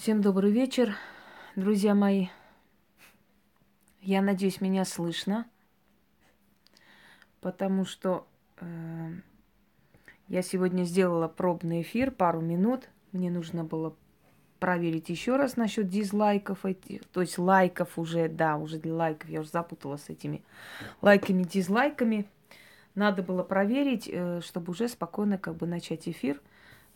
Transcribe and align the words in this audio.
Всем 0.00 0.22
добрый 0.22 0.50
вечер, 0.50 0.96
друзья 1.56 1.94
мои. 1.94 2.28
Я 4.00 4.22
надеюсь, 4.22 4.62
меня 4.62 4.86
слышно, 4.86 5.46
потому 7.42 7.84
что 7.84 8.26
э, 8.62 9.10
я 10.28 10.40
сегодня 10.40 10.84
сделала 10.84 11.28
пробный 11.28 11.82
эфир 11.82 12.12
пару 12.12 12.40
минут. 12.40 12.88
Мне 13.12 13.30
нужно 13.30 13.62
было 13.62 13.94
проверить 14.58 15.10
еще 15.10 15.36
раз 15.36 15.58
насчет 15.58 15.86
дизлайков, 15.90 16.64
этих, 16.64 17.04
то 17.08 17.20
есть 17.20 17.36
лайков 17.36 17.98
уже, 17.98 18.30
да, 18.30 18.56
уже 18.56 18.78
для 18.78 18.94
лайков, 18.94 19.28
я 19.28 19.40
уже 19.40 19.50
запуталась 19.50 20.04
с 20.04 20.08
этими 20.08 20.42
лайками, 21.02 21.42
дизлайками. 21.42 22.26
Надо 22.94 23.22
было 23.22 23.42
проверить, 23.42 24.08
э, 24.10 24.40
чтобы 24.40 24.70
уже 24.70 24.88
спокойно 24.88 25.36
как 25.36 25.56
бы 25.56 25.66
начать 25.66 26.08
эфир, 26.08 26.40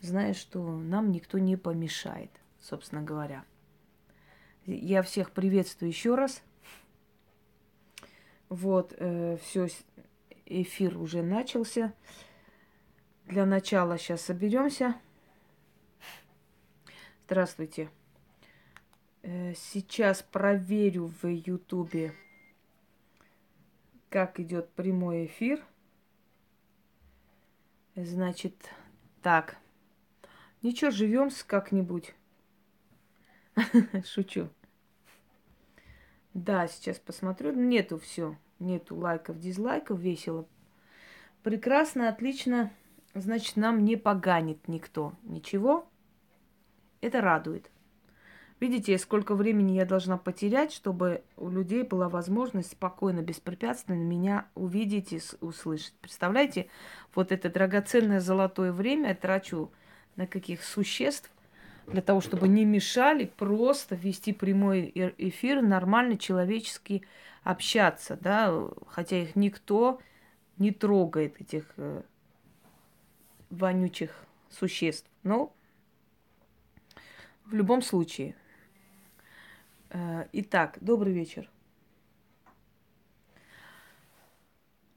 зная, 0.01 0.33
что 0.33 0.75
нам 0.75 1.11
никто 1.11 1.37
не 1.37 1.55
помешает 1.55 2.31
собственно 2.65 3.01
говоря. 3.01 3.45
Я 4.65 5.03
всех 5.03 5.31
приветствую 5.31 5.89
еще 5.89 6.15
раз. 6.15 6.41
Вот, 8.49 8.93
э, 8.97 9.37
все, 9.37 9.67
эфир 10.45 10.97
уже 10.97 11.21
начался. 11.21 11.93
Для 13.25 13.45
начала 13.45 13.97
сейчас 13.97 14.21
соберемся. 14.21 14.95
Здравствуйте. 17.25 17.89
Э, 19.21 19.53
сейчас 19.55 20.23
проверю 20.23 21.11
в 21.21 21.27
Ютубе, 21.27 22.15
как 24.09 24.39
идет 24.39 24.71
прямой 24.71 25.27
эфир. 25.27 25.63
Значит, 27.95 28.55
так. 29.21 29.57
Ничего, 30.63 30.89
живем 30.89 31.29
как-нибудь. 31.45 32.15
Шучу. 34.05 34.49
Да, 36.33 36.67
сейчас 36.67 36.99
посмотрю. 36.99 37.53
Нету 37.53 37.97
все. 37.97 38.37
Нету 38.59 38.95
лайков, 38.95 39.39
дизлайков. 39.39 39.99
Весело. 39.99 40.47
Прекрасно, 41.43 42.09
отлично. 42.09 42.71
Значит, 43.13 43.55
нам 43.55 43.85
не 43.85 43.95
поганит 43.95 44.67
никто. 44.67 45.13
Ничего. 45.23 45.87
Это 47.01 47.21
радует. 47.21 47.71
Видите, 48.59 48.97
сколько 48.97 49.35
времени 49.35 49.73
я 49.73 49.85
должна 49.85 50.17
потерять, 50.17 50.71
чтобы 50.71 51.23
у 51.35 51.49
людей 51.49 51.83
была 51.83 52.07
возможность 52.07 52.71
спокойно, 52.71 53.21
беспрепятственно 53.21 53.95
меня 53.95 54.47
увидеть 54.55 55.11
и 55.11 55.21
услышать. 55.41 55.93
Представляете, 56.01 56.69
вот 57.13 57.33
это 57.33 57.49
драгоценное 57.49 58.21
золотое 58.21 58.71
время 58.71 59.09
я 59.09 59.15
трачу 59.15 59.71
на 60.15 60.25
каких 60.25 60.63
существ, 60.63 61.29
для 61.87 62.01
того, 62.01 62.21
чтобы 62.21 62.47
не 62.47 62.65
мешали 62.65 63.25
просто 63.25 63.95
вести 63.95 64.33
прямой 64.33 64.91
эфир, 65.17 65.61
нормально 65.61 66.17
человечески 66.17 67.03
общаться, 67.43 68.17
да, 68.19 68.53
хотя 68.87 69.21
их 69.21 69.35
никто 69.35 69.99
не 70.57 70.71
трогает, 70.71 71.39
этих 71.39 71.65
э, 71.77 72.01
вонючих 73.49 74.25
существ. 74.49 75.09
Но 75.23 75.53
в 77.45 77.53
любом 77.53 77.81
случае. 77.81 78.35
Э, 79.89 80.27
итак, 80.33 80.77
добрый 80.81 81.13
вечер. 81.13 81.49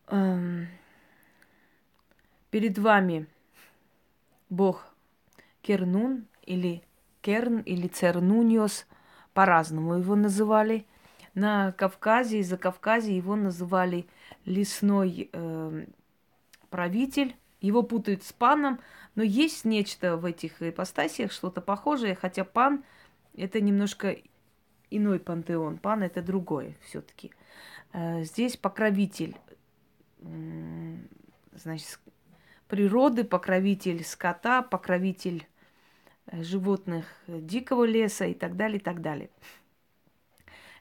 Эм, 0.06 0.68
перед 2.50 2.78
вами 2.78 3.26
Бог 4.48 4.94
Кернун, 5.60 6.26
или 6.48 6.82
Керн, 7.20 7.60
или 7.60 7.88
Цернуниос, 7.88 8.86
по-разному 9.34 9.94
его 9.94 10.16
называли. 10.16 10.86
На 11.34 11.72
Кавказе 11.72 12.40
и 12.40 12.42
за 12.42 12.56
Кавказе 12.56 13.14
его 13.14 13.36
называли 13.36 14.06
лесной 14.44 15.28
э, 15.32 15.86
правитель. 16.70 17.36
Его 17.60 17.82
путают 17.82 18.22
с 18.22 18.32
паном, 18.32 18.80
но 19.14 19.22
есть 19.22 19.64
нечто 19.64 20.16
в 20.16 20.24
этих 20.24 20.62
ипостасиях, 20.62 21.32
что-то 21.32 21.60
похожее, 21.60 22.14
хотя 22.14 22.44
пан 22.44 22.82
это 23.36 23.60
немножко 23.60 24.16
иной 24.90 25.20
пантеон. 25.20 25.78
Пан 25.78 26.02
это 26.02 26.22
другое 26.22 26.76
все-таки. 26.82 27.30
Э, 27.92 28.24
здесь 28.24 28.56
покровитель, 28.56 29.36
э, 30.20 30.96
значит, 31.52 32.00
природы, 32.68 33.24
покровитель 33.24 34.02
скота, 34.02 34.62
покровитель 34.62 35.46
животных 36.32 37.06
дикого 37.26 37.84
леса 37.84 38.26
и 38.26 38.34
так 38.34 38.56
далее, 38.56 38.78
и 38.78 38.82
так 38.82 39.00
далее. 39.00 39.30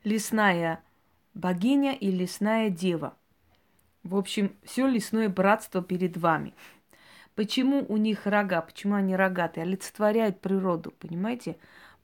Лесная 0.03 0.83
богиня 1.33 1.93
и 1.93 2.11
лесная 2.11 2.69
дева. 2.69 3.15
В 4.03 4.15
общем, 4.15 4.55
все 4.63 4.87
лесное 4.87 5.29
братство 5.29 5.81
перед 5.81 6.17
вами. 6.17 6.53
Почему 7.35 7.85
у 7.87 7.97
них 7.97 8.25
рога? 8.25 8.61
Почему 8.61 8.95
они 8.95 9.15
рогатые? 9.15 9.63
Олицетворяют 9.63 10.39
природу, 10.39 10.93
понимаете? 10.97 11.57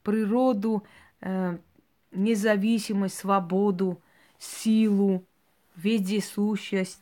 Природу, 0.04 0.84
э, 1.22 1.58
независимость, 2.12 3.18
свободу, 3.18 4.02
силу, 4.38 5.24
вездесущесть. 5.76 7.02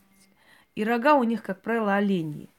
И 0.76 0.84
рога 0.84 1.16
у 1.16 1.24
них, 1.24 1.44
как 1.44 1.62
правило, 1.62 1.96
оленьи 1.96 2.51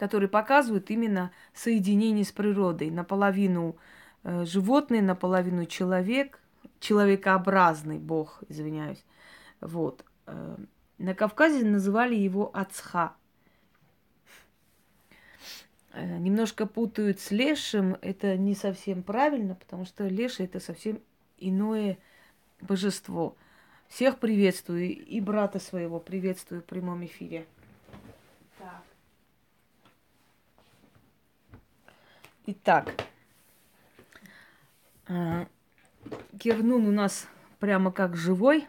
которые 0.00 0.30
показывают 0.30 0.90
именно 0.90 1.30
соединение 1.52 2.24
с 2.24 2.32
природой. 2.32 2.90
Наполовину 2.90 3.76
э, 4.22 4.46
животный, 4.46 5.02
наполовину 5.02 5.66
человек, 5.66 6.40
человекообразный 6.78 7.98
бог, 7.98 8.42
извиняюсь. 8.48 9.04
Вот. 9.60 10.02
Э, 10.24 10.56
на 10.96 11.14
Кавказе 11.14 11.66
называли 11.66 12.14
его 12.14 12.50
Ацха. 12.54 13.14
Э, 15.92 16.16
немножко 16.16 16.64
путают 16.64 17.20
с 17.20 17.30
лешим. 17.30 17.98
Это 18.00 18.38
не 18.38 18.54
совсем 18.54 19.02
правильно, 19.02 19.54
потому 19.54 19.84
что 19.84 20.08
леший 20.08 20.46
это 20.46 20.60
совсем 20.60 20.98
иное 21.36 21.98
божество. 22.62 23.36
Всех 23.88 24.18
приветствую 24.18 24.96
и 24.96 25.20
брата 25.20 25.58
своего 25.58 26.00
приветствую 26.00 26.62
в 26.62 26.64
прямом 26.64 27.04
эфире. 27.04 27.44
Итак, 32.46 32.94
Кирнун 36.38 36.86
у 36.86 36.90
нас 36.90 37.28
прямо 37.58 37.92
как 37.92 38.16
живой, 38.16 38.66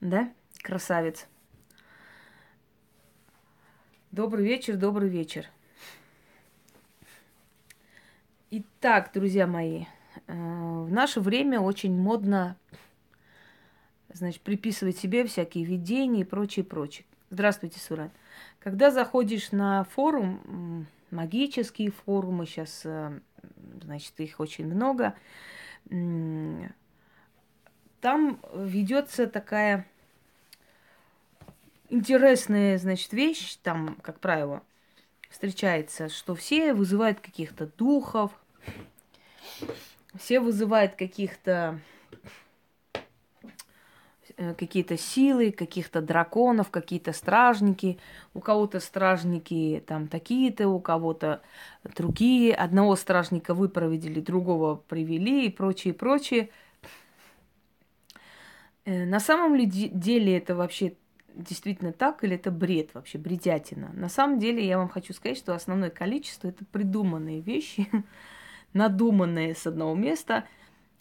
да, 0.00 0.32
красавец. 0.62 1.28
Добрый 4.10 4.44
вечер, 4.46 4.76
добрый 4.76 5.10
вечер. 5.10 5.46
Итак, 8.50 9.10
друзья 9.12 9.46
мои, 9.46 9.84
э, 10.26 10.32
в 10.32 10.90
наше 10.90 11.20
время 11.20 11.60
очень 11.60 11.94
модно, 11.94 12.56
значит, 14.12 14.40
приписывать 14.40 14.96
себе 14.96 15.26
всякие 15.26 15.64
видения 15.64 16.22
и 16.22 16.24
прочее, 16.24 16.64
прочее. 16.64 17.04
Здравствуйте, 17.28 17.78
Суран. 17.80 18.10
Когда 18.60 18.90
заходишь 18.90 19.52
на 19.52 19.84
форум, 19.84 20.86
магические 21.12 21.90
форумы, 21.90 22.46
сейчас, 22.46 22.82
э, 22.84 23.20
значит, 23.82 24.18
их 24.18 24.40
очень 24.40 24.66
много. 24.66 25.14
Там 28.00 28.40
ведется 28.54 29.26
такая 29.28 29.86
интересная, 31.88 32.78
значит, 32.78 33.12
вещь, 33.12 33.56
там, 33.62 33.96
как 34.02 34.18
правило, 34.18 34.62
встречается, 35.28 36.08
что 36.08 36.34
все 36.34 36.74
вызывают 36.74 37.20
каких-то 37.20 37.66
духов, 37.66 38.32
все 40.18 40.40
вызывают 40.40 40.94
каких-то 40.96 41.78
какие-то 44.36 44.96
силы, 44.96 45.52
каких-то 45.52 46.00
драконов, 46.00 46.70
какие-то 46.70 47.12
стражники. 47.12 47.98
У 48.34 48.40
кого-то 48.40 48.80
стражники 48.80 49.82
там 49.86 50.08
такие-то, 50.08 50.68
у 50.68 50.80
кого-то 50.80 51.42
другие. 51.84 52.54
Одного 52.54 52.96
стражника 52.96 53.54
вы 53.54 53.68
проводили, 53.68 54.20
другого 54.20 54.76
привели 54.76 55.46
и 55.46 55.50
прочее, 55.50 55.94
прочее. 55.94 56.50
Э, 58.84 59.04
на 59.04 59.20
самом 59.20 59.54
ли 59.54 59.66
деле 59.66 60.36
это 60.36 60.54
вообще 60.54 60.94
действительно 61.34 61.92
так 61.92 62.24
или 62.24 62.36
это 62.36 62.50
бред 62.50 62.94
вообще, 62.94 63.18
бредятина? 63.18 63.90
На 63.94 64.08
самом 64.08 64.38
деле 64.38 64.66
я 64.66 64.78
вам 64.78 64.88
хочу 64.88 65.12
сказать, 65.12 65.38
что 65.38 65.54
основное 65.54 65.90
количество 65.90 66.48
это 66.48 66.64
придуманные 66.64 67.40
вещи, 67.40 67.88
надуманные 68.72 69.54
с 69.54 69.66
одного 69.66 69.94
места, 69.94 70.44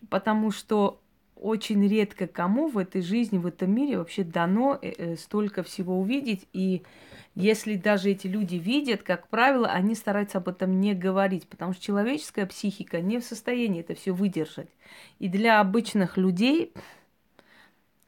потому 0.10 0.51
что 0.51 1.00
очень 1.42 1.86
редко 1.88 2.28
кому 2.28 2.68
в 2.68 2.78
этой 2.78 3.02
жизни, 3.02 3.38
в 3.38 3.48
этом 3.48 3.74
мире 3.74 3.98
вообще 3.98 4.24
дано 4.24 4.78
э, 4.82 4.94
э, 4.98 5.16
столько 5.16 5.64
всего 5.64 6.00
увидеть 6.00 6.48
и 6.54 6.84
Если 7.34 7.78
даже 7.78 8.12
эти 8.12 8.28
люди 8.28 8.56
видят, 8.56 9.04
как 9.04 9.28
правило, 9.30 9.68
они 9.68 9.96
стараются 9.96 10.38
об 10.38 10.50
этом 10.50 10.80
не 10.80 10.94
говорить, 10.94 11.48
потому 11.48 11.74
что 11.74 11.82
человеческая 11.82 12.46
психика 12.46 13.00
не 13.02 13.20
в 13.20 13.24
состоянии 13.24 13.82
это 13.82 13.96
все 13.96 14.12
выдержать. 14.12 14.70
И 15.20 15.30
для 15.30 15.62
обычных 15.62 16.18
людей 16.18 16.74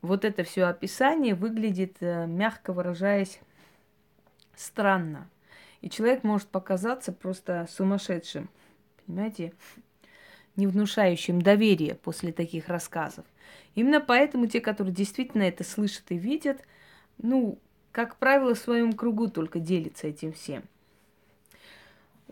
вот 0.02 0.26
это 0.26 0.44
все 0.44 0.66
описание 0.66 1.34
выглядит, 1.34 1.98
э, 2.02 2.28
мягко 2.28 2.74
выражаясь, 2.74 3.40
странно. 4.56 5.30
И 5.82 5.90
человек 5.90 6.24
может 6.24 6.50
показаться 6.50 7.12
просто 7.12 7.68
сумасшедшим, 7.70 8.50
понимаете, 9.06 9.54
не 10.56 10.68
внушающим 10.68 11.42
доверия 11.42 11.96
после 11.96 12.32
таких 12.32 12.68
рассказов. 12.68 13.26
Именно 13.76 14.02
поэтому 14.02 14.48
те, 14.48 14.62
которые 14.62 14.94
действительно 14.94 15.44
это 15.44 15.64
слышат 15.64 16.04
и 16.10 16.18
видят, 16.18 16.62
ну, 17.18 17.58
как 17.92 18.18
правило, 18.18 18.54
в 18.54 18.60
своем 18.60 18.94
кругу 18.94 19.30
только 19.30 19.60
делится 19.60 20.08
этим 20.08 20.34
всем. 20.34 20.64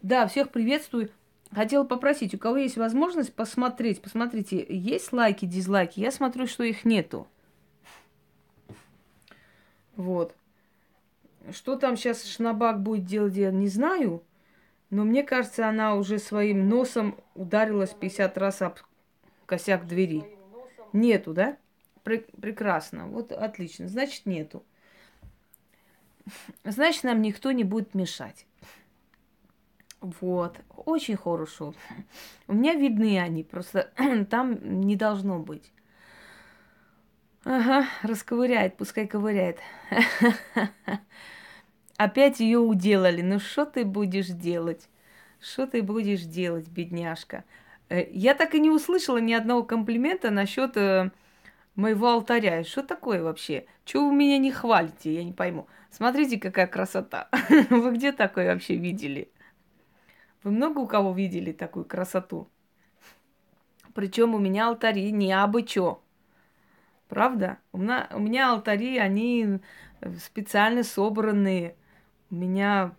Да, 0.01 0.27
всех 0.27 0.50
приветствую. 0.50 1.09
Хотела 1.53 1.83
попросить, 1.83 2.33
у 2.33 2.38
кого 2.38 2.57
есть 2.57 2.77
возможность 2.77 3.33
посмотреть, 3.33 4.01
посмотрите, 4.01 4.65
есть 4.69 5.12
лайки, 5.12 5.45
дизлайки. 5.45 6.00
Я 6.00 6.12
смотрю, 6.12 6.47
что 6.47 6.63
их 6.63 6.85
нету. 6.85 7.27
Вот. 9.95 10.33
Что 11.51 11.75
там 11.75 11.97
сейчас 11.97 12.23
Шнабак 12.23 12.81
будет 12.81 13.06
делать, 13.06 13.35
я 13.35 13.51
не 13.51 13.68
знаю. 13.68 14.23
Но 14.91 15.03
мне 15.03 15.23
кажется, 15.23 15.67
она 15.67 15.95
уже 15.95 16.19
своим 16.19 16.69
носом 16.69 17.15
ударилась 17.33 17.93
50 17.93 18.38
раз 18.38 18.61
об 18.61 18.77
косяк 19.47 19.88
двери. 19.88 20.23
Нету, 20.93 21.33
да? 21.33 21.57
Пр- 22.03 22.25
прекрасно. 22.39 23.07
Вот 23.07 23.31
отлично. 23.31 23.88
Значит, 23.88 24.25
нету 24.27 24.63
значит, 26.63 27.03
нам 27.03 27.21
никто 27.21 27.51
не 27.51 27.63
будет 27.63 27.93
мешать. 27.93 28.45
Вот, 29.99 30.59
очень 30.75 31.15
хорошо. 31.15 31.75
У 32.47 32.53
меня 32.53 32.73
видны 32.73 33.19
они, 33.19 33.44
просто 33.44 33.91
там 34.29 34.81
не 34.81 34.95
должно 34.95 35.39
быть. 35.39 35.71
Ага, 37.44 37.87
расковыряет, 38.03 38.77
пускай 38.77 39.07
ковыряет. 39.07 39.59
Опять 42.01 42.39
ее 42.39 42.57
уделали. 42.57 43.21
Ну 43.21 43.38
что 43.38 43.63
ты 43.63 43.86
будешь 43.86 44.30
делать? 44.30 44.89
Что 45.39 45.68
ты 45.68 45.83
будешь 45.83 46.21
делать, 46.21 46.68
бедняжка? 46.68 47.44
Э, 47.89 48.07
я 48.12 48.33
так 48.33 48.56
и 48.56 48.59
не 48.59 48.71
услышала 48.71 49.19
ни 49.19 49.33
одного 49.33 49.62
комплимента 49.62 50.31
насчет 50.31 50.75
э, 50.77 51.12
моего 51.75 52.09
алтаря. 52.09 52.63
Что 52.63 52.81
такое 52.81 53.21
вообще? 53.21 53.68
Чего 53.86 54.09
вы 54.09 54.15
меня 54.15 54.39
не 54.39 54.51
хвалите? 54.51 55.13
Я 55.13 55.24
не 55.24 55.31
пойму. 55.31 55.68
Смотрите, 55.92 56.39
какая 56.39 56.65
красота. 56.65 57.30
Вы 57.69 57.94
где 57.94 58.12
такое 58.12 58.51
вообще 58.51 58.77
видели? 58.77 59.30
Вы 60.42 60.50
много 60.50 60.80
у 60.80 60.88
кого 60.88 61.13
видели 61.13 61.51
такую 61.51 61.86
красоту? 61.86 62.50
Причем 63.94 64.33
у 64.33 64.39
меня 64.39 64.69
алтари 64.69 65.12
не 65.12 65.31
абы 65.33 65.62
чё. 65.62 66.01
Правда? 67.09 67.59
У 67.71 67.77
меня, 67.77 68.09
у 68.12 68.19
меня 68.19 68.50
алтари, 68.50 68.97
они 68.97 69.59
специально 70.18 70.81
собранные. 70.81 71.75
Меня 72.31 72.95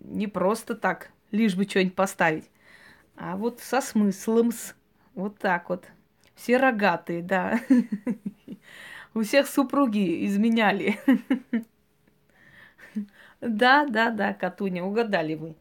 не 0.00 0.28
просто 0.28 0.74
так, 0.74 1.10
лишь 1.32 1.56
бы 1.56 1.64
что-нибудь 1.64 1.94
поставить. 1.94 2.48
А 3.16 3.36
вот 3.36 3.60
со 3.60 3.80
смыслом. 3.80 4.48
-с. 4.48 4.74
Вот 5.14 5.38
так 5.38 5.68
вот. 5.68 5.86
Все 6.34 6.56
рогатые, 6.56 7.22
да. 7.22 7.60
У 9.14 9.22
всех 9.22 9.46
супруги 9.48 10.24
изменяли. 10.26 10.98
Да, 13.42 13.86
да, 13.86 14.10
да, 14.10 14.34
Катуня, 14.34 14.84
угадали 14.84 15.34
вы. 15.34 15.54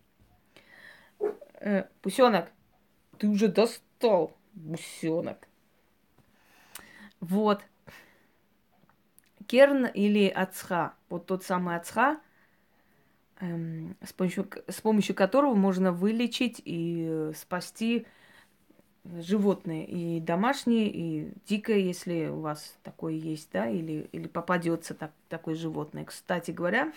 Э, 1.62 1.86
ты 3.18 3.28
уже 3.30 3.48
достал, 3.48 4.36
Пусенок. 4.54 5.48
Вот. 7.22 7.64
Керн 9.48 9.86
или 9.86 10.28
Ацха, 10.28 10.94
вот 11.08 11.26
тот 11.26 11.44
самый 11.44 11.78
Ацха, 11.78 12.20
с, 13.40 14.14
помощью, 14.14 14.50
с 14.68 14.82
помощью 14.82 15.16
которого 15.16 15.56
можно 15.56 15.92
вылечить 15.92 16.62
и 16.66 17.32
спасти 17.36 18.06
животные, 19.06 19.86
и 19.86 20.20
домашние, 20.20 20.90
и 20.90 21.32
дикое, 21.48 21.80
если 21.80 22.28
у 22.28 22.42
вас 22.42 22.78
такое 22.84 23.14
есть, 23.14 23.50
да, 23.52 23.68
или, 23.68 24.10
или 24.12 24.28
попадется 24.28 24.94
так, 24.94 25.12
такое 25.30 25.56
животное. 25.56 26.06
Кстати 26.06 26.52
говоря, 26.52 26.92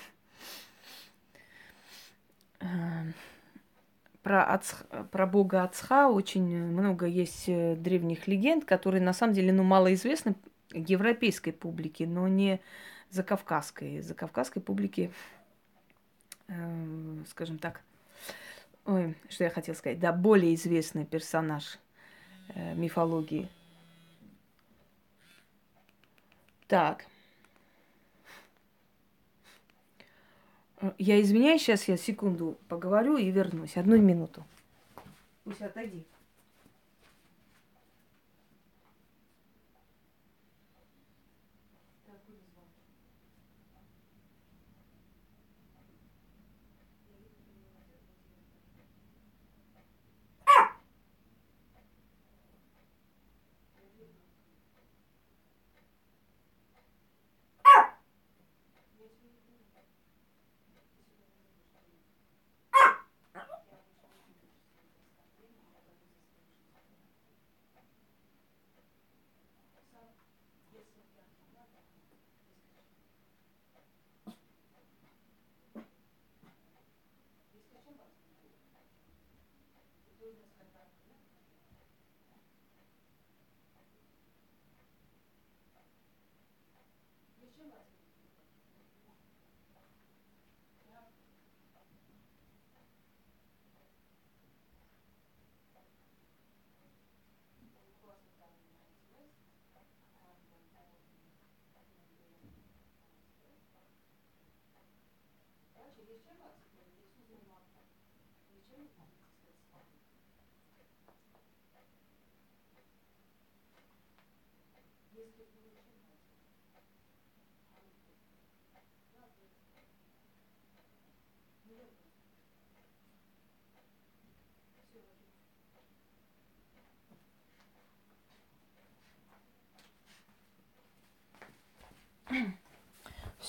Эм, 2.63 3.13
про, 4.23 4.45
Ацх, 4.45 4.87
про 5.11 5.27
бога 5.27 5.65
Ацха 5.65 6.09
очень 6.09 6.45
много 6.45 7.07
есть 7.07 7.49
э, 7.49 7.75
древних 7.75 8.29
легенд, 8.29 8.65
которые 8.65 9.03
на 9.03 9.13
самом 9.13 9.35
деле 9.35 9.53
ну, 9.53 9.65
мало 9.65 9.93
известны 9.95 10.37
европейской 10.71 11.51
публике, 11.51 12.07
но 12.07 12.29
не 12.29 12.61
закавказской. 13.11 14.01
Закавказской 14.01 14.63
публике, 14.63 15.11
э, 16.49 17.25
скажем 17.29 17.59
так, 17.59 17.83
ой, 18.85 19.17
что 19.29 19.45
я 19.45 19.51
хотела 19.51 19.75
сказать, 19.75 20.01
да, 20.01 20.13
более 20.13 20.55
известный 20.55 21.05
персонаж 21.05 21.79
э, 22.55 22.75
мифологии. 22.75 23.49
Так. 26.69 27.05
Я 30.99 31.21
извиняюсь, 31.21 31.63
сейчас 31.63 31.87
я 31.87 31.97
секунду 31.97 32.59
поговорю 32.69 33.17
и 33.17 33.31
вернусь. 33.31 33.77
Одну 33.77 33.97
минуту. 33.99 34.45
Пусть 35.45 35.63
отойди. 35.63 36.05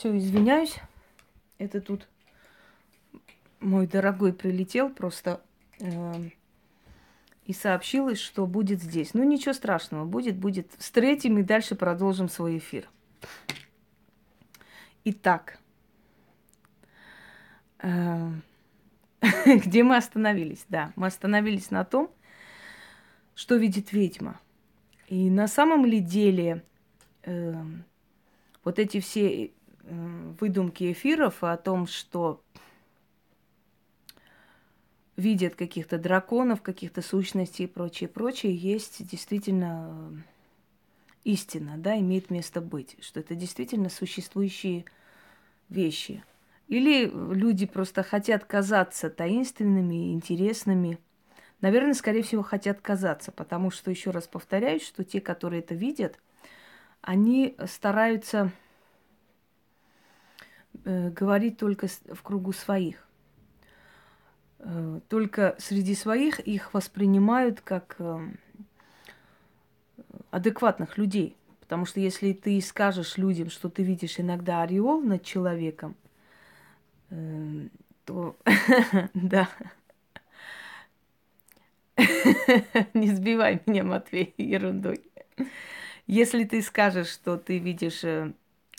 Все, 0.03 0.18
извиняюсь. 0.18 0.80
Это 1.60 1.80
тут 1.80 2.10
мой 3.63 3.88
дорогой 3.88 4.34
прилетел 4.34 4.89
просто 4.89 5.41
э, 5.79 6.13
и 7.46 7.53
сообщил, 7.53 8.15
что 8.15 8.46
будет 8.46 8.82
здесь. 8.82 9.13
Ну, 9.13 9.24
ничего 9.24 9.53
страшного, 9.53 10.05
будет, 10.05 10.38
будет. 10.38 10.72
Встретим 10.77 11.38
и 11.39 11.43
дальше 11.43 11.75
продолжим 11.75 12.29
свой 12.29 12.58
эфир. 12.58 12.89
Итак, 15.05 15.60
Э, 17.84 18.32
где 19.46 19.84
мы 19.84 19.98
остановились? 19.98 20.65
Да, 20.70 20.91
мы 20.96 21.08
остановились 21.08 21.70
на 21.70 21.84
том, 21.84 22.10
что 23.36 23.55
видит 23.55 23.91
ведьма. 23.91 24.39
И 25.08 25.29
на 25.29 25.48
самом 25.48 25.86
ли 25.86 26.00
деле 26.00 26.63
э, 27.24 27.53
вот 28.63 28.79
эти 28.79 29.00
все 29.00 29.46
э, 29.46 29.51
выдумки 30.39 30.91
эфиров 30.91 31.43
о 31.43 31.55
том, 31.58 31.88
что 31.88 32.41
видят 35.15 35.55
каких-то 35.55 35.98
драконов, 35.98 36.62
каких-то 36.62 37.01
сущностей 37.01 37.65
и 37.65 37.67
прочее, 37.67 38.10
прочее, 38.10 38.55
есть 38.55 39.05
действительно 39.05 39.96
э, 40.12 40.15
истина, 41.24 41.77
да, 41.77 41.98
имеет 42.00 42.29
место 42.29 42.62
быть, 42.62 42.98
что 43.01 43.20
это 43.20 43.36
действительно 43.36 43.89
существующие 43.89 44.86
вещи. 45.70 46.24
Или 46.67 47.05
люди 47.05 47.65
просто 47.65 48.03
хотят 48.03 48.46
казаться 48.46 49.10
таинственными, 49.10 50.13
интересными. 50.13 50.98
Наверное, 51.62 51.93
скорее 51.93 52.24
всего, 52.24 52.41
хотят 52.41 52.82
казаться, 52.82 53.32
потому 53.32 53.70
что, 53.70 53.91
еще 53.91 54.12
раз 54.12 54.27
повторяюсь, 54.27 54.86
что 54.86 55.03
те, 55.03 55.22
которые 55.22 55.62
это 55.62 55.75
видят, 55.75 56.17
они 57.01 57.55
стараются 57.67 58.51
э, 60.84 61.10
говорить 61.12 61.58
только 61.58 61.88
в 61.88 62.22
кругу 62.24 62.53
своих. 62.53 63.08
Э, 64.65 65.01
только 65.10 65.55
среди 65.60 65.93
своих 65.93 66.39
их 66.39 66.74
воспринимают 66.74 67.60
как 67.62 67.96
э, 68.00 68.27
адекватных 70.32 70.98
людей. 70.98 71.36
Потому 71.60 71.86
что 71.86 72.00
если 72.00 72.32
ты 72.34 72.62
скажешь 72.62 73.17
людям, 73.17 73.50
что 73.50 73.70
ты 73.70 73.84
видишь 73.84 74.20
иногда 74.20 74.62
ореол 74.62 75.01
над 75.01 75.24
человеком, 75.24 75.96
э, 77.10 77.67
то 78.05 78.38
да. 79.13 79.50
Не 82.93 83.12
сбивай 83.13 83.62
меня, 83.65 83.84
Матвей, 83.84 84.34
ерундой. 84.38 85.01
Если 86.08 86.46
ты 86.46 86.62
скажешь, 86.62 87.10
что 87.10 87.38
ты 87.38 87.60
видишь 87.60 88.03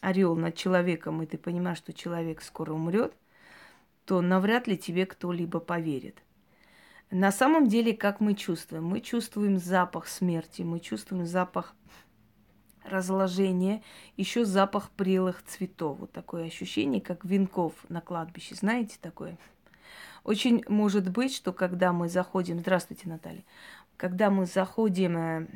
орел 0.01 0.35
над 0.35 0.55
человеком, 0.57 1.23
и 1.23 1.27
ты 1.27 1.37
понимаешь, 1.37 1.79
что 1.79 1.93
человек 1.93 2.43
скоро 2.43 2.73
умрет, 2.73 3.15
то 4.05 4.21
навряд 4.21 4.67
ли 4.67 4.77
тебе 4.77 5.07
кто-либо 5.07 5.61
поверит. 5.61 6.23
На 7.11 7.31
самом 7.31 7.69
деле, 7.69 7.95
как 7.95 8.21
мы 8.21 8.35
чувствуем? 8.35 8.85
Мы 8.85 9.01
чувствуем 9.01 9.59
запах 9.59 10.09
смерти, 10.09 10.63
мы 10.63 10.81
чувствуем 10.81 11.27
запах 11.27 11.75
разложения, 12.85 13.83
еще 14.17 14.45
запах 14.45 14.91
прелых 14.91 15.43
цветов. 15.45 15.99
Вот 16.01 16.13
такое 16.13 16.47
ощущение, 16.47 17.01
как 17.01 17.25
венков 17.25 17.73
на 17.89 18.01
кладбище. 18.01 18.55
Знаете 18.55 18.99
такое? 19.01 19.39
Очень 20.23 20.65
может 20.69 21.11
быть, 21.11 21.35
что 21.35 21.53
когда 21.53 21.93
мы 21.93 22.09
заходим... 22.09 22.59
Здравствуйте, 22.59 23.09
Наталья. 23.09 23.45
Когда 23.97 24.31
мы 24.31 24.47
заходим, 24.47 25.17
э, 25.17 25.47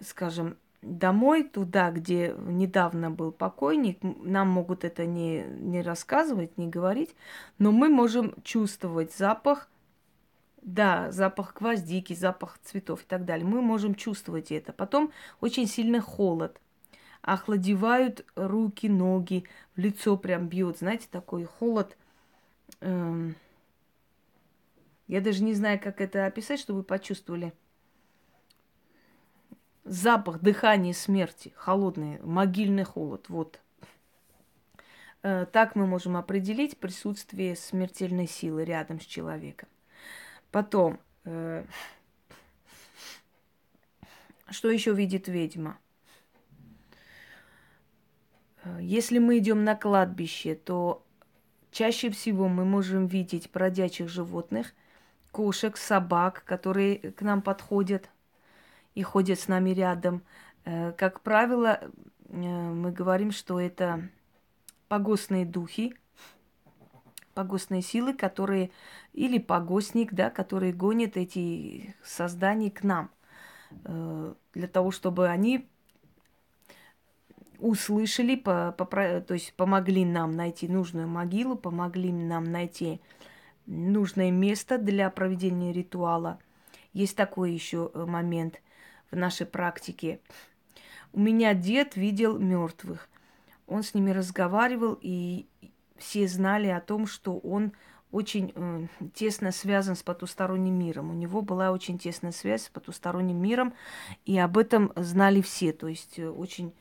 скажем, 0.00 0.56
домой, 0.82 1.44
туда, 1.44 1.90
где 1.90 2.34
недавно 2.38 3.10
был 3.10 3.32
покойник, 3.32 3.98
нам 4.02 4.48
могут 4.48 4.84
это 4.84 5.06
не, 5.06 5.42
не 5.42 5.82
рассказывать, 5.82 6.56
не 6.56 6.68
говорить, 6.68 7.14
но 7.58 7.72
мы 7.72 7.88
можем 7.88 8.34
чувствовать 8.42 9.14
запах, 9.14 9.68
да, 10.62 11.10
запах 11.10 11.54
гвоздики, 11.54 12.14
запах 12.14 12.58
цветов 12.62 13.02
и 13.02 13.06
так 13.06 13.24
далее. 13.24 13.46
Мы 13.46 13.62
можем 13.62 13.94
чувствовать 13.94 14.52
это. 14.52 14.72
Потом 14.72 15.10
очень 15.40 15.66
сильный 15.66 16.00
холод. 16.00 16.60
Охладевают 17.22 18.24
руки, 18.34 18.88
ноги, 18.88 19.44
в 19.76 19.80
лицо 19.80 20.16
прям 20.16 20.48
бьет. 20.48 20.78
Знаете, 20.78 21.06
такой 21.10 21.44
холод. 21.44 21.96
Эм, 22.80 23.34
я 25.06 25.20
даже 25.20 25.42
не 25.42 25.54
знаю, 25.54 25.80
как 25.80 26.00
это 26.00 26.26
описать, 26.26 26.60
чтобы 26.60 26.78
вы 26.78 26.84
почувствовали 26.84 27.52
запах 29.90 30.40
дыхания 30.40 30.92
смерти, 30.92 31.52
холодный, 31.56 32.20
могильный 32.22 32.84
холод. 32.84 33.28
Вот. 33.28 33.60
Э, 35.22 35.46
так 35.50 35.74
мы 35.74 35.86
можем 35.86 36.16
определить 36.16 36.78
присутствие 36.78 37.56
смертельной 37.56 38.28
силы 38.28 38.64
рядом 38.64 39.00
с 39.00 39.04
человеком. 39.04 39.68
Потом, 40.52 41.00
э, 41.24 41.64
что 44.48 44.70
еще 44.70 44.94
видит 44.94 45.26
ведьма? 45.26 45.76
Э, 48.62 48.78
если 48.80 49.18
мы 49.18 49.38
идем 49.38 49.64
на 49.64 49.74
кладбище, 49.74 50.54
то 50.54 51.04
чаще 51.72 52.10
всего 52.10 52.46
мы 52.46 52.64
можем 52.64 53.08
видеть 53.08 53.50
бродячих 53.50 54.08
животных, 54.08 54.72
кошек, 55.32 55.76
собак, 55.76 56.44
которые 56.44 56.98
к 56.98 57.22
нам 57.22 57.42
подходят– 57.42 58.08
и 58.94 59.02
ходят 59.02 59.38
с 59.38 59.48
нами 59.48 59.70
рядом. 59.70 60.22
Э, 60.64 60.92
как 60.92 61.20
правило, 61.22 61.80
э, 62.28 62.32
мы 62.32 62.92
говорим, 62.92 63.30
что 63.30 63.60
это 63.60 64.08
погостные 64.88 65.44
духи, 65.44 65.94
погостные 67.34 67.82
силы, 67.82 68.14
которые, 68.14 68.70
или 69.12 69.38
погостник, 69.38 70.12
да, 70.12 70.30
которые 70.30 70.72
гонят 70.72 71.16
эти 71.16 71.94
создания 72.02 72.70
к 72.70 72.82
нам, 72.82 73.10
э, 73.84 74.34
для 74.54 74.68
того, 74.68 74.90
чтобы 74.90 75.28
они 75.28 75.68
услышали, 77.58 78.36
по, 78.36 78.72
по, 78.72 78.86
то 78.86 79.34
есть 79.34 79.54
помогли 79.54 80.04
нам 80.04 80.34
найти 80.34 80.66
нужную 80.66 81.06
могилу, 81.06 81.56
помогли 81.56 82.10
нам 82.10 82.44
найти 82.44 83.00
нужное 83.66 84.30
место 84.30 84.78
для 84.78 85.10
проведения 85.10 85.72
ритуала. 85.72 86.38
Есть 86.92 87.16
такой 87.16 87.52
еще 87.52 87.90
момент– 87.94 88.60
в 89.10 89.16
нашей 89.16 89.46
практике. 89.46 90.20
У 91.12 91.20
меня 91.20 91.54
дед 91.54 91.96
видел 91.96 92.38
мертвых. 92.38 93.08
Он 93.66 93.82
с 93.82 93.94
ними 93.94 94.10
разговаривал, 94.10 94.98
и 95.00 95.46
все 95.96 96.26
знали 96.28 96.68
о 96.68 96.80
том, 96.80 97.06
что 97.06 97.38
он 97.38 97.72
очень 98.12 98.52
э, 98.54 98.86
тесно 99.14 99.52
связан 99.52 99.94
с 99.94 100.02
потусторонним 100.02 100.76
миром. 100.78 101.10
У 101.10 101.14
него 101.14 101.42
была 101.42 101.70
очень 101.70 101.98
тесная 101.98 102.32
связь 102.32 102.64
с 102.64 102.68
потусторонним 102.68 103.40
миром, 103.40 103.72
и 104.24 104.38
об 104.38 104.58
этом 104.58 104.92
знали 104.96 105.40
все. 105.40 105.72
То 105.72 105.86
есть 105.86 106.18
э, 106.18 106.28
очень 106.28 106.72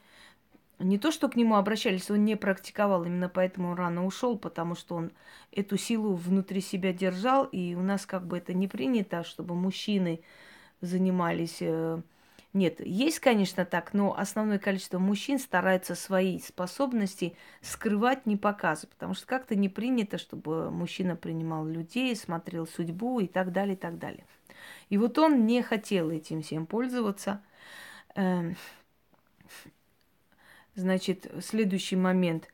не 0.80 0.98
то, 0.98 1.12
что 1.12 1.28
к 1.30 1.36
нему 1.36 1.56
обращались, 1.56 2.10
он 2.10 2.24
не 2.26 2.36
практиковал, 2.36 3.04
именно 3.04 3.30
поэтому 3.30 3.72
он 3.72 3.76
рано 3.78 4.06
ушел, 4.06 4.38
потому 4.38 4.76
что 4.76 4.96
он 4.96 5.12
эту 5.52 5.78
силу 5.78 6.16
внутри 6.16 6.62
себя 6.62 6.94
держал, 6.94 7.46
и 7.46 7.76
у 7.76 7.82
нас 7.82 8.06
как 8.06 8.26
бы 8.26 8.38
это 8.38 8.54
не 8.54 8.68
принято, 8.68 9.24
чтобы 9.24 9.56
мужчины 9.56 10.22
занимались 10.82 11.58
э, 11.60 12.02
нет, 12.52 12.80
есть, 12.80 13.20
конечно, 13.20 13.64
так, 13.64 13.94
но 13.94 14.18
основное 14.18 14.58
количество 14.58 14.98
мужчин 14.98 15.38
стараются 15.38 15.94
свои 15.94 16.40
способности 16.40 17.36
скрывать, 17.62 18.26
не 18.26 18.38
показывать, 18.38 18.90
потому 18.96 19.14
что 19.14 19.28
как-то 19.28 19.56
не 19.56 19.70
принято, 19.70 20.18
чтобы 20.18 20.72
мужчина 20.72 21.16
принимал 21.16 21.64
людей, 21.68 22.16
смотрел 22.16 22.66
судьбу 22.66 23.20
и 23.20 23.28
так 23.28 23.52
далее, 23.52 23.76
и 23.76 23.78
так 23.78 24.00
далее. 24.00 24.26
И 24.90 24.98
вот 24.98 25.20
он 25.20 25.46
не 25.46 25.62
хотел 25.62 26.10
этим 26.10 26.42
всем 26.42 26.66
пользоваться. 26.66 27.44
Эм, 28.16 28.56
значит, 30.74 31.32
следующий 31.42 31.98
момент. 31.98 32.52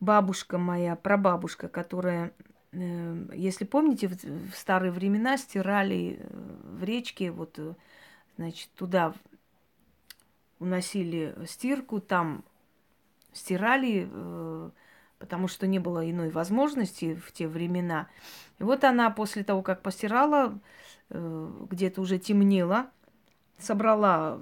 Бабушка 0.00 0.56
моя, 0.56 0.96
прабабушка, 0.96 1.68
которая 1.68 2.32
если 2.72 3.64
помните, 3.64 4.08
в 4.08 4.54
старые 4.54 4.92
времена 4.92 5.36
стирали 5.36 6.18
э, 6.18 6.26
в 6.64 6.82
речке, 6.84 7.30
вот, 7.30 7.58
э, 7.58 7.74
значит, 8.38 8.70
туда 8.74 9.12
уносили 10.58 11.36
стирку, 11.46 12.00
там 12.00 12.44
стирали, 13.34 14.08
э, 14.10 14.70
потому 15.18 15.48
что 15.48 15.66
не 15.66 15.80
было 15.80 16.10
иной 16.10 16.30
возможности 16.30 17.14
в 17.14 17.32
те 17.32 17.46
времена. 17.46 18.08
И 18.58 18.62
вот 18.62 18.84
она 18.84 19.10
после 19.10 19.44
того, 19.44 19.62
как 19.62 19.82
постирала, 19.82 20.58
где-то 21.10 22.00
уже 22.00 22.18
темнело, 22.18 22.90
собрала 23.58 24.40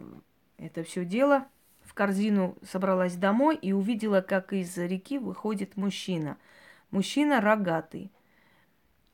это 0.57 0.85
все 0.85 1.05
дело 1.05 1.49
в 1.83 1.95
корзину, 1.95 2.57
собралась 2.63 3.17
домой 3.17 3.57
и 3.57 3.73
увидела, 3.73 4.21
как 4.21 4.53
из 4.53 4.79
реки 4.79 5.19
выходит 5.19 5.77
мужчина. 5.77 6.39
Мужчина 6.93 7.41
рогатый. 7.41 8.13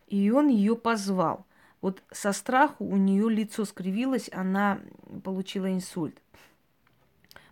И 0.06 0.30
он 0.30 0.48
ее 0.48 0.76
позвал. 0.76 1.46
Вот 1.80 2.02
со 2.10 2.32
страху 2.32 2.84
у 2.84 2.96
нее 2.96 3.28
лицо 3.30 3.64
скривилось, 3.64 4.30
она 4.32 4.80
получила 5.24 5.72
инсульт. 5.72 6.16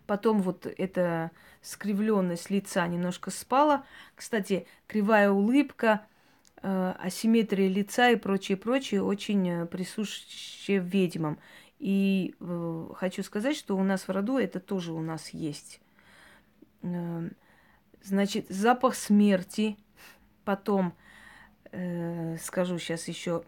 Потом 0.07 0.41
вот 0.41 0.65
эта 0.65 1.31
скривленность 1.61 2.49
лица 2.49 2.87
немножко 2.87 3.31
спала. 3.31 3.85
Кстати, 4.15 4.67
кривая 4.87 5.31
улыбка, 5.31 6.05
э, 6.61 6.93
асимметрия 6.99 7.69
лица 7.69 8.09
и 8.09 8.15
прочее, 8.15 8.57
прочее 8.57 9.03
очень 9.03 9.49
э, 9.49 9.65
присуще 9.65 10.77
ведьмам. 10.77 11.39
И 11.79 12.35
э, 12.39 12.87
хочу 12.95 13.23
сказать, 13.23 13.57
что 13.57 13.75
у 13.77 13.83
нас 13.83 14.07
в 14.07 14.11
роду 14.11 14.37
это 14.37 14.59
тоже 14.59 14.91
у 14.93 15.01
нас 15.01 15.29
есть. 15.29 15.81
Э, 16.83 17.29
Значит, 18.05 18.45
запах 18.49 18.93
смерти. 18.93 19.77
Потом, 20.43 20.93
э, 21.75 22.37
скажу 22.41 22.79
сейчас 22.79 23.07
еще, 23.07 23.43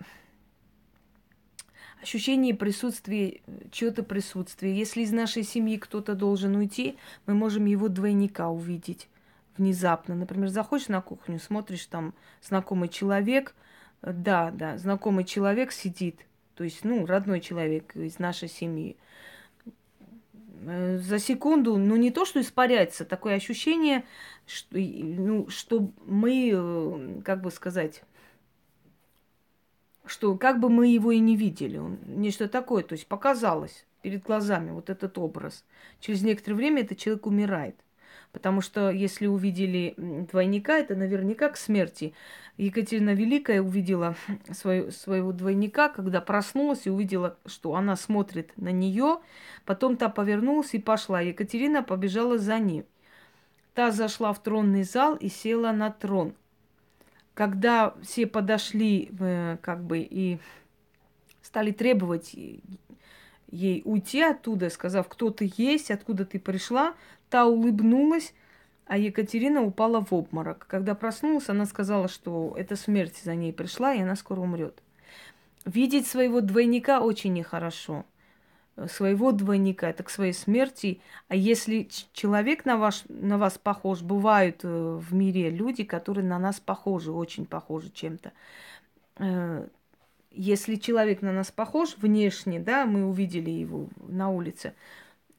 ощущение 2.02 2.54
присутствия, 2.54 3.42
чего-то 3.72 4.04
присутствия. 4.04 4.74
Если 4.74 5.02
из 5.02 5.12
нашей 5.12 5.44
семьи 5.44 5.78
кто-то 5.78 6.14
должен 6.14 6.56
уйти, 6.56 6.98
мы 7.26 7.34
можем 7.34 7.66
его 7.66 7.88
двойника 7.88 8.50
увидеть 8.50 9.08
внезапно. 9.58 10.16
Например, 10.16 10.50
заходишь 10.50 10.88
на 10.88 11.02
кухню, 11.02 11.40
смотришь, 11.40 11.86
там 11.86 12.14
знакомый 12.42 12.90
человек, 12.90 13.56
да, 14.02 14.52
да, 14.52 14.78
знакомый 14.78 15.26
человек 15.26 15.72
сидит, 15.72 16.26
то 16.56 16.64
есть, 16.64 16.84
ну, 16.84 17.06
родной 17.06 17.40
человек 17.40 17.96
из 17.96 18.20
нашей 18.20 18.48
семьи. 18.48 18.96
Э, 20.66 20.98
за 20.98 21.20
секунду, 21.20 21.78
ну, 21.78 21.96
не 21.96 22.12
то, 22.12 22.26
что 22.26 22.42
испаряется, 22.42 23.06
такое 23.06 23.36
ощущение, 23.36 24.04
что, 24.46 24.78
ну, 24.78 25.50
что 25.50 25.92
мы, 26.06 26.52
э, 26.54 27.22
как 27.24 27.42
бы 27.42 27.52
сказать, 27.52 28.04
что 30.10 30.36
как 30.38 30.60
бы 30.60 30.70
мы 30.70 30.88
его 30.88 31.12
и 31.12 31.20
не 31.20 31.36
видели, 31.36 31.78
он, 31.78 32.00
нечто 32.06 32.48
такое, 32.48 32.84
то 32.84 32.94
есть 32.94 33.08
показалось 33.08 33.86
перед 34.02 34.24
глазами 34.24 34.72
вот 34.72 34.90
этот 34.90 35.18
образ. 35.18 35.66
Через 36.00 36.22
некоторое 36.22 36.56
время 36.56 36.82
этот 36.84 36.98
человек 36.98 37.26
умирает. 37.26 37.76
Потому 38.32 38.62
что 38.62 38.92
если 38.92 39.26
увидели 39.26 39.96
двойника, 39.98 40.78
это 40.78 40.96
наверняка 40.96 41.50
к 41.50 41.58
смерти. 41.58 42.14
Екатерина 42.58 43.14
Великая 43.14 43.62
увидела 43.62 44.16
свою, 44.52 44.92
своего 44.92 45.32
двойника, 45.32 45.90
когда 45.90 46.22
проснулась 46.22 46.86
и 46.86 46.90
увидела, 46.90 47.38
что 47.46 47.76
она 47.76 47.96
смотрит 47.96 48.52
на 48.58 48.72
нее. 48.72 49.20
Потом 49.66 49.98
та 49.98 50.10
повернулась 50.10 50.74
и 50.74 50.80
пошла. 50.80 51.22
Екатерина 51.22 51.84
побежала 51.84 52.38
за 52.38 52.60
ним. 52.60 52.86
Та 53.74 53.92
зашла 53.92 54.34
в 54.34 54.44
тронный 54.44 54.84
зал 54.84 55.16
и 55.16 55.30
села 55.30 55.72
на 55.72 55.92
трон. 55.92 56.34
Когда 57.38 57.94
все 58.02 58.26
подошли, 58.26 59.12
э, 59.20 59.58
как 59.62 59.84
бы, 59.84 60.00
и 60.00 60.40
стали 61.44 61.70
требовать 61.70 62.34
ей 62.34 63.84
уйти 63.86 64.24
оттуда, 64.24 64.72
сказав, 64.72 65.08
кто 65.08 65.30
ты 65.30 65.54
есть, 65.56 65.92
откуда 65.92 66.26
ты 66.26 66.40
пришла, 66.40 66.96
та 67.30 67.46
улыбнулась, 67.46 68.34
а 68.88 68.98
Екатерина 68.98 69.62
упала 69.62 70.04
в 70.04 70.12
обморок. 70.16 70.66
Когда 70.68 70.96
проснулась, 70.96 71.48
она 71.48 71.68
сказала, 71.68 72.08
что 72.08 72.56
эта 72.58 72.76
смерть 72.76 73.22
за 73.24 73.36
ней 73.36 73.54
пришла, 73.54 73.94
и 73.94 74.02
она 74.02 74.16
скоро 74.16 74.40
умрет. 74.40 74.82
Видеть 75.64 76.08
своего 76.08 76.42
двойника 76.42 77.02
очень 77.02 77.34
нехорошо. 77.34 78.04
Своего 78.86 79.32
двойника, 79.32 79.90
это 79.90 80.04
к 80.04 80.10
своей 80.10 80.34
смерти. 80.34 81.02
А 81.30 81.36
если 81.36 81.88
человек 82.14 82.64
на, 82.66 82.78
ваш, 82.78 83.04
на 83.10 83.40
вас 83.40 83.58
похож, 83.58 84.02
бывают 84.02 84.60
э, 84.64 84.68
в 84.68 85.14
мире 85.16 85.50
люди, 85.50 85.84
которые 85.84 86.24
на 86.26 86.38
нас 86.38 86.60
похожи, 86.60 87.12
очень 87.12 87.48
похожи 87.48 87.90
чем-то. 87.90 88.34
Э, 89.18 89.68
если 90.32 90.76
человек 90.76 91.24
на 91.24 91.32
нас 91.34 91.52
похож 91.52 91.98
внешне, 91.98 92.60
да, 92.60 92.86
мы 92.86 93.08
увидели 93.08 93.50
его 93.50 93.88
на 94.08 94.30
улице, 94.30 94.74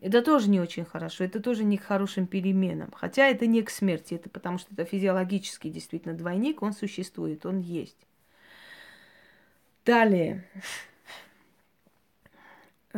это 0.01 0.23
тоже 0.23 0.49
не 0.49 0.61
очень 0.61 0.85
хорошо, 0.85 1.25
это 1.25 1.41
тоже 1.41 1.65
не 1.65 1.77
к 1.77 1.83
хорошим 1.83 2.27
переменам. 2.27 2.91
Хотя 2.93 3.29
это 3.29 3.47
не 3.47 3.63
к 3.63 3.71
смерти, 3.71 4.15
это 4.15 4.29
потому 4.31 4.59
что 4.59 4.73
это 4.73 4.85
физиологический 4.85 5.71
действительно 5.71 6.15
двойник, 6.15 6.63
он 6.63 6.73
существует, 6.73 7.47
он 7.47 7.61
есть. 7.61 7.99
Далее. 9.85 10.45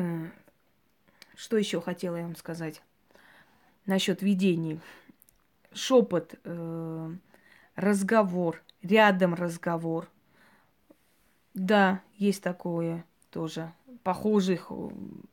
Э, 0.00 0.30
что 1.36 1.56
еще 1.56 1.80
хотела 1.80 2.16
я 2.16 2.22
вам 2.24 2.36
сказать 2.36 2.82
насчет 3.86 4.22
видений? 4.22 4.80
Шепот, 5.72 6.34
э, 6.44 7.14
разговор, 7.76 8.62
рядом 8.82 9.34
разговор– 9.34 10.08
да, 11.54 12.00
есть 12.16 12.42
такое 12.42 13.04
тоже. 13.30 13.72
Похожих, 14.02 14.70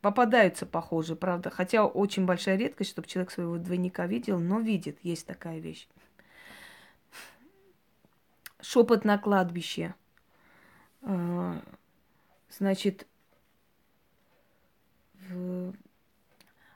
попадаются 0.01 0.65
похожие, 0.65 1.15
правда. 1.15 1.49
Хотя 1.49 1.85
очень 1.85 2.25
большая 2.25 2.57
редкость, 2.57 2.89
чтобы 2.89 3.07
человек 3.07 3.31
своего 3.31 3.57
двойника 3.57 4.07
видел, 4.07 4.39
но 4.39 4.59
видит, 4.59 4.97
есть 5.03 5.25
такая 5.25 5.59
вещь. 5.59 5.87
Шепот 8.59 9.05
на 9.05 9.17
кладбище. 9.17 9.95
А, 11.01 11.61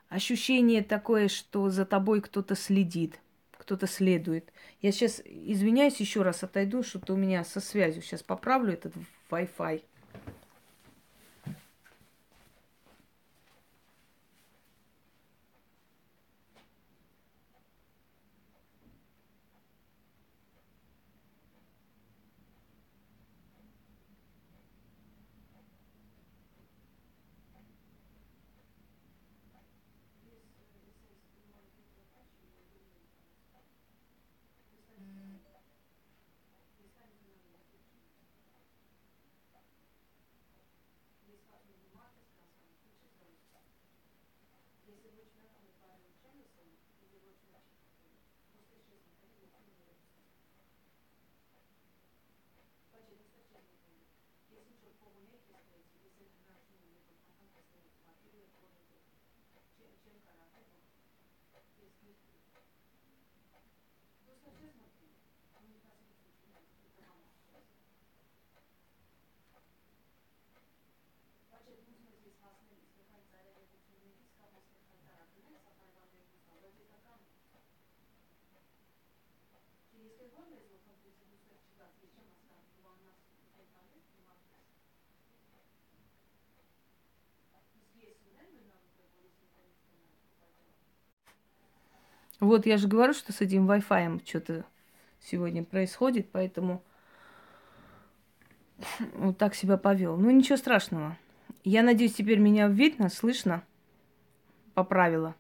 ощущение 0.10 0.84
такое, 0.84 1.28
что 1.28 1.70
за 1.70 1.86
тобой 1.86 2.22
кто-то 2.22 2.56
следит– 2.56 3.20
кто-то 3.62 3.88
следует. 3.88 4.52
Я 4.82 4.92
сейчас, 4.92 5.22
извиняюсь, 5.24 6.00
еще 6.02 6.24
раз 6.24 6.44
отойду, 6.44 6.84
что-то 6.84 7.14
у 7.14 7.18
меня 7.18 7.44
со 7.46 7.62
связью. 7.62 8.02
Сейчас 8.02 8.24
поправлю 8.24 8.74
этот 8.74 8.94
Wi-Fi. 9.30 9.84
Если 79.94 80.26
вы 80.36 80.62
Вот 92.42 92.66
я 92.66 92.78
же 92.78 92.88
говорю, 92.88 93.14
что 93.14 93.32
с 93.32 93.40
этим 93.40 93.70
Wi-Fi 93.70 94.28
что-то 94.28 94.66
сегодня 95.22 95.64
происходит, 95.64 96.32
поэтому 96.32 96.84
вот 99.14 99.38
так 99.38 99.54
себя 99.54 99.78
повел. 99.78 100.18
Ну 100.18 100.32
ничего 100.32 100.58
страшного. 100.58 101.16
Я 101.64 101.84
надеюсь, 101.84 102.16
теперь 102.16 102.40
меня 102.40 102.68
видно, 102.68 103.10
слышно, 103.10 103.64
поправила. 104.74 105.36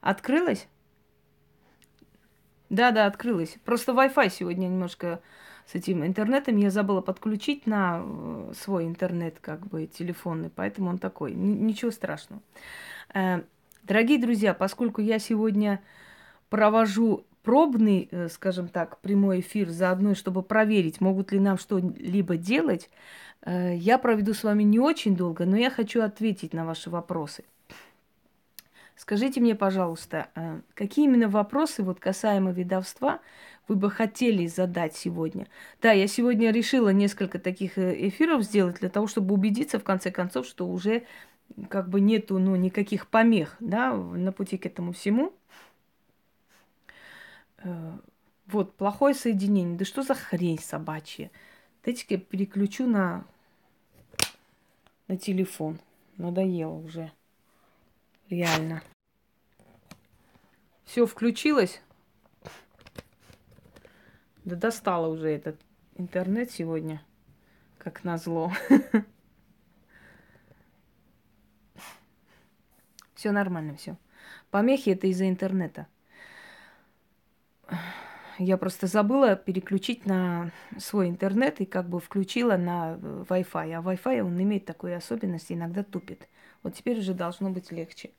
Открылась? 0.00 0.68
Да, 2.68 2.92
да, 2.92 3.06
открылась. 3.06 3.56
Просто 3.64 3.90
Wi-Fi 3.90 4.30
сегодня 4.30 4.66
немножко 4.68 5.20
с 5.70 5.74
этим 5.76 6.04
интернетом 6.04 6.56
я 6.56 6.68
забыла 6.70 7.00
подключить 7.00 7.66
на 7.66 8.02
э, 8.02 8.52
свой 8.58 8.86
интернет, 8.86 9.38
как 9.40 9.68
бы 9.68 9.86
телефонный, 9.86 10.50
поэтому 10.50 10.90
он 10.90 10.98
такой. 10.98 11.32
Ничего 11.32 11.92
страшного. 11.92 12.42
Э, 13.14 13.42
дорогие 13.84 14.18
друзья, 14.18 14.52
поскольку 14.52 15.00
я 15.00 15.20
сегодня 15.20 15.80
провожу 16.48 17.24
пробный, 17.44 18.08
э, 18.10 18.28
скажем 18.30 18.66
так, 18.66 18.98
прямой 18.98 19.40
эфир 19.40 19.68
заодно, 19.68 20.16
чтобы 20.16 20.42
проверить, 20.42 21.00
могут 21.00 21.30
ли 21.30 21.38
нам 21.38 21.56
что-либо 21.56 22.36
делать, 22.36 22.90
я 23.46 23.96
проведу 23.96 24.34
с 24.34 24.44
вами 24.44 24.64
не 24.64 24.78
очень 24.78 25.16
долго, 25.16 25.46
но 25.46 25.56
я 25.56 25.70
хочу 25.70 26.02
ответить 26.02 26.52
на 26.52 26.66
ваши 26.66 26.90
вопросы. 26.90 27.44
Скажите 28.96 29.40
мне, 29.40 29.54
пожалуйста, 29.54 30.26
какие 30.74 31.06
именно 31.06 31.26
вопросы 31.26 31.82
вот 31.82 32.00
касаемо 32.00 32.50
ведовства 32.50 33.20
вы 33.70 33.76
бы 33.76 33.88
хотели 33.88 34.48
задать 34.48 34.96
сегодня. 34.96 35.46
Да, 35.80 35.92
я 35.92 36.08
сегодня 36.08 36.50
решила 36.50 36.88
несколько 36.88 37.38
таких 37.38 37.78
э, 37.78 38.08
эфиров 38.08 38.42
сделать 38.42 38.80
для 38.80 38.88
того, 38.88 39.06
чтобы 39.06 39.32
убедиться, 39.32 39.78
в 39.78 39.84
конце 39.84 40.10
концов, 40.10 40.44
что 40.44 40.66
уже 40.66 41.04
как 41.68 41.88
бы 41.88 42.00
нету 42.00 42.40
ну, 42.40 42.56
никаких 42.56 43.06
помех 43.06 43.56
да, 43.60 43.94
на 43.94 44.32
пути 44.32 44.58
к 44.58 44.66
этому 44.66 44.92
всему. 44.92 45.32
Э, 47.58 47.92
вот, 48.46 48.74
плохое 48.74 49.14
соединение. 49.14 49.78
Да 49.78 49.84
что 49.84 50.02
за 50.02 50.14
хрень 50.16 50.58
собачья? 50.58 51.30
Дайте-ка 51.84 52.14
я 52.14 52.20
переключу 52.20 52.88
на, 52.88 53.24
на 55.06 55.16
телефон. 55.16 55.78
Надоело 56.16 56.74
уже. 56.74 57.12
Реально. 58.30 58.82
Все 60.86 61.06
включилось. 61.06 61.80
Да 64.44 64.56
достало 64.56 65.08
уже 65.08 65.28
этот 65.28 65.60
интернет 65.96 66.50
сегодня, 66.50 67.02
как 67.78 68.04
назло. 68.04 68.52
Все 73.14 73.32
нормально, 73.32 73.76
все. 73.76 73.98
Помехи 74.50 74.88
это 74.90 75.06
из-за 75.06 75.28
интернета. 75.28 75.86
Я 78.38 78.56
просто 78.56 78.86
забыла 78.86 79.36
переключить 79.36 80.06
на 80.06 80.50
свой 80.78 81.10
интернет 81.10 81.60
и 81.60 81.66
как 81.66 81.86
бы 81.86 82.00
включила 82.00 82.56
на 82.56 82.94
Wi-Fi. 82.94 83.74
А 83.74 83.82
Wi-Fi, 83.82 84.22
он 84.22 84.42
имеет 84.42 84.64
такую 84.64 84.96
особенность, 84.96 85.52
иногда 85.52 85.84
тупит. 85.84 86.26
Вот 86.62 86.74
теперь 86.74 86.98
уже 86.98 87.12
должно 87.12 87.50
быть 87.50 87.70
легче. 87.70 88.12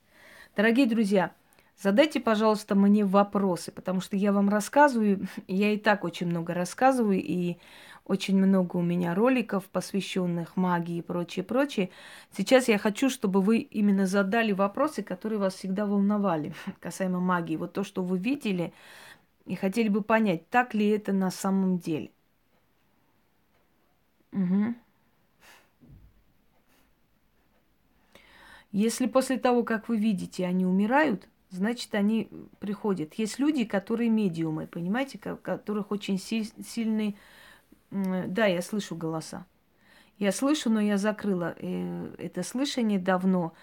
Дорогие 0.55 0.85
друзья, 0.85 1.33
задайте, 1.81 2.19
пожалуйста, 2.19 2.75
мне 2.75 3.03
вопросы, 3.03 3.71
потому 3.71 4.01
что 4.01 4.15
я 4.15 4.31
вам 4.31 4.49
рассказываю, 4.49 5.27
я 5.47 5.73
и 5.73 5.77
так 5.77 6.03
очень 6.03 6.27
много 6.27 6.53
рассказываю, 6.53 7.21
и 7.21 7.57
очень 8.05 8.37
много 8.37 8.77
у 8.77 8.81
меня 8.81 9.15
роликов, 9.15 9.65
посвященных 9.65 10.57
магии 10.57 10.97
и 10.97 11.01
прочее, 11.01 11.45
прочее. 11.45 11.89
Сейчас 12.35 12.67
я 12.67 12.77
хочу, 12.77 13.09
чтобы 13.09 13.41
вы 13.41 13.59
именно 13.59 14.05
задали 14.05 14.51
вопросы, 14.51 15.03
которые 15.03 15.39
вас 15.39 15.55
всегда 15.55 15.85
волновали 15.85 16.53
касаемо 16.79 17.19
магии. 17.19 17.55
Вот 17.55 17.73
то, 17.73 17.83
что 17.83 18.03
вы 18.03 18.17
видели, 18.17 18.73
и 19.45 19.55
хотели 19.55 19.89
бы 19.89 20.01
понять, 20.01 20.49
так 20.49 20.73
ли 20.73 20.87
это 20.89 21.13
на 21.13 21.31
самом 21.31 21.77
деле. 21.79 22.11
Угу. 24.33 24.75
Если 28.71 29.05
после 29.07 29.37
того, 29.37 29.63
как 29.63 29.89
вы 29.89 29.97
видите, 29.97 30.45
они 30.45 30.65
умирают, 30.65 31.27
значит, 31.51 31.93
они 31.93 32.29
приходят. 32.59 33.13
Есть 33.15 33.37
люди, 33.39 33.65
которые 33.65 34.09
медиумы, 34.09 34.67
понимаете, 34.67 35.19
у 35.31 35.37
которых 35.37 35.91
очень 35.91 36.17
сильный... 36.17 37.17
Да, 37.91 38.45
я 38.45 38.61
слышу 38.61 38.95
голоса. 38.95 39.45
Я 40.17 40.31
слышу, 40.31 40.69
но 40.69 40.79
я 40.79 40.97
закрыла 40.97 41.55
э, 41.57 42.15
это 42.17 42.43
слышание 42.43 42.99
давно. 42.99 43.53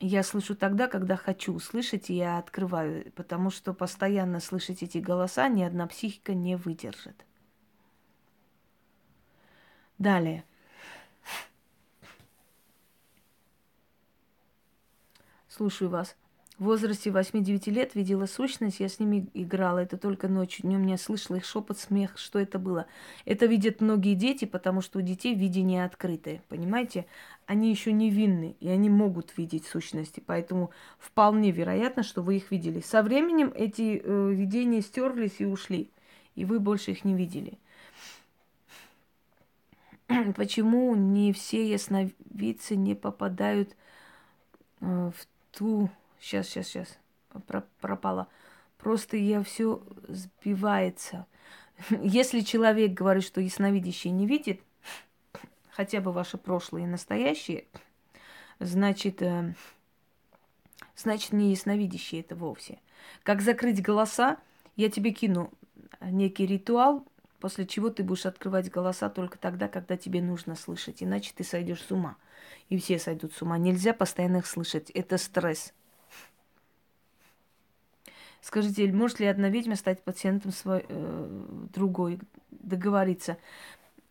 Я 0.00 0.22
слышу 0.22 0.54
тогда, 0.54 0.88
когда 0.88 1.16
хочу 1.16 1.52
услышать, 1.52 2.10
и 2.10 2.14
я 2.14 2.38
открываю, 2.38 3.10
потому 3.12 3.50
что 3.50 3.74
постоянно 3.74 4.40
слышать 4.40 4.82
эти 4.82 4.98
голоса 4.98 5.48
ни 5.48 5.62
одна 5.62 5.86
психика 5.86 6.32
не 6.32 6.56
выдержит. 6.56 7.26
Далее. 9.98 10.44
Слушаю 15.48 15.90
вас. 15.90 16.16
В 16.58 16.64
возрасте 16.64 17.10
8-9 17.10 17.70
лет 17.70 17.94
видела 17.94 18.24
сущность, 18.24 18.80
я 18.80 18.88
с 18.88 18.98
ними 18.98 19.28
играла. 19.34 19.80
Это 19.80 19.98
только 19.98 20.26
ночью. 20.26 20.62
Днем 20.62 20.86
я 20.86 20.96
слышала 20.96 21.36
их 21.36 21.44
шепот, 21.44 21.78
смех. 21.78 22.16
Что 22.16 22.38
это 22.38 22.58
было? 22.58 22.86
Это 23.26 23.44
видят 23.44 23.82
многие 23.82 24.14
дети, 24.14 24.46
потому 24.46 24.80
что 24.80 25.00
у 25.00 25.02
детей 25.02 25.34
видение 25.34 25.84
открытое. 25.84 26.42
Понимаете? 26.48 27.04
Они 27.44 27.68
еще 27.68 27.92
невинны, 27.92 28.56
и 28.58 28.70
они 28.70 28.88
могут 28.88 29.36
видеть 29.36 29.66
сущности. 29.66 30.22
Поэтому 30.24 30.70
вполне 30.98 31.50
вероятно, 31.50 32.02
что 32.02 32.22
вы 32.22 32.38
их 32.38 32.50
видели. 32.50 32.80
Со 32.80 33.02
временем 33.02 33.52
эти 33.54 34.00
э, 34.02 34.30
видения 34.30 34.80
стерлись 34.80 35.40
и 35.40 35.44
ушли. 35.44 35.90
И 36.36 36.46
вы 36.46 36.58
больше 36.58 36.92
их 36.92 37.04
не 37.04 37.12
видели. 37.12 37.58
Почему 40.36 40.94
не 40.94 41.34
все 41.34 41.70
ясновидцы 41.70 42.76
не 42.76 42.94
попадают 42.94 43.76
э, 44.80 45.10
в 45.14 45.26
ту 45.52 45.90
Сейчас, 46.26 46.48
сейчас, 46.48 46.66
сейчас. 46.66 46.98
Пропала. 47.80 48.26
Просто 48.78 49.16
я 49.16 49.44
все 49.44 49.80
сбивается. 50.08 51.24
Если 52.02 52.40
человек 52.40 52.94
говорит, 52.94 53.22
что 53.22 53.40
ясновидящий 53.40 54.10
не 54.10 54.26
видит, 54.26 54.60
хотя 55.70 56.00
бы 56.00 56.10
ваше 56.10 56.36
прошлое 56.36 56.82
и 56.82 56.86
настоящее, 56.86 57.66
значит, 58.58 59.22
э, 59.22 59.54
значит, 60.96 61.32
не 61.32 61.52
ясновидящий 61.52 62.18
это 62.18 62.34
вовсе. 62.34 62.80
Как 63.22 63.40
закрыть 63.40 63.80
голоса, 63.80 64.38
я 64.74 64.90
тебе 64.90 65.12
кину 65.12 65.52
некий 66.00 66.44
ритуал, 66.44 67.06
после 67.38 67.68
чего 67.68 67.88
ты 67.88 68.02
будешь 68.02 68.26
открывать 68.26 68.68
голоса 68.68 69.10
только 69.10 69.38
тогда, 69.38 69.68
когда 69.68 69.96
тебе 69.96 70.20
нужно 70.20 70.56
слышать, 70.56 71.04
иначе 71.04 71.30
ты 71.36 71.44
сойдешь 71.44 71.82
с 71.82 71.92
ума. 71.92 72.16
И 72.68 72.76
все 72.78 72.98
сойдут 72.98 73.32
с 73.32 73.42
ума. 73.42 73.58
Нельзя 73.58 73.92
постоянно 73.92 74.38
их 74.38 74.46
слышать. 74.48 74.90
Это 74.90 75.18
стресс. 75.18 75.72
Скажите, 78.40 78.90
может 78.92 79.20
ли 79.20 79.26
одна 79.26 79.48
ведьма 79.48 79.76
стать 79.76 80.02
пациентом 80.02 80.52
свой, 80.52 80.84
э, 80.88 81.44
другой, 81.74 82.20
договориться? 82.50 83.38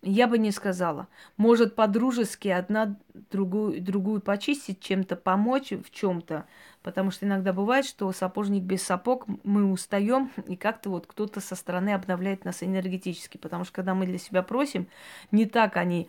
Я 0.02 0.28
бы 0.28 0.38
не 0.38 0.52
сказала. 0.52 1.08
Может 1.36 1.74
по-дружески 1.74 2.48
одна 2.48 2.96
другую, 3.32 3.82
другую 3.82 4.22
почистить, 4.22 4.80
чем-то 4.80 5.16
помочь 5.16 5.72
в 5.72 5.90
чем-то. 5.90 6.46
Потому 6.84 7.10
что 7.10 7.26
иногда 7.26 7.54
бывает, 7.54 7.86
что 7.86 8.12
сапожник 8.12 8.62
без 8.62 8.84
сапог, 8.84 9.26
мы 9.44 9.66
устаем, 9.72 10.32
и 10.48 10.56
как-то 10.56 10.92
вот 10.92 11.08
кто-то 11.08 11.42
со 11.42 11.56
стороны 11.56 11.90
обновляет 11.90 12.46
нас 12.46 12.62
энергетически. 12.62 13.38
Потому 13.38 13.64
что 13.64 13.74
когда 13.74 13.96
мы 13.96 14.06
для 14.06 14.20
себя 14.20 14.44
просим, 14.44 14.88
не 15.32 15.48
так 15.48 15.76
они 15.76 16.08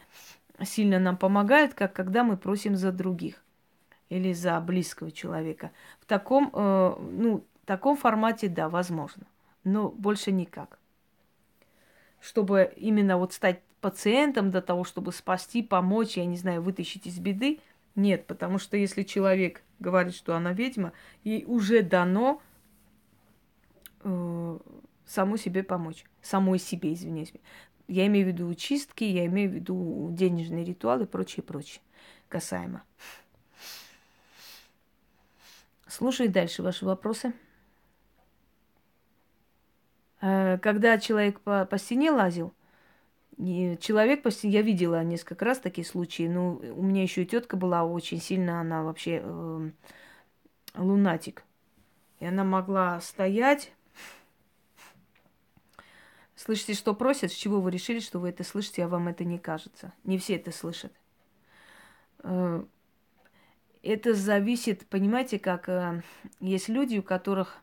сильно 0.62 0.98
нам 0.98 1.16
помогают, 1.16 1.72
как 1.72 1.94
когда 1.94 2.22
мы 2.22 2.36
просим 2.36 2.76
за 2.76 2.92
других 2.92 3.42
или 4.08 4.32
за 4.32 4.60
близкого 4.60 5.10
человека. 5.10 5.70
В 6.00 6.06
таком, 6.06 6.50
э, 6.52 6.96
ну, 7.00 7.44
в 7.66 7.68
таком 7.68 7.96
формате, 7.96 8.46
да, 8.46 8.68
возможно. 8.68 9.26
Но 9.64 9.88
больше 9.88 10.30
никак. 10.30 10.78
Чтобы 12.20 12.72
именно 12.76 13.18
вот 13.18 13.32
стать 13.32 13.60
пациентом 13.80 14.52
для 14.52 14.60
того, 14.60 14.84
чтобы 14.84 15.10
спасти, 15.10 15.64
помочь, 15.64 16.16
я 16.16 16.26
не 16.26 16.36
знаю, 16.36 16.62
вытащить 16.62 17.08
из 17.08 17.18
беды, 17.18 17.58
нет, 17.96 18.24
потому 18.28 18.60
что 18.60 18.76
если 18.76 19.02
человек 19.02 19.64
говорит, 19.80 20.14
что 20.14 20.36
она 20.36 20.52
ведьма, 20.52 20.92
ей 21.24 21.44
уже 21.44 21.82
дано 21.82 22.40
э, 24.04 24.58
саму 25.04 25.36
себе 25.36 25.64
помочь. 25.64 26.04
Самой 26.22 26.60
себе, 26.60 26.92
извиняюсь. 26.92 27.32
Я 27.88 28.06
имею 28.06 28.26
в 28.26 28.28
виду 28.28 28.54
чистки, 28.54 29.02
я 29.02 29.26
имею 29.26 29.50
в 29.50 29.54
виду 29.54 30.10
денежные 30.12 30.64
ритуалы 30.64 31.02
и 31.02 31.06
прочее, 31.08 31.42
прочее. 31.42 31.82
Касаемо. 32.28 32.84
Слушай 35.88 36.28
дальше 36.28 36.62
ваши 36.62 36.84
вопросы. 36.84 37.32
Э, 40.20 40.58
когда 40.58 40.98
человек 40.98 41.40
по, 41.40 41.64
по 41.64 41.78
стене 41.78 42.10
лазил, 42.10 42.54
человек 43.36 44.22
по 44.22 44.30
стене, 44.30 44.54
я 44.54 44.62
видела 44.62 45.04
несколько 45.04 45.44
раз 45.44 45.58
такие 45.58 45.86
случаи, 45.86 46.26
но 46.26 46.56
у 46.56 46.82
меня 46.82 47.02
еще 47.02 47.22
и 47.22 47.26
тетка 47.26 47.56
была 47.56 47.84
очень 47.84 48.20
сильно, 48.20 48.60
она 48.60 48.82
вообще 48.82 49.20
э, 49.22 49.70
лунатик. 50.74 51.44
И 52.20 52.26
она 52.26 52.44
могла 52.44 53.00
стоять. 53.00 53.72
Слышите, 56.34 56.74
что 56.74 56.94
просят? 56.94 57.32
С 57.32 57.34
чего 57.34 57.60
вы 57.60 57.70
решили, 57.70 58.00
что 58.00 58.18
вы 58.18 58.30
это 58.30 58.44
слышите, 58.44 58.84
а 58.84 58.88
вам 58.88 59.08
это 59.08 59.24
не 59.24 59.38
кажется? 59.38 59.92
Не 60.04 60.18
все 60.18 60.36
это 60.36 60.50
слышат. 60.50 60.92
Э, 62.20 62.64
это 63.82 64.14
зависит, 64.14 64.86
понимаете, 64.86 65.38
как 65.38 65.68
э, 65.68 66.02
есть 66.40 66.68
люди, 66.68 66.98
у 66.98 67.02
которых 67.02 67.58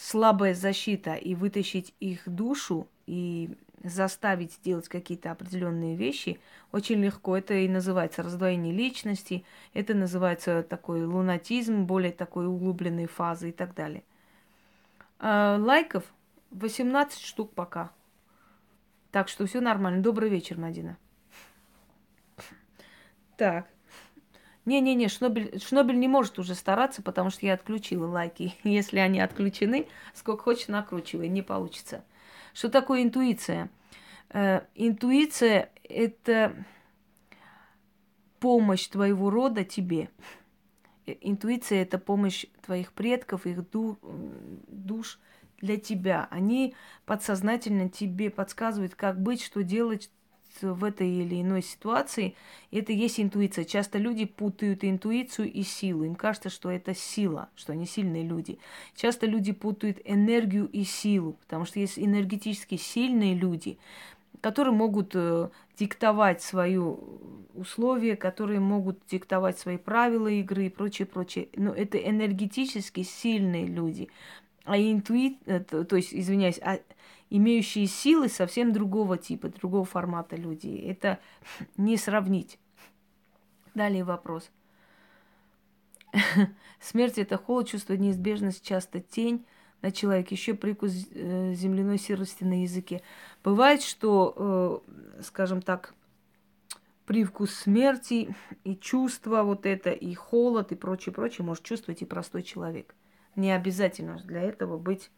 слабая 0.00 0.54
защита 0.54 1.14
и 1.14 1.34
вытащить 1.34 1.94
их 2.00 2.22
душу 2.26 2.88
и 3.06 3.50
заставить 3.84 4.54
сделать 4.54 4.88
какие-то 4.88 5.30
определенные 5.30 5.96
вещи 5.96 6.40
очень 6.72 7.02
легко. 7.02 7.36
Это 7.36 7.54
и 7.54 7.68
называется 7.68 8.22
раздвоение 8.22 8.72
личности, 8.72 9.44
это 9.74 9.94
называется 9.94 10.62
такой 10.62 11.04
лунатизм, 11.04 11.84
более 11.84 12.12
такой 12.12 12.46
углубленной 12.46 13.06
фазы 13.06 13.50
и 13.50 13.52
так 13.52 13.74
далее. 13.74 14.02
А 15.18 15.58
лайков 15.58 16.04
18 16.50 17.20
штук 17.20 17.52
пока. 17.52 17.90
Так 19.10 19.28
что 19.28 19.46
все 19.46 19.60
нормально. 19.60 20.02
Добрый 20.02 20.30
вечер, 20.30 20.56
Мадина. 20.58 20.96
Так. 23.36 23.66
Не-не-не, 24.66 25.08
Шнобель, 25.08 25.58
Шнобель 25.60 25.98
не 25.98 26.08
может 26.08 26.38
уже 26.38 26.54
стараться, 26.54 27.02
потому 27.02 27.30
что 27.30 27.46
я 27.46 27.54
отключила 27.54 28.06
лайки. 28.06 28.54
Если 28.64 28.98
они 28.98 29.20
отключены, 29.20 29.86
сколько 30.14 30.44
хочешь 30.44 30.68
накручивай, 30.68 31.28
не 31.28 31.42
получится. 31.42 32.04
Что 32.52 32.68
такое 32.68 33.02
интуиция? 33.02 33.70
Э, 34.30 34.62
интуиция– 34.74 35.70
это 35.84 36.54
помощь 38.38 38.86
твоего 38.88 39.30
рода 39.30 39.64
тебе. 39.64 40.10
Э, 41.06 41.14
интуиция– 41.20 41.82
это 41.82 41.98
помощь 41.98 42.44
твоих 42.62 42.92
предков, 42.92 43.46
их 43.46 43.68
ду, 43.70 43.98
душ 44.68 45.20
для 45.60 45.78
тебя. 45.78 46.28
Они 46.30 46.74
подсознательно 47.06 47.88
тебе 47.88 48.30
подсказывают, 48.30 48.94
как 48.94 49.20
быть, 49.20 49.42
что 49.42 49.62
делать 49.62 50.10
в 50.60 50.84
этой 50.84 51.08
или 51.08 51.40
иной 51.40 51.62
ситуации. 51.62 52.34
Это 52.70 52.92
есть 52.92 53.20
интуиция. 53.20 53.64
Часто 53.64 53.98
люди 53.98 54.24
путают 54.24 54.84
интуицию 54.84 55.52
и 55.52 55.62
силу. 55.62 56.04
Им 56.04 56.14
кажется, 56.14 56.50
что 56.50 56.70
это 56.70 56.94
сила, 56.94 57.48
что 57.56 57.72
они 57.72 57.86
сильные 57.86 58.24
люди. 58.24 58.58
Часто 58.94 59.26
люди 59.26 59.52
путают 59.52 59.98
энергию 60.04 60.68
и 60.68 60.84
силу, 60.84 61.36
потому 61.42 61.64
что 61.64 61.80
есть 61.80 61.98
энергетически 61.98 62.76
сильные 62.76 63.34
люди, 63.34 63.78
которые 64.40 64.74
могут 64.74 65.12
э, 65.14 65.48
диктовать 65.78 66.42
свои 66.42 66.78
условия, 67.54 68.16
которые 68.16 68.60
могут 68.60 68.98
диктовать 69.10 69.58
свои 69.58 69.76
правила 69.76 70.28
игры 70.28 70.66
и 70.66 70.70
прочее, 70.70 71.06
прочее. 71.06 71.48
Но 71.56 71.72
это 71.72 71.98
энергетически 71.98 73.02
сильные 73.02 73.66
люди. 73.66 74.08
А 74.64 74.78
интуит, 74.78 75.38
э, 75.46 75.60
то 75.60 75.96
есть, 75.96 76.14
извиняюсь, 76.14 76.58
а 76.62 76.78
имеющие 77.30 77.86
силы 77.86 78.28
совсем 78.28 78.72
другого 78.72 79.16
типа, 79.16 79.48
другого 79.48 79.84
формата 79.84 80.36
люди. 80.36 80.68
Это 80.68 81.18
не 81.76 81.96
сравнить. 81.96 82.58
Далее 83.74 84.04
вопрос. 84.04 84.50
Смерть– 86.80 87.14
это 87.18 87.38
холод, 87.38 87.68
чувство 87.68 87.94
неизбежность, 87.94 88.64
часто 88.64 89.00
тень 89.00 89.46
на 89.80 89.92
человеке, 89.92 90.34
еще 90.34 90.54
прикус 90.54 90.92
э, 91.12 91.54
земляной 91.54 91.98
серости 91.98 92.44
на 92.44 92.62
языке. 92.62 93.00
Бывает, 93.42 93.82
что, 93.82 94.82
э, 95.16 95.22
скажем 95.22 95.62
так, 95.62 95.94
привкус 97.06 97.54
смерти 97.54 98.34
и 98.64 98.76
чувство 98.76 99.42
вот 99.42 99.66
это, 99.66 99.90
и 99.90 100.14
холод, 100.14 100.72
и 100.72 100.74
прочее, 100.74 101.12
прочее 101.12 101.44
может 101.44 101.64
чувствовать 101.64 102.02
и 102.02 102.06
простой 102.06 102.42
человек. 102.42 102.94
Не 103.36 103.52
обязательно 103.52 104.20
для 104.24 104.42
этого 104.42 104.78
быть 104.78 105.10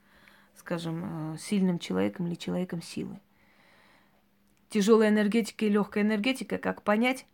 скажем, 0.56 1.34
э, 1.34 1.38
сильным 1.38 1.78
человеком 1.78 2.26
или 2.26 2.34
человеком 2.34 2.82
силы. 2.82 3.18
Тяжелая 4.68 5.10
энергетика 5.10 5.64
и 5.64 5.68
легкая 5.68 6.04
энергетика, 6.04 6.58
как 6.58 6.82
понять? 6.82 7.26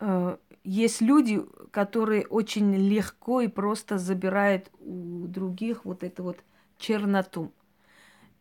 Э, 0.00 0.36
есть 0.64 1.00
люди, 1.00 1.42
которые 1.70 2.26
очень 2.26 2.74
легко 2.74 3.40
и 3.40 3.48
просто 3.48 3.98
забирают 3.98 4.70
у 4.80 5.26
других 5.26 5.84
вот 5.84 6.02
эту 6.02 6.22
вот 6.22 6.38
черноту. 6.76 7.52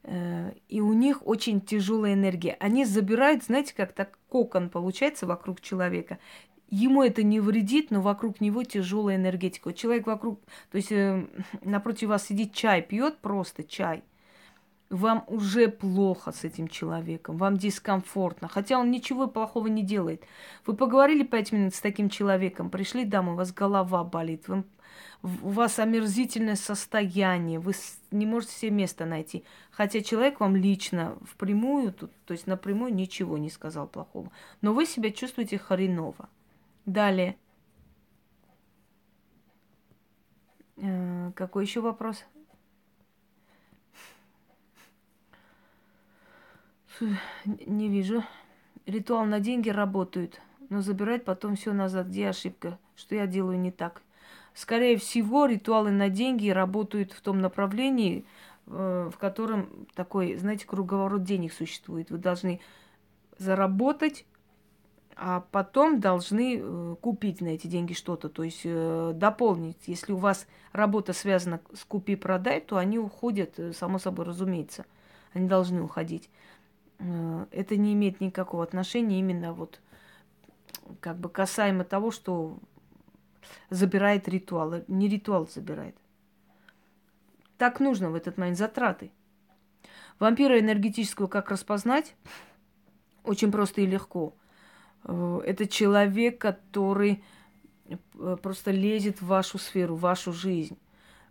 Э, 0.03 0.53
и 0.67 0.81
у 0.81 0.93
них 0.93 1.25
очень 1.25 1.61
тяжелая 1.61 2.13
энергия. 2.13 2.57
Они 2.59 2.85
забирают, 2.85 3.43
знаете, 3.43 3.73
как 3.75 3.93
так 3.93 4.17
кокон 4.29 4.69
получается 4.69 5.25
вокруг 5.25 5.61
человека 5.61 6.19
ему 6.69 7.03
это 7.03 7.23
не 7.23 7.39
вредит, 7.39 7.91
но 7.91 8.01
вокруг 8.01 8.41
него 8.41 8.63
тяжелая 8.63 9.15
энергетика. 9.15 9.73
человек 9.73 10.07
вокруг, 10.07 10.39
то 10.71 10.77
есть 10.77 10.91
э, 10.91 11.25
напротив 11.63 12.09
вас 12.09 12.25
сидит 12.25 12.53
чай, 12.53 12.81
пьет 12.81 13.19
просто 13.19 13.63
чай. 13.63 14.03
Вам 14.89 15.25
уже 15.27 15.67
плохо 15.67 16.31
с 16.31 16.45
этим 16.45 16.69
человеком, 16.69 17.37
вам 17.37 17.57
дискомфортно, 17.57 18.47
хотя 18.47 18.79
он 18.79 18.89
ничего 18.89 19.27
плохого 19.27 19.67
не 19.67 19.83
делает. 19.83 20.23
Вы 20.65 20.77
поговорили 20.77 21.23
пять 21.23 21.51
минут 21.51 21.75
с 21.75 21.81
таким 21.81 22.09
человеком, 22.09 22.69
пришли 22.69 23.03
домой, 23.03 23.33
у 23.33 23.37
вас 23.37 23.51
голова 23.51 24.05
болит, 24.05 24.47
вы, 24.47 24.63
у 25.23 25.49
вас 25.49 25.79
омерзительное 25.79 26.55
состояние, 26.55 27.59
вы 27.59 27.73
не 28.11 28.25
можете 28.25 28.53
себе 28.53 28.71
места 28.71 29.05
найти. 29.05 29.43
Хотя 29.71 30.01
человек 30.01 30.39
вам 30.39 30.55
лично 30.55 31.17
впрямую, 31.25 31.91
то, 31.91 32.07
то 32.25 32.31
есть 32.31 32.47
напрямую 32.47 32.93
ничего 32.95 33.37
не 33.37 33.49
сказал 33.49 33.87
плохого. 33.87 34.31
Но 34.61 34.73
вы 34.73 34.85
себя 34.85 35.11
чувствуете 35.11 35.57
хреново. 35.57 36.29
Далее. 36.87 37.35
Э, 40.77 41.33
какой 41.35 41.65
еще 41.65 41.81
вопрос? 41.81 42.23
Не 47.43 47.89
вижу. 47.89 48.23
Ритуал 48.85 49.25
на 49.25 49.41
деньги 49.41 49.69
работает, 49.69 50.41
но 50.69 50.79
забирать 50.79 51.25
потом 51.25 51.57
все 51.57 51.73
назад. 51.73 52.07
Где 52.07 52.29
ошибка? 52.29 52.79
Что 52.95 53.15
я 53.15 53.27
делаю 53.27 53.59
не 53.59 53.71
так? 53.71 54.01
Скорее 54.53 54.95
всего, 54.97 55.45
ритуалы 55.45 55.91
на 55.91 56.07
деньги 56.07 56.49
работают 56.49 57.11
в 57.11 57.19
том 57.19 57.41
направлении, 57.41 58.25
э, 58.65 59.09
в 59.13 59.17
котором 59.17 59.87
такой, 59.93 60.37
знаете, 60.37 60.65
круговорот 60.65 61.23
денег 61.25 61.51
существует. 61.51 62.11
Вы 62.11 62.17
должны 62.17 62.61
заработать, 63.37 64.25
а 65.19 65.41
потом 65.51 65.99
должны 65.99 66.59
э, 66.59 66.95
купить 67.01 67.41
на 67.41 67.47
эти 67.47 67.65
деньги 67.65 67.93
что-то, 67.93 68.29
то 68.29 68.43
есть 68.43 68.61
э, 68.65 69.13
дополнить. 69.15 69.87
Если 69.87 70.11
у 70.11 70.17
вас 70.17 70.45
работа 70.73 71.11
связана 71.11 71.59
с 71.73 71.83
купи-продай, 71.85 72.61
то 72.61 72.77
они 72.77 72.99
уходят, 72.99 73.57
э, 73.57 73.73
само 73.73 73.97
собой 73.97 74.25
разумеется. 74.25 74.85
Они 75.33 75.47
должны 75.47 75.81
уходить. 75.81 76.29
Это 77.51 77.77
не 77.77 77.93
имеет 77.93 78.21
никакого 78.21 78.63
отношения 78.63 79.19
именно 79.19 79.53
вот 79.53 79.81
как 80.99 81.17
бы 81.17 81.29
касаемо 81.29 81.83
того, 81.83 82.09
что 82.09 82.57
забирает 83.69 84.27
ритуал. 84.27 84.83
Не 84.87 85.07
ритуал 85.07 85.47
забирает. 85.47 85.95
Так 87.57 87.79
нужно 87.79 88.09
в 88.09 88.15
этот 88.15 88.37
момент 88.37 88.57
затраты. 88.57 89.11
Вампира 90.19 90.59
энергетического 90.59 91.27
как 91.27 91.51
распознать? 91.51 92.15
Очень 93.23 93.51
просто 93.51 93.81
и 93.81 93.87
легко– 93.87 94.33
это 95.07 95.67
человек, 95.67 96.39
который 96.39 97.23
э, 97.89 98.37
просто 98.41 98.71
лезет 98.71 99.21
в 99.21 99.27
вашу 99.27 99.57
сферу, 99.57 99.95
в 99.95 100.01
вашу 100.01 100.33
жизнь. 100.33 100.77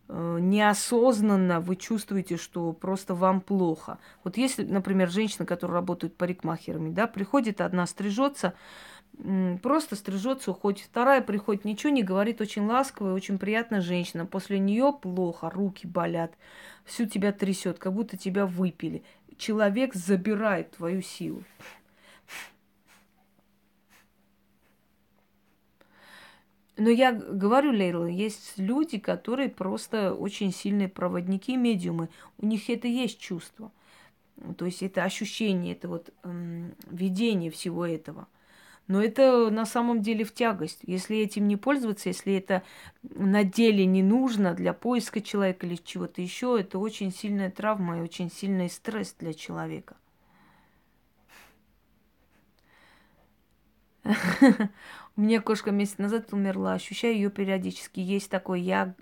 Э, 0.09 0.39
неосознанно 0.41 1.61
вы 1.61 1.77
чувствуете, 1.77 2.37
что 2.37 2.73
просто 2.73 3.15
вам 3.15 3.41
плохо. 3.41 3.99
Вот 4.25 4.37
если, 4.37 4.65
например, 4.65 5.11
женщина, 5.11 5.45
которая 5.45 5.77
работает 5.77 6.17
парикмахерами, 6.17 6.91
да, 6.91 7.07
приходит 7.07 7.61
одна 7.61 7.87
стрижется, 7.87 8.55
просто 9.63 9.97
стрижется, 9.97 10.53
уходит. 10.53 10.87
Вторая 10.87 11.23
приходит, 11.23 11.65
ничего 11.65 11.93
не 11.93 12.03
говорит, 12.03 12.41
очень 12.41 12.67
ласковая, 12.67 13.15
очень 13.15 13.39
приятная 13.39 13.81
женщина. 13.81 14.27
После 14.27 14.59
нее 14.59 14.93
плохо, 14.93 15.51
руки 15.51 15.87
болят, 15.87 16.33
всю 16.85 17.07
тебя 17.07 17.33
трясет, 17.33 17.79
как 17.79 17.93
будто 17.93 18.17
тебя 18.17 18.47
выпили. 18.47 19.03
Человек 19.37 19.95
забирает 19.95 20.73
твою 20.73 21.03
силу. 21.03 21.43
Но 26.77 26.91
я 26.91 27.13
говорю, 27.13 27.71
Лейла, 27.73 28.05
есть 28.07 28.59
люди, 28.59 28.99
которые 28.99 29.49
просто 29.49 30.13
очень 30.13 30.53
сильные 30.53 30.89
проводники, 30.89 31.57
медиумы. 31.57 32.11
У 32.39 32.47
них 32.47 32.69
это 32.69 32.87
есть 32.87 33.19
чувство. 33.19 33.73
То 34.59 34.67
есть 34.67 34.83
это 34.83 35.03
ощущение, 35.05 35.73
это 35.73 35.89
вот 35.89 36.11
эм, 36.23 36.75
видение 36.91 37.51
всего 37.51 37.87
этого. 37.87 38.29
Но 38.89 39.03
это 39.03 39.51
на 39.51 39.65
самом 39.65 40.03
деле 40.03 40.25
в 40.25 40.35
тягость. 40.35 40.81
Если 40.83 41.17
этим 41.19 41.49
не 41.49 41.57
пользоваться, 41.57 42.11
если 42.11 42.35
это 42.35 42.63
на 43.03 43.43
деле 43.43 43.87
не 43.87 44.03
нужно 44.03 44.55
для 44.55 44.75
поиска 44.75 45.23
человека 45.23 45.67
или 45.67 45.77
чего-то 45.77 46.21
еще, 46.21 46.59
это 46.61 46.79
очень 46.79 47.11
сильная 47.11 47.51
травма 47.51 47.99
и 47.99 48.03
очень 48.03 48.31
сильный 48.31 48.69
стресс 48.69 49.15
для 49.19 49.33
человека. 49.33 49.97
Меня 55.17 55.41
кошка 55.41 55.71
месяц 55.71 55.97
назад 55.97 56.31
умерла, 56.35 56.75
ощущаю 56.75 57.15
ее 57.15 57.31
периодически. 57.31 58.01
Есть 58.01 58.31
такой, 58.31 58.61
я 58.61 58.95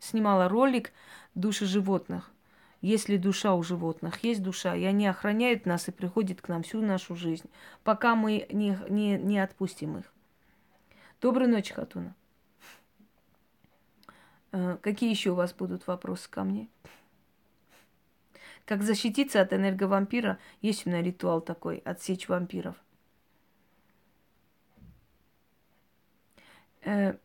снимала 0.00 0.48
ролик 0.48 0.92
«Души 1.36 1.64
животных». 1.64 2.32
Есть 2.80 3.08
ли 3.08 3.18
душа 3.18 3.54
у 3.54 3.62
животных? 3.62 4.24
Есть 4.24 4.42
душа, 4.42 4.74
и 4.74 4.82
они 4.84 5.06
охраняют 5.06 5.66
нас 5.66 5.86
и 5.86 5.92
приходят 5.92 6.40
к 6.40 6.48
нам 6.48 6.64
всю 6.64 6.80
нашу 6.80 7.14
жизнь, 7.14 7.48
пока 7.84 8.16
мы 8.16 8.46
не, 8.50 8.76
не, 8.88 9.16
не 9.18 9.38
отпустим 9.38 9.98
их. 9.98 10.12
Доброй 11.20 11.46
ночи, 11.46 11.72
Хатуна. 11.72 12.16
Э, 14.50 14.78
какие 14.80 15.10
еще 15.10 15.30
у 15.30 15.34
вас 15.34 15.52
будут 15.52 15.86
вопросы 15.86 16.28
ко 16.28 16.42
мне? 16.42 16.68
Как 18.64 18.82
защититься 18.82 19.40
от 19.40 19.52
энерговампира? 19.52 20.38
Есть 20.62 20.86
у 20.86 20.90
меня 20.90 21.02
ритуал 21.02 21.42
такой, 21.42 21.78
отсечь 21.84 22.28
вампиров– 22.28 22.74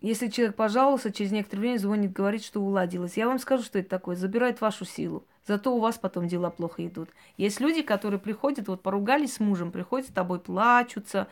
если 0.02 0.28
человек 0.28 0.56
пожаловался, 0.56 1.14
через 1.14 1.32
некоторое 1.32 1.62
время 1.62 1.78
звонит, 1.78 2.12
говорит, 2.12 2.44
что 2.44 2.60
уладилось. 2.62 3.16
Я 3.16 3.28
вам 3.28 3.40
скажу, 3.40 3.64
что 3.64 3.80
это 3.80 3.90
такое. 3.90 4.16
Забирает 4.18 4.60
вашу 4.60 4.84
силу. 4.84 5.26
Зато 5.48 5.74
у 5.74 5.80
вас 5.80 5.98
потом 5.98 6.28
дела 6.28 6.50
плохо 6.50 6.86
идут. 6.86 7.10
Есть 7.38 7.62
люди, 7.62 7.82
которые 7.84 8.20
приходят, 8.20 8.68
вот 8.68 8.82
поругались 8.82 9.36
с 9.36 9.40
мужем, 9.40 9.72
приходят 9.72 10.10
с 10.10 10.12
тобой, 10.12 10.40
плачутся, 10.40 11.28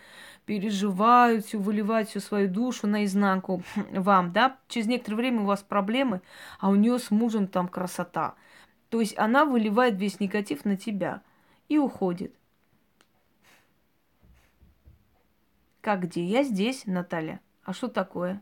переживают, 0.46 1.46
всю, 1.46 1.60
выливают 1.60 2.10
всю 2.10 2.20
свою 2.20 2.48
душу 2.48 2.88
наизнанку 2.88 3.64
вам, 3.92 4.32
да. 4.32 4.58
Через 4.68 4.88
некоторое 4.88 5.18
время 5.18 5.42
у 5.42 5.46
вас 5.46 5.62
проблемы, 5.62 6.22
а 6.60 6.70
у 6.70 6.76
нее 6.76 7.00
с 7.00 7.12
мужем 7.12 7.48
там 7.48 7.68
красота. 7.68 8.36
То 8.90 9.02
есть 9.02 9.18
она 9.18 9.46
выливает 9.46 9.96
весь 9.96 10.20
негатив 10.20 10.64
на 10.64 10.78
тебя 10.78 11.24
и 11.68 11.78
уходит. 11.78 12.34
Как 15.82 16.04
где? 16.04 16.24
Я 16.24 16.44
здесь, 16.44 16.86
Наталья. 16.86 17.42
А 17.64 17.74
что 17.74 17.88
такое? 17.88 18.42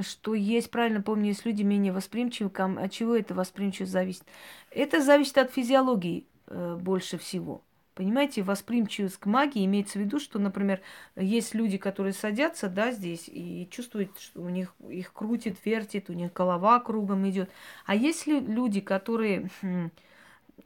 Что 0.00 0.34
есть, 0.34 0.70
правильно 0.70 1.02
помню, 1.02 1.28
есть 1.28 1.44
люди 1.44 1.62
менее 1.62 1.92
восприимчивы. 1.92 2.50
От 2.50 2.92
чего 2.92 3.16
это 3.16 3.34
восприимчивость 3.34 3.92
зависит? 3.92 4.24
Это 4.70 5.02
зависит 5.02 5.36
от 5.38 5.50
физиологии 5.50 6.26
э, 6.46 6.76
больше 6.80 7.18
всего. 7.18 7.62
Понимаете, 7.94 8.42
восприимчивость 8.42 9.18
к 9.18 9.26
магии 9.26 9.64
имеется 9.66 9.98
в 9.98 10.02
виду, 10.02 10.20
что, 10.20 10.38
например, 10.38 10.80
есть 11.16 11.54
люди, 11.54 11.76
которые 11.76 12.14
садятся, 12.14 12.68
да, 12.68 12.92
здесь 12.92 13.28
и 13.28 13.68
чувствуют, 13.70 14.18
что 14.18 14.40
у 14.40 14.48
них 14.48 14.74
их 14.88 15.12
крутит, 15.12 15.58
вертит, 15.64 16.08
у 16.08 16.14
них 16.14 16.32
голова 16.32 16.80
кругом 16.80 17.28
идет. 17.28 17.50
А 17.84 17.94
есть 17.94 18.26
люди, 18.26 18.80
которые, 18.80 19.50
хм, 19.60 19.90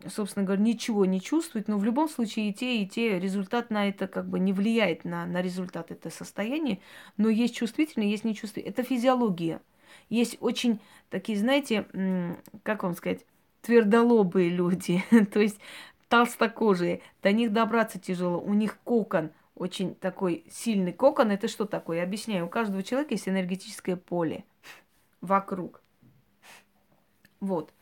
собственно 0.09 0.45
говоря, 0.45 0.63
ничего 0.63 1.05
не 1.05 1.21
чувствуют, 1.21 1.69
но 1.69 1.79
в 1.79 1.85
любом 1.85 2.09
случае 2.09 2.51
и 2.51 2.53
те, 2.53 2.83
и 2.83 2.87
те 2.87 3.19
результат 3.19 3.71
на 3.71 3.89
это 3.89 4.07
как 4.07 4.29
бы 4.29 4.39
не 4.39 4.53
влияет 4.53 5.05
на, 5.05 5.27
на 5.27 5.43
результат 5.43 5.91
это 5.91 6.11
состояние, 6.11 6.81
но 7.17 7.29
есть 7.29 7.55
чувствительные, 7.55 8.11
есть 8.11 8.25
нечувствительные. 8.25 8.73
Это 8.73 8.83
физиология. 8.83 9.61
Есть 10.09 10.39
очень 10.41 10.81
такие, 11.11 11.39
знаете, 11.39 11.87
как 12.63 12.83
вам 12.83 12.95
сказать, 12.95 13.25
твердолобые 13.63 14.51
люди. 14.51 15.03
То 15.33 15.41
есть 15.41 15.59
толстокожие, 16.09 17.01
до 17.23 17.33
них 17.33 17.53
добраться 17.53 17.99
тяжело. 17.99 18.41
У 18.41 18.55
них 18.55 18.79
кокон, 18.85 19.31
очень 19.55 19.95
такой 19.95 20.45
сильный 20.51 20.93
кокон. 20.93 21.31
Это 21.31 21.49
что 21.49 21.65
такое? 21.65 21.99
Я 21.99 22.03
объясняю. 22.05 22.47
У 22.47 22.49
каждого 22.49 22.83
человека 22.83 23.15
есть 23.15 23.29
энергетическое 23.29 23.97
поле 23.97 24.45
вокруг. 25.21 25.83
Вот. 27.41 27.73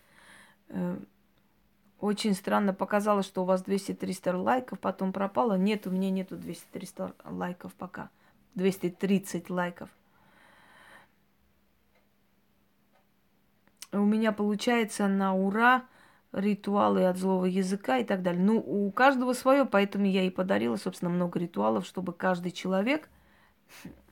Очень 2.03 2.35
странно 2.35 2.75
показалось, 2.75 3.27
что 3.27 3.43
у 3.43 3.45
вас 3.45 3.63
200-300 3.63 4.37
лайков, 4.37 4.81
потом 4.81 5.13
пропало. 5.13 5.57
Нет, 5.57 5.87
у 5.87 5.91
меня 5.91 6.11
нету 6.11 6.35
200-300 6.35 7.15
лайков 7.27 7.73
пока. 7.75 8.11
230 8.57 9.49
лайков. 9.49 9.89
У 13.93 13.99
меня 13.99 14.33
получается 14.33 15.07
на 15.07 15.33
ура 15.33 15.85
ритуалы 16.33 17.05
от 17.05 17.19
злого 17.19 17.45
языка 17.45 17.99
и 17.99 18.05
так 18.05 18.23
далее. 18.23 18.43
Ну, 18.43 18.59
у 18.59 18.91
каждого 18.91 19.33
свое, 19.33 19.65
поэтому 19.65 20.07
я 20.07 20.25
и 20.25 20.31
подарила, 20.31 20.75
собственно, 20.75 21.09
много 21.13 21.39
ритуалов, 21.39 21.87
чтобы 21.87 22.13
каждый 22.13 22.51
человек 22.51 23.09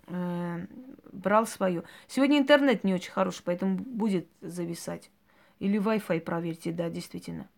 э, 0.07 0.67
брал 1.11 1.45
свое. 1.45 1.83
Сегодня 2.07 2.39
интернет 2.39 2.85
не 2.85 2.95
очень 2.95 3.11
хороший, 3.11 3.43
поэтому 3.45 3.79
будет 3.79 4.29
зависать. 4.43 5.11
Или 5.59 5.81
Wi-Fi 5.81 6.21
проверьте, 6.21 6.71
да, 6.71 6.89
действительно. 6.89 7.49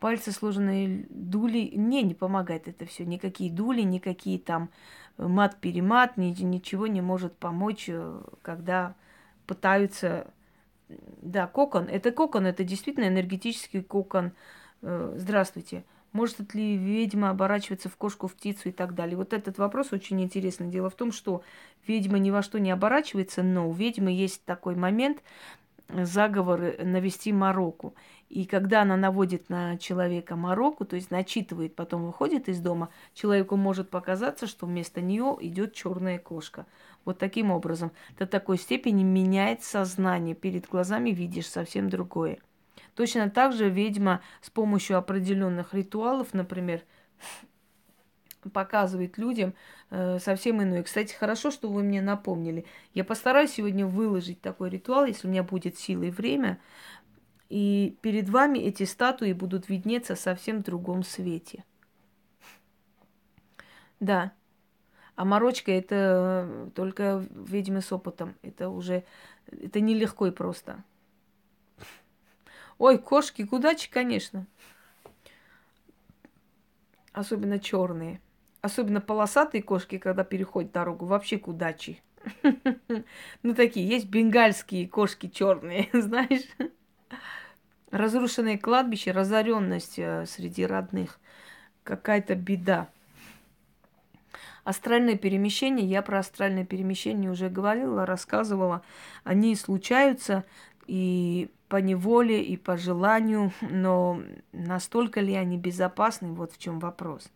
Пальцы 0.00 0.32
сложенные 0.32 1.06
дули. 1.08 1.72
Не, 1.74 2.02
не 2.02 2.14
помогает 2.14 2.68
это 2.68 2.86
все. 2.86 3.04
Никакие 3.04 3.50
дули, 3.50 3.82
никакие 3.82 4.38
там 4.38 4.70
мат-перемат, 5.18 6.16
ничего 6.16 6.86
не 6.86 7.00
может 7.00 7.36
помочь, 7.36 7.86
э, 7.88 8.20
когда 8.42 8.94
пытаются 9.46 10.30
да, 10.88 11.46
кокон. 11.46 11.88
Это 11.88 12.12
кокон, 12.12 12.46
это 12.46 12.64
действительно 12.64 13.08
энергетический 13.08 13.82
кокон. 13.82 14.32
Э, 14.82 15.14
здравствуйте. 15.16 15.84
Может 16.12 16.54
ли 16.54 16.76
ведьма 16.76 17.30
оборачиваться 17.30 17.88
в 17.88 17.96
кошку, 17.96 18.26
в 18.26 18.34
птицу 18.34 18.70
и 18.70 18.72
так 18.72 18.94
далее? 18.94 19.16
Вот 19.16 19.32
этот 19.32 19.58
вопрос 19.58 19.92
очень 19.92 20.22
интересный. 20.22 20.68
Дело 20.68 20.88
в 20.88 20.94
том, 20.94 21.12
что 21.12 21.42
ведьма 21.86 22.18
ни 22.18 22.30
во 22.30 22.42
что 22.42 22.58
не 22.58 22.70
оборачивается, 22.70 23.42
но 23.42 23.68
у 23.68 23.72
ведьмы 23.72 24.12
есть 24.12 24.44
такой 24.44 24.76
момент, 24.76 25.18
заговор 25.88 26.74
навести 26.82 27.32
мороку. 27.32 27.94
И 28.28 28.44
когда 28.44 28.82
она 28.82 28.96
наводит 28.96 29.48
на 29.48 29.78
человека 29.78 30.34
мороку, 30.34 30.84
то 30.84 30.96
есть 30.96 31.10
начитывает, 31.10 31.76
потом 31.76 32.04
выходит 32.06 32.48
из 32.48 32.60
дома, 32.60 32.88
человеку 33.14 33.56
может 33.56 33.88
показаться, 33.88 34.46
что 34.46 34.66
вместо 34.66 35.00
нее 35.00 35.36
идет 35.40 35.74
черная 35.74 36.18
кошка. 36.18 36.66
Вот 37.04 37.18
таким 37.18 37.52
образом. 37.52 37.92
До 38.18 38.26
такой 38.26 38.58
степени 38.58 39.04
меняет 39.04 39.62
сознание. 39.62 40.34
Перед 40.34 40.68
глазами 40.68 41.10
видишь 41.10 41.48
совсем 41.48 41.88
другое. 41.88 42.38
Точно 42.96 43.30
так 43.30 43.52
же 43.52 43.68
ведьма 43.68 44.22
с 44.40 44.50
помощью 44.50 44.98
определенных 44.98 45.72
ритуалов, 45.72 46.34
например, 46.34 46.82
показывает 48.52 49.18
людям 49.18 49.54
совсем 49.90 50.62
иное. 50.62 50.82
Кстати, 50.82 51.14
хорошо, 51.14 51.50
что 51.50 51.68
вы 51.68 51.82
мне 51.82 52.02
напомнили. 52.02 52.64
Я 52.94 53.04
постараюсь 53.04 53.52
сегодня 53.52 53.86
выложить 53.86 54.40
такой 54.40 54.70
ритуал, 54.70 55.06
если 55.06 55.26
у 55.26 55.30
меня 55.30 55.42
будет 55.42 55.78
сила 55.78 56.04
и 56.04 56.10
время. 56.10 56.58
И 57.48 57.96
перед 58.02 58.28
вами 58.28 58.58
эти 58.58 58.82
статуи 58.82 59.32
будут 59.32 59.68
виднеться 59.68 60.16
совсем 60.16 60.58
в 60.58 60.64
другом 60.64 61.04
свете. 61.04 61.64
Да. 64.00 64.32
А 65.14 65.24
морочка 65.24 65.72
это 65.72 66.70
только 66.74 67.24
ведьмы 67.30 67.80
с 67.80 67.92
опытом. 67.92 68.34
Это 68.42 68.68
уже 68.68 69.04
это 69.46 69.80
нелегко 69.80 70.26
и 70.26 70.30
просто. 70.30 70.82
Ой, 72.78 72.98
кошки, 72.98 73.46
кудачи, 73.46 73.90
конечно. 73.90 74.46
Особенно 77.12 77.58
черные. 77.58 78.20
Особенно 78.66 79.00
полосатые 79.00 79.62
кошки, 79.62 79.96
когда 79.96 80.24
переходят 80.24 80.72
дорогу, 80.72 81.06
вообще 81.06 81.38
кудачи. 81.38 82.02
Ну, 83.44 83.54
такие, 83.54 83.88
есть 83.88 84.06
бенгальские 84.06 84.88
кошки 84.88 85.28
черные, 85.28 85.88
знаешь. 85.92 86.48
Разрушенное 87.92 88.58
кладбище, 88.58 89.12
разоренность 89.12 90.00
э, 90.00 90.26
среди 90.26 90.66
родных. 90.66 91.20
Какая-то 91.84 92.34
беда. 92.34 92.88
Астральное 94.64 95.16
перемещение, 95.16 95.86
я 95.86 96.02
про 96.02 96.18
астральное 96.18 96.64
перемещение 96.64 97.30
уже 97.30 97.48
говорила, 97.48 98.04
рассказывала. 98.04 98.82
Они 99.22 99.54
случаются 99.54 100.44
и 100.88 101.52
по 101.68 101.76
неволе, 101.76 102.42
и 102.42 102.56
по 102.56 102.76
желанию, 102.76 103.52
но 103.60 104.20
настолько 104.52 105.20
ли 105.20 105.34
они 105.34 105.56
безопасны, 105.56 106.32
вот 106.32 106.50
в 106.52 106.58
чем 106.58 106.80
вопрос. 106.80 107.30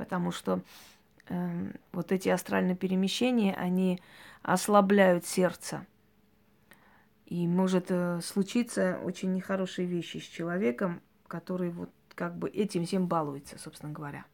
Потому 0.00 0.30
что 0.30 0.62
э, 1.28 1.72
вот 1.92 2.10
эти 2.10 2.30
астральные 2.30 2.74
перемещения, 2.74 3.54
они 3.54 4.00
ослабляют 4.42 5.26
сердце. 5.26 5.86
И 7.26 7.46
может 7.46 7.90
э, 7.90 8.22
случиться 8.22 8.98
очень 9.04 9.34
нехорошие 9.34 9.86
вещи 9.86 10.16
с 10.16 10.22
человеком, 10.22 11.02
который 11.28 11.68
вот 11.68 11.90
как 12.14 12.38
бы 12.38 12.48
этим 12.48 12.86
всем 12.86 13.08
балуется, 13.08 13.58
собственно 13.58 13.92
говоря. 13.92 14.24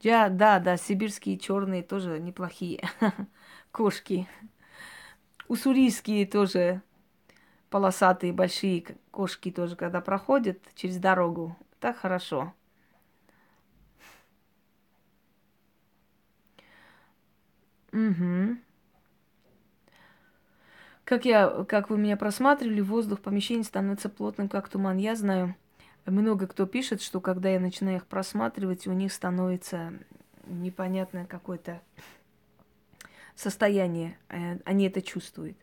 Я, 0.00 0.30
да, 0.30 0.58
да, 0.60 0.78
сибирские 0.78 1.36
черные 1.36 1.82
тоже 1.82 2.18
неплохие 2.18 2.82
кошки. 3.70 4.26
Уссурийские 5.46 6.26
тоже 6.26 6.80
полосатые 7.68 8.32
большие 8.32 8.86
кошки 9.10 9.50
тоже, 9.50 9.76
когда 9.76 10.00
проходят 10.00 10.58
через 10.74 10.96
дорогу. 10.96 11.54
Так 11.80 11.98
хорошо. 11.98 12.54
Угу. 17.92 18.56
Как, 21.04 21.24
я, 21.24 21.64
как 21.64 21.90
вы 21.90 21.98
меня 21.98 22.16
просматривали, 22.16 22.80
воздух 22.80 23.18
в 23.18 23.22
помещении 23.22 23.62
становится 23.62 24.08
плотным, 24.08 24.48
как 24.48 24.68
туман. 24.68 24.96
Я 24.98 25.14
знаю, 25.14 25.54
много 26.06 26.46
кто 26.46 26.66
пишет, 26.66 27.02
что 27.02 27.20
когда 27.20 27.50
я 27.50 27.60
начинаю 27.60 27.98
их 27.98 28.06
просматривать, 28.06 28.86
у 28.86 28.92
них 28.92 29.12
становится 29.12 29.92
непонятное 30.46 31.26
какое-то 31.26 31.80
состояние. 33.34 34.16
Э, 34.28 34.58
они 34.64 34.86
это 34.86 35.02
чувствуют. 35.02 35.56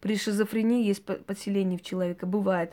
При 0.00 0.16
шизофрении 0.16 0.84
есть 0.84 1.04
подселение 1.04 1.78
в 1.78 1.82
человека. 1.82 2.26
Бывает 2.26 2.72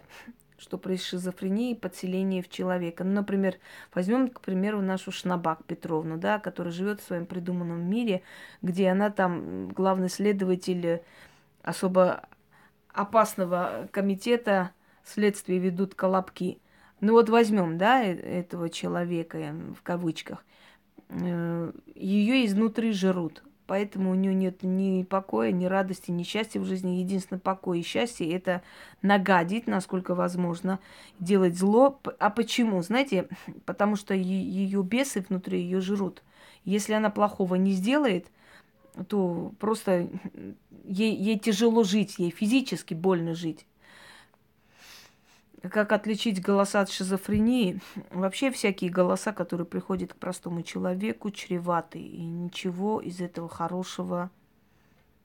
что 0.57 0.77
при 0.77 0.97
шизофрении 0.97 1.73
подселение 1.73 2.41
в 2.41 2.49
человека. 2.49 3.03
Ну, 3.03 3.13
например, 3.13 3.55
возьмем, 3.93 4.29
к 4.29 4.41
примеру, 4.41 4.81
нашу 4.81 5.11
Шнабак 5.11 5.63
Петровну, 5.65 6.17
да, 6.17 6.39
которая 6.39 6.73
живет 6.73 7.01
в 7.01 7.05
своем 7.05 7.25
придуманном 7.25 7.82
мире, 7.82 8.21
где 8.61 8.89
она 8.89 9.09
там 9.09 9.69
главный 9.69 10.09
следователь 10.09 11.01
особо 11.63 12.23
опасного 12.93 13.88
комитета 13.91 14.71
следствия 15.03 15.59
ведут 15.59 15.95
колобки. 15.95 16.59
Ну 17.01 17.13
вот 17.13 17.30
возьмем, 17.30 17.77
да, 17.77 18.03
э, 18.03 18.15
этого 18.15 18.69
человека 18.69 19.53
в 19.77 19.82
кавычках. 19.84 20.45
Э, 21.09 21.71
Ее 21.93 22.45
изнутри 22.45 22.93
жрут. 22.93 23.43
Поэтому 23.68 24.11
у 24.11 24.16
нее 24.16 24.34
нет 24.34 24.61
ни 24.61 25.03
покоя, 25.03 25.51
ни 25.51 25.66
радости, 25.66 26.11
ни 26.11 26.24
счастья 26.24 26.59
в 26.59 26.66
жизни. 26.66 26.99
Единственный 26.99 27.39
покой 27.39 27.80
и 27.80 27.84
счастье– 27.84 28.32
это 28.36 28.61
нагадить, 29.01 29.66
насколько 29.66 30.13
возможно, 30.13 30.80
делать 31.20 31.57
зло. 31.57 31.99
А 32.20 32.30
почему? 32.30 32.82
Знаете, 32.84 33.28
потому 33.66 33.95
что 33.95 34.13
ее 34.13 34.84
бесы 34.84 35.26
внутри 35.28 35.61
ее 35.61 35.82
жрут. 35.82 36.22
Если 36.63 36.93
она 36.93 37.09
плохого 37.09 37.55
не 37.55 37.72
сделает, 37.72 38.28
то 39.07 39.51
просто 39.59 40.07
ей, 40.84 41.16
ей 41.16 41.39
тяжело 41.39 41.84
жить, 41.84 42.16
ей 42.20 42.30
физически 42.30 42.93
больно 42.93 43.34
жить. 43.34 43.66
Как 45.72 45.91
отличить 45.91 46.41
голоса 46.41 46.82
от 46.82 46.89
шизофрении? 46.89 47.80
Вообще 48.11 48.51
всякие 48.51 48.89
голоса, 48.89 49.32
которые 49.32 49.66
приходят 49.66 50.13
к 50.13 50.18
простому 50.18 50.63
человеку, 50.63 51.32
чреваты. 51.32 51.99
И 51.99 52.26
ничего 52.26 52.99
из 53.01 53.22
этого 53.22 53.47
хорошего 53.47 54.32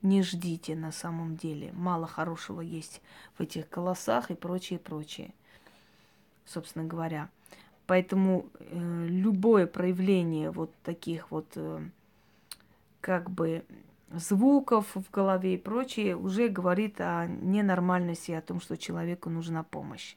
не 0.03 0.23
ждите 0.23 0.75
на 0.77 0.93
самом 0.93 1.37
деле. 1.37 1.73
Мало 1.73 2.07
хорошего 2.07 2.61
есть 2.61 3.03
в 3.37 3.43
этих 3.43 3.69
голосах 3.69 4.31
и 4.31 4.35
прочее, 4.35 4.79
прочее. 4.79 5.35
Собственно 6.47 6.85
говоря. 6.85 7.29
Поэтому 7.87 8.47
э, 8.59 9.07
любое 9.09 9.67
проявление 9.67 10.51
вот 10.51 10.73
таких 10.85 11.31
вот 11.31 11.47
э, 11.57 11.81
как 13.01 13.31
бы 13.31 13.65
звуков 14.13 14.95
в 14.95 15.11
голове 15.11 15.55
и 15.55 15.59
прочее 15.59 16.17
уже 16.17 16.49
говорит 16.49 17.01
о 17.01 17.27
ненормальности, 17.27 18.33
о 18.33 18.43
том, 18.43 18.61
что 18.61 18.77
человеку 18.77 19.29
нужна 19.29 19.63
помощь. 19.63 20.17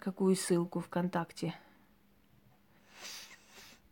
Какую 0.00 0.34
ссылку 0.34 0.80
ВКонтакте? 0.80 1.54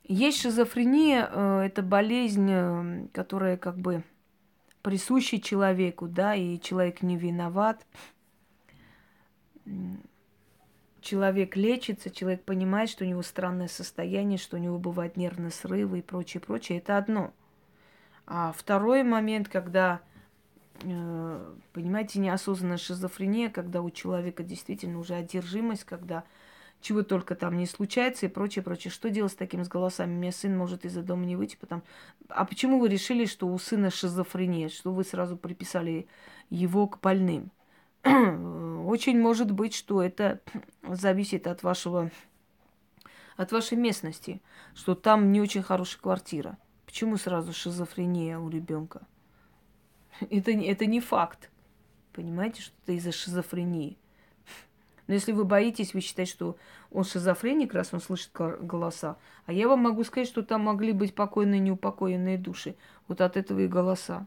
Есть 0.04 0.40
шизофрения, 0.40 1.28
э, 1.30 1.60
это 1.66 1.82
болезнь, 1.82 2.48
э, 2.50 3.08
которая 3.12 3.58
как 3.58 3.76
бы 3.76 4.02
присуща 4.80 5.38
человеку, 5.38 6.08
да, 6.08 6.34
и 6.34 6.58
человек 6.60 7.02
не 7.02 7.18
виноват. 7.18 7.86
Человек 11.02 11.56
лечится, 11.56 12.08
человек 12.08 12.42
понимает, 12.42 12.88
что 12.88 13.04
у 13.04 13.06
него 13.06 13.20
странное 13.20 13.68
состояние, 13.68 14.38
что 14.38 14.56
у 14.56 14.60
него 14.60 14.78
бывают 14.78 15.18
нервные 15.18 15.50
срывы 15.50 15.98
и 15.98 16.02
прочее, 16.02 16.40
прочее. 16.40 16.78
Это 16.78 16.96
одно. 16.96 17.34
А 18.26 18.52
второй 18.56 19.02
момент, 19.02 19.50
когда 19.50 20.00
понимаете, 21.72 22.20
неосознанная 22.20 22.76
шизофрения, 22.76 23.50
когда 23.50 23.82
у 23.82 23.90
человека 23.90 24.42
действительно 24.42 24.98
уже 24.98 25.14
одержимость, 25.14 25.84
когда 25.84 26.24
чего 26.80 27.02
только 27.02 27.34
там 27.34 27.56
не 27.56 27.66
случается 27.66 28.26
и 28.26 28.28
прочее, 28.28 28.62
прочее. 28.62 28.92
Что 28.92 29.10
делать 29.10 29.32
с 29.32 29.36
таким 29.36 29.64
с 29.64 29.68
голосами? 29.68 30.14
У 30.14 30.18
меня 30.18 30.32
сын 30.32 30.56
может 30.56 30.84
из-за 30.84 31.02
дома 31.02 31.24
не 31.24 31.36
выйти, 31.36 31.56
потому... 31.56 31.82
А 32.28 32.44
почему 32.44 32.78
вы 32.78 32.88
решили, 32.88 33.26
что 33.26 33.48
у 33.48 33.58
сына 33.58 33.90
шизофрения? 33.90 34.68
Что 34.68 34.92
вы 34.92 35.04
сразу 35.04 35.36
приписали 35.36 36.06
его 36.50 36.86
к 36.86 37.00
больным? 37.00 37.50
Очень 38.04 39.20
может 39.20 39.50
быть, 39.50 39.74
что 39.74 40.02
это 40.02 40.40
зависит 40.88 41.46
от 41.46 41.62
вашего 41.62 42.10
от 43.36 43.52
вашей 43.52 43.78
местности, 43.78 44.42
что 44.74 44.96
там 44.96 45.30
не 45.30 45.40
очень 45.40 45.62
хорошая 45.62 46.00
квартира. 46.00 46.58
Почему 46.86 47.16
сразу 47.16 47.52
шизофрения 47.52 48.36
у 48.36 48.48
ребенка? 48.48 49.02
Это, 50.30 50.50
это 50.50 50.86
не 50.86 51.00
факт. 51.00 51.50
Понимаете, 52.12 52.62
что 52.62 52.74
это 52.82 52.92
из-за 52.92 53.12
шизофрении. 53.12 53.96
Но 55.06 55.14
если 55.14 55.32
вы 55.32 55.44
боитесь, 55.44 55.94
вы 55.94 56.00
считаете, 56.00 56.32
что 56.32 56.56
он 56.90 57.04
шизофреник, 57.04 57.72
раз 57.72 57.94
он 57.94 58.00
слышит 58.00 58.30
голоса, 58.32 59.16
а 59.46 59.52
я 59.52 59.68
вам 59.68 59.80
могу 59.80 60.04
сказать, 60.04 60.28
что 60.28 60.42
там 60.42 60.62
могли 60.62 60.92
быть 60.92 61.14
покойные, 61.14 61.60
неупокоенные 61.60 62.36
души. 62.36 62.74
Вот 63.06 63.20
от 63.20 63.36
этого 63.36 63.60
и 63.60 63.68
голоса. 63.68 64.26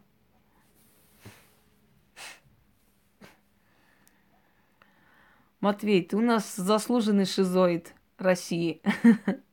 Матвей, 5.59 6.03
ты 6.03 6.17
у 6.17 6.21
нас 6.21 6.55
заслуженный 6.55 7.25
шизоид 7.25 7.93
России. 8.17 8.81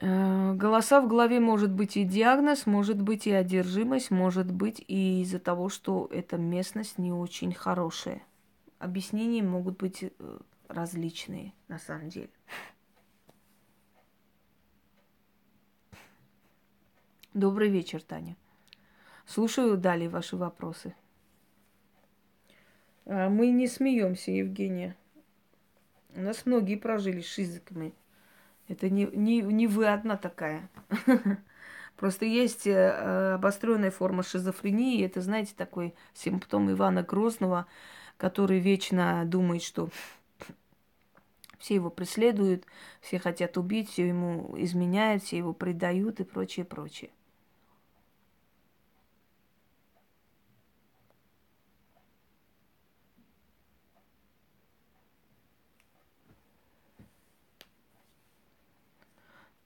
голоса 0.00 1.00
в 1.00 1.08
голове 1.08 1.40
может 1.40 1.72
быть 1.72 1.96
и 1.96 2.04
диагноз, 2.04 2.66
может 2.66 3.00
быть 3.00 3.26
и 3.26 3.32
одержимость, 3.32 4.10
может 4.10 4.50
быть 4.50 4.84
и 4.86 5.22
из-за 5.22 5.38
того, 5.38 5.68
что 5.68 6.08
эта 6.10 6.36
местность 6.36 6.98
не 6.98 7.12
очень 7.12 7.52
хорошая. 7.52 8.22
Объяснения 8.78 9.42
могут 9.42 9.78
быть 9.78 10.02
э, 10.02 10.10
различные 10.68 11.52
на 11.68 11.78
самом 11.78 12.08
деле. 12.08 12.30
Добрый 17.32 17.68
вечер, 17.68 18.02
Таня. 18.02 18.36
Слушаю 19.26 19.76
далее 19.76 20.08
ваши 20.08 20.36
вопросы. 20.36 20.94
А 23.06 23.28
мы 23.28 23.48
не 23.48 23.66
смеемся, 23.66 24.30
Евгения. 24.30 24.96
У 26.14 26.20
нас 26.20 26.46
многие 26.46 26.76
прожили 26.76 27.20
шизиками. 27.20 27.92
Это 28.68 28.88
не, 28.88 29.06
не, 29.06 29.40
не 29.42 29.66
вы 29.66 29.86
одна 29.86 30.16
такая. 30.16 30.68
Просто 31.96 32.24
есть 32.24 32.66
э, 32.66 33.34
обостренная 33.34 33.90
форма 33.90 34.22
шизофрении. 34.22 35.04
Это, 35.04 35.20
знаете, 35.20 35.52
такой 35.56 35.94
симптом 36.12 36.70
Ивана 36.70 37.02
Грозного, 37.02 37.66
который 38.16 38.58
вечно 38.58 39.24
думает, 39.26 39.62
что 39.62 39.90
все 41.58 41.76
его 41.76 41.90
преследуют, 41.90 42.64
все 43.00 43.18
хотят 43.18 43.56
убить, 43.56 43.90
все 43.90 44.08
ему 44.08 44.54
изменяют, 44.58 45.22
все 45.22 45.38
его 45.38 45.52
предают 45.54 46.20
и 46.20 46.24
прочее, 46.24 46.64
прочее. 46.64 47.10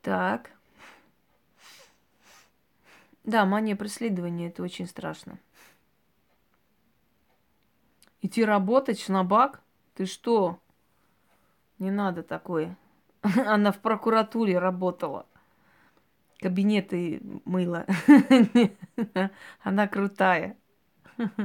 Так. 0.08 0.52
Да, 3.24 3.44
мания 3.44 3.76
преследования 3.76 4.48
это 4.48 4.62
очень 4.62 4.86
страшно. 4.86 5.38
Идти 8.22 8.42
работать, 8.42 8.98
шнабак? 8.98 9.60
Ты 9.96 10.06
что? 10.06 10.60
Не 11.78 11.90
надо 11.90 12.22
такое. 12.22 12.74
Она 13.22 13.70
в 13.70 13.80
прокуратуре 13.80 14.58
работала. 14.58 15.26
Кабинеты 16.40 17.20
мыла. 17.44 17.84
Она 19.62 19.88
крутая. 19.88 20.56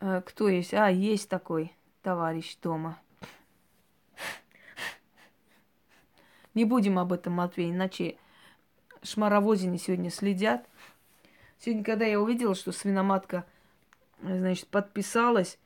Э, 0.00 0.20
кто 0.22 0.48
есть? 0.48 0.74
А, 0.74 0.88
есть 0.88 1.28
такой 1.28 1.76
товарищ 2.02 2.56
дома. 2.60 2.98
Не 6.54 6.64
будем 6.64 6.98
об 6.98 7.12
этом, 7.12 7.34
Матвей, 7.34 7.70
иначе 7.70 8.16
шмаровозине 9.02 9.78
сегодня 9.78 10.10
следят. 10.10 10.66
Сегодня, 11.58 11.84
когда 11.84 12.04
я 12.04 12.20
увидела, 12.20 12.54
что 12.54 12.72
свиноматка, 12.72 13.44
значит, 14.22 14.68
подписалась, 14.68 15.58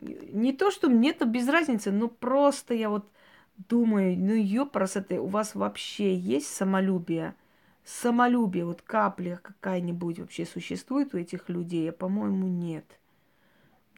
не 0.00 0.52
то, 0.52 0.70
что 0.70 0.88
мне-то 0.88 1.26
без 1.26 1.48
разницы, 1.48 1.90
но 1.90 2.08
просто 2.08 2.74
я 2.74 2.88
вот 2.88 3.06
думаю, 3.68 4.16
ну 4.18 4.32
ее 4.32 4.66
красоты, 4.66 5.20
у 5.20 5.26
вас 5.26 5.54
вообще 5.54 6.14
есть 6.14 6.48
самолюбие? 6.54 7.34
Самолюбие, 7.84 8.64
вот 8.64 8.82
капля 8.82 9.40
какая-нибудь 9.42 10.20
вообще 10.20 10.46
существует 10.46 11.14
у 11.14 11.18
этих 11.18 11.48
людей? 11.48 11.90
А, 11.90 11.92
по-моему, 11.92 12.46
нет. 12.46 12.84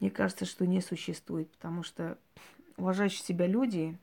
Мне 0.01 0.11
кажется, 0.11 0.45
что 0.45 0.67
не 0.67 0.81
существует, 0.81 1.51
потому 1.51 1.83
что 1.83 2.19
уважающие 2.77 3.23
себя 3.23 3.47
люди, 3.47 3.97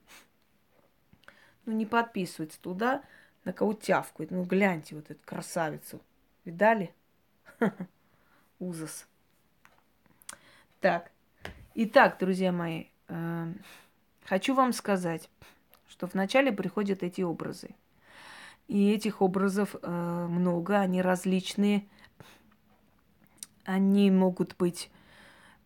ну, 1.70 1.76
не 1.76 1.86
подписывается 1.86 2.60
туда, 2.60 3.04
на 3.46 3.54
кого 3.54 3.74
тявкают. 3.74 4.32
Ну, 4.32 4.44
гляньте 4.44 4.96
вот 4.96 5.12
эту 5.12 5.20
красавицу. 5.24 6.02
Видали? 6.44 6.94
Ужас. 8.60 9.08
Так. 10.80 11.12
Итак, 11.76 12.18
друзья 12.20 12.52
мои, 12.52 12.86
э, 13.08 13.54
хочу 14.26 14.56
вам 14.56 14.74
сказать, 14.74 15.30
что 15.88 16.08
вначале 16.08 16.52
приходят 16.52 17.04
эти 17.04 17.22
образы. 17.22 17.76
И 18.68 18.92
этих 18.92 19.22
образов 19.22 19.76
э, 19.80 20.28
много, 20.28 20.80
они 20.80 21.04
различные. 21.04 21.88
Они 23.64 24.10
могут 24.10 24.58
быть 24.58 24.90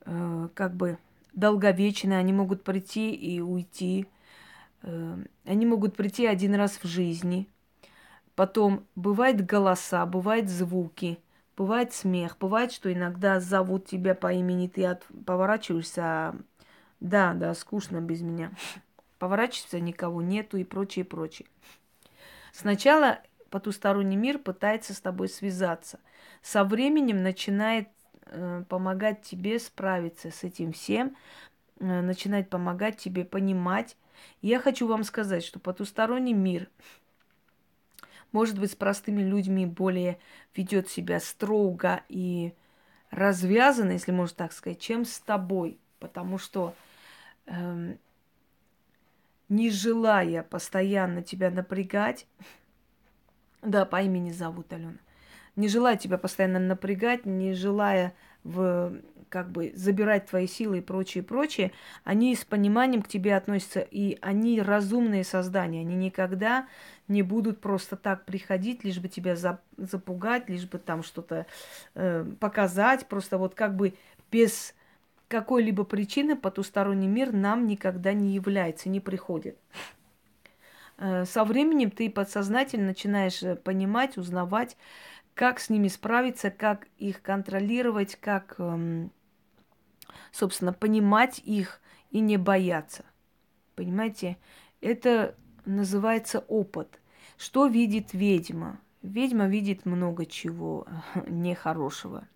э, 0.01 0.49
как 0.53 0.75
бы 0.75 0.97
долговечные, 1.31 2.19
они 2.19 2.33
могут 2.33 2.65
прийти 2.65 3.13
и 3.13 3.39
уйти. 3.39 4.05
Эм, 4.83 5.27
они 5.45 5.65
могут 5.65 5.95
прийти 5.95 6.25
один 6.25 6.55
раз 6.55 6.79
в 6.81 6.87
жизни. 6.87 7.49
Потом 8.35 8.85
бывают 8.95 9.41
голоса, 9.41 10.05
бывают 10.05 10.49
звуки, 10.49 11.19
бывает 11.55 11.93
смех, 11.93 12.37
бывает, 12.39 12.71
что 12.71 12.91
иногда 12.91 13.39
зовут 13.39 13.85
тебя 13.85 14.15
по 14.15 14.33
имени, 14.33 14.67
ты 14.67 14.85
от... 14.85 15.05
поворачиваешься, 15.25 16.01
а... 16.03 16.35
да, 16.99 17.33
да, 17.33 17.53
скучно 17.53 18.01
без 18.01 18.21
меня. 18.21 18.51
Поворачиваешься, 19.19 19.79
никого 19.79 20.21
нету 20.21 20.57
и 20.57 20.63
прочее, 20.63 21.05
прочее. 21.05 21.47
Сначала 22.51 23.19
потусторонний 23.49 24.17
мир 24.17 24.37
пытается 24.37 24.93
с 24.93 24.99
тобой 24.99 25.29
связаться. 25.29 25.99
Со 26.41 26.63
временем 26.63 27.23
начинает 27.23 27.87
э, 28.25 28.63
помогать 28.67 29.21
тебе 29.21 29.59
справиться 29.59 30.29
с 30.31 30.43
этим 30.43 30.73
всем, 30.73 31.15
э, 31.79 32.01
начинает 32.01 32.49
помогать 32.49 32.97
тебе 32.97 33.23
понимать. 33.23 33.95
Я 34.41 34.59
хочу 34.59 34.87
вам 34.87 35.03
сказать, 35.03 35.43
что 35.43 35.59
потусторонний 35.59 36.33
мир, 36.33 36.69
может 38.31 38.59
быть, 38.59 38.71
с 38.71 38.75
простыми 38.75 39.21
людьми 39.21 39.65
более 39.65 40.19
ведет 40.55 40.89
себя 40.89 41.19
строго 41.19 42.03
и 42.09 42.53
развязанно, 43.11 43.91
если 43.91 44.11
можно 44.11 44.35
так 44.35 44.53
сказать, 44.53 44.79
чем 44.79 45.05
с 45.05 45.19
тобой. 45.19 45.77
Потому 45.99 46.37
что 46.37 46.73
эм, 47.45 47.99
не 49.49 49.69
желая 49.69 50.43
постоянно 50.43 51.21
тебя 51.21 51.51
напрягать, 51.51 52.27
да, 53.61 53.85
по 53.85 54.01
имени 54.01 54.31
зовут 54.31 54.73
Алена, 54.73 54.97
не 55.55 55.67
желая 55.67 55.95
тебя 55.95 56.17
постоянно 56.17 56.59
напрягать, 56.59 57.25
не 57.25 57.53
желая 57.53 58.15
в, 58.43 58.93
как 59.29 59.49
бы 59.51 59.71
забирать 59.75 60.27
твои 60.27 60.47
силы 60.47 60.77
и 60.77 60.81
прочее, 60.81 61.23
прочее, 61.23 61.71
они 62.03 62.35
с 62.35 62.45
пониманием 62.45 63.01
к 63.01 63.07
тебе 63.07 63.35
относятся, 63.35 63.79
и 63.79 64.17
они 64.21 64.61
разумные 64.61 65.23
создания, 65.23 65.81
они 65.81 65.95
никогда 65.95 66.67
не 67.07 67.23
будут 67.23 67.59
просто 67.59 67.95
так 67.95 68.25
приходить, 68.25 68.83
лишь 68.83 68.99
бы 68.99 69.07
тебя 69.07 69.35
запугать, 69.77 70.49
лишь 70.49 70.65
бы 70.65 70.77
там 70.77 71.03
что-то 71.03 71.45
э, 71.95 72.25
показать, 72.39 73.07
просто 73.07 73.37
вот 73.37 73.55
как 73.55 73.75
бы 73.75 73.93
без 74.31 74.75
какой-либо 75.27 75.83
причины 75.83 76.35
потусторонний 76.35 77.07
мир 77.07 77.33
нам 77.33 77.65
никогда 77.65 78.13
не 78.13 78.35
является, 78.35 78.89
не 78.89 78.99
приходит. 78.99 79.57
Э, 80.97 81.25
со 81.25 81.43
временем 81.43 81.91
ты 81.91 82.09
подсознательно 82.09 82.87
начинаешь 82.87 83.41
э, 83.43 83.55
понимать, 83.55 84.17
узнавать, 84.17 84.77
как 85.35 85.59
с 85.59 85.69
ними 85.69 85.87
справиться, 85.87 86.51
как 86.51 86.87
их 86.97 87.21
контролировать, 87.21 88.15
как, 88.15 88.55
эм, 88.59 89.11
собственно, 90.31 90.73
понимать 90.73 91.39
их 91.39 91.81
и 92.11 92.19
не 92.19 92.37
бояться. 92.37 93.05
Понимаете, 93.75 94.37
это 94.81 95.35
называется 95.65 96.39
опыт. 96.47 96.99
Что 97.37 97.67
видит 97.67 98.13
ведьма? 98.13 98.79
Ведьма 99.01 99.47
видит 99.47 99.85
много 99.85 100.25
чего 100.25 100.85
нехорошего 101.27 102.27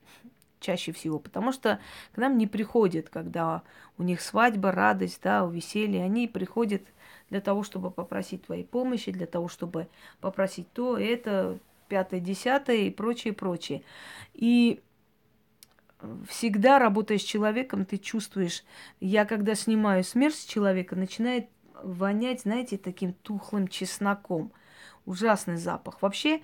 чаще 0.60 0.92
всего, 0.92 1.20
потому 1.20 1.52
что 1.52 1.80
к 2.14 2.18
нам 2.18 2.38
не 2.38 2.48
приходят, 2.48 3.10
когда 3.10 3.64
у 3.98 4.04
них 4.04 4.22
свадьба, 4.22 4.72
радость, 4.72 5.22
да, 5.24 5.46
веселье, 5.46 6.04
они 6.04 6.28
приходят 6.28 6.82
для 7.30 7.42
того, 7.42 7.64
чтобы 7.64 7.92
попросить 7.92 8.46
твоей 8.46 8.64
помощи, 8.64 9.12
для 9.12 9.28
того, 9.28 9.48
чтобы 9.48 9.88
попросить 10.20 10.72
то, 10.74 10.98
это, 10.98 11.60
пятое, 11.88 12.20
десятое 12.20 12.78
и 12.78 12.90
прочее, 12.90 13.34
прочее. 13.34 13.84
И 14.34 14.82
всегда 16.28 16.80
работая 16.80 17.18
с 17.18 17.24
человеком, 17.24 17.86
ты 17.86 17.98
чувствуешь, 17.98 18.64
я 19.00 19.26
когда 19.26 19.56
снимаю 19.56 20.04
смерть 20.04 20.36
с 20.36 20.46
человека, 20.46 20.96
начинает 20.96 21.50
вонять, 21.84 22.42
знаете, 22.42 22.78
таким 22.78 23.14
тухлым 23.14 23.68
чесноком. 23.68 24.52
Ужасный 25.06 25.58
запах. 25.58 26.02
Вообще, 26.02 26.42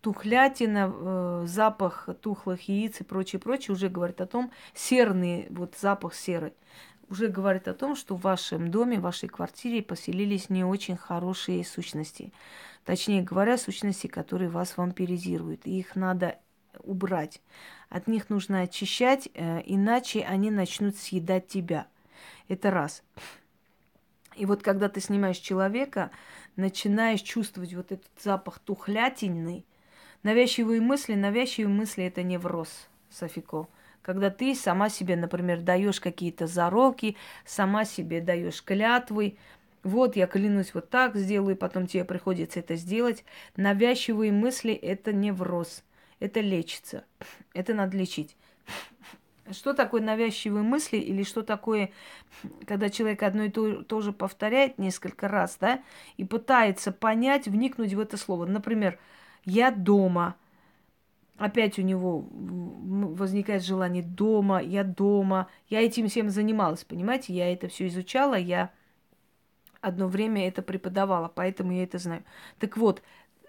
тухлятина, 0.00 0.92
э, 0.92 1.44
запах 1.46 2.08
тухлых 2.22 2.68
яиц 2.68 3.00
и 3.00 3.04
прочее, 3.04 3.40
прочее 3.40 3.74
уже 3.74 3.88
говорит 3.88 4.20
о 4.20 4.26
том, 4.26 4.50
серный 4.74 5.46
вот 5.50 5.74
запах 5.78 6.14
серый, 6.14 6.54
уже 7.10 7.28
говорит 7.28 7.68
о 7.68 7.74
том, 7.74 7.96
что 7.96 8.16
в 8.16 8.22
вашем 8.22 8.70
доме, 8.70 8.98
в 8.98 9.02
вашей 9.02 9.28
квартире 9.28 9.82
поселились 9.82 10.48
не 10.48 10.64
очень 10.64 10.96
хорошие 10.96 11.64
сущности. 11.64 12.32
Точнее 12.88 13.20
говоря, 13.20 13.58
сущности, 13.58 14.06
которые 14.06 14.48
вас 14.48 14.78
вампиризируют. 14.78 15.66
И 15.66 15.78
их 15.78 15.94
надо 15.94 16.38
убрать. 16.78 17.42
От 17.90 18.06
них 18.06 18.30
нужно 18.30 18.62
очищать, 18.62 19.28
э, 19.34 19.60
иначе 19.66 20.24
они 20.24 20.50
начнут 20.50 20.96
съедать 20.96 21.48
тебя. 21.48 21.86
Это 22.48 22.70
раз. 22.70 23.02
И 24.36 24.46
вот 24.46 24.62
когда 24.62 24.88
ты 24.88 25.02
снимаешь 25.02 25.36
человека, 25.36 26.10
начинаешь 26.56 27.20
чувствовать 27.20 27.74
вот 27.74 27.92
этот 27.92 28.08
запах 28.18 28.58
тухлятины, 28.58 29.66
навязчивые 30.22 30.80
мысли, 30.80 31.12
навязчивые 31.12 31.68
мысли 31.68 32.04
это 32.04 32.22
невроз, 32.22 32.88
Софико. 33.10 33.68
Когда 34.00 34.30
ты 34.30 34.54
сама 34.54 34.88
себе, 34.88 35.16
например, 35.16 35.60
даешь 35.60 36.00
какие-то 36.00 36.46
зароки, 36.46 37.18
сама 37.44 37.84
себе 37.84 38.22
даешь 38.22 38.64
клятвы, 38.64 39.36
вот 39.82 40.16
я 40.16 40.26
клянусь, 40.26 40.74
вот 40.74 40.90
так 40.90 41.16
сделаю, 41.16 41.56
потом 41.56 41.86
тебе 41.86 42.04
приходится 42.04 42.60
это 42.60 42.76
сделать. 42.76 43.24
Навязчивые 43.56 44.32
мысли– 44.32 44.72
это 44.74 45.12
невроз, 45.12 45.84
это 46.20 46.40
лечится, 46.40 47.04
это 47.54 47.74
надо 47.74 47.96
лечить. 47.96 48.36
Что 49.50 49.72
такое 49.72 50.02
навязчивые 50.02 50.62
мысли 50.62 50.98
или 50.98 51.22
что 51.22 51.42
такое, 51.42 51.90
когда 52.66 52.90
человек 52.90 53.22
одно 53.22 53.44
и 53.44 53.48
то, 53.48 53.82
то 53.82 54.00
же 54.02 54.12
повторяет 54.12 54.78
несколько 54.78 55.26
раз, 55.26 55.56
да, 55.58 55.82
и 56.18 56.24
пытается 56.24 56.92
понять, 56.92 57.48
вникнуть 57.48 57.94
в 57.94 58.00
это 58.00 58.18
слово. 58.18 58.44
Например, 58.44 58.98
«я 59.44 59.70
дома», 59.70 60.36
опять 61.38 61.78
у 61.78 61.82
него 61.82 62.26
возникает 62.30 63.64
желание 63.64 64.02
дома, 64.02 64.60
я 64.60 64.84
дома, 64.84 65.48
я 65.68 65.80
этим 65.80 66.08
всем 66.08 66.28
занималась, 66.28 66.84
понимаете, 66.84 67.32
я 67.32 67.50
это 67.50 67.68
все 67.68 67.86
изучала, 67.86 68.34
я 68.34 68.70
одно 69.80 70.08
время 70.08 70.48
это 70.48 70.62
преподавала, 70.62 71.28
поэтому 71.28 71.72
я 71.72 71.84
это 71.84 71.98
знаю. 71.98 72.24
Так 72.58 72.76
вот, 72.76 73.02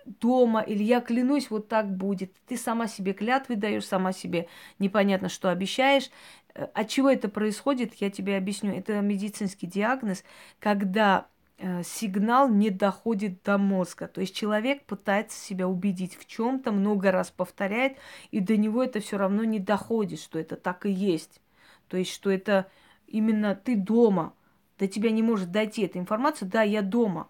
дома, 0.06 0.62
или 0.62 0.84
я 0.84 1.02
клянусь, 1.02 1.50
вот 1.50 1.68
так 1.68 1.90
будет. 1.90 2.34
Ты 2.48 2.58
сама 2.58 2.88
себе 2.88 3.14
клятвы 3.14 3.56
даешь, 3.56 3.86
сама 3.86 4.12
себе 4.12 4.48
непонятно, 4.80 5.30
что 5.30 5.50
обещаешь. 5.50 6.10
Э, 6.56 6.66
от 6.74 6.88
чего 6.90 7.10
это 7.10 7.30
происходит, 7.30 7.96
я 7.96 8.10
тебе 8.10 8.38
объясню. 8.38 8.74
Это 8.74 9.00
медицинский 9.02 9.68
диагноз, 9.68 10.24
когда 10.60 11.28
э, 11.58 11.84
сигнал 11.84 12.50
не 12.50 12.70
доходит 12.70 13.44
до 13.44 13.58
мозга. 13.58 14.08
То 14.08 14.22
есть 14.22 14.36
человек 14.36 14.84
пытается 14.86 15.38
себя 15.40 15.68
убедить 15.68 16.18
в 16.18 16.26
чем-то, 16.26 16.72
много 16.72 17.12
раз 17.12 17.32
повторяет, 17.32 17.98
и 18.32 18.40
до 18.40 18.58
него 18.58 18.84
это 18.84 19.00
все 19.00 19.18
равно 19.18 19.44
не 19.44 19.60
доходит, 19.60 20.20
что 20.20 20.40
это 20.40 20.56
так 20.56 20.86
и 20.86 20.92
есть. 20.92 21.42
То 21.88 21.98
есть, 21.98 22.14
что 22.14 22.30
это 22.30 22.68
именно 23.08 23.56
ты 23.56 23.76
дома, 23.76 24.34
до 24.80 24.88
тебя 24.88 25.12
не 25.12 25.22
может 25.22 25.52
дойти 25.52 25.84
эта 25.84 26.00
информация, 26.00 26.48
да, 26.48 26.64
я 26.64 26.82
дома, 26.82 27.28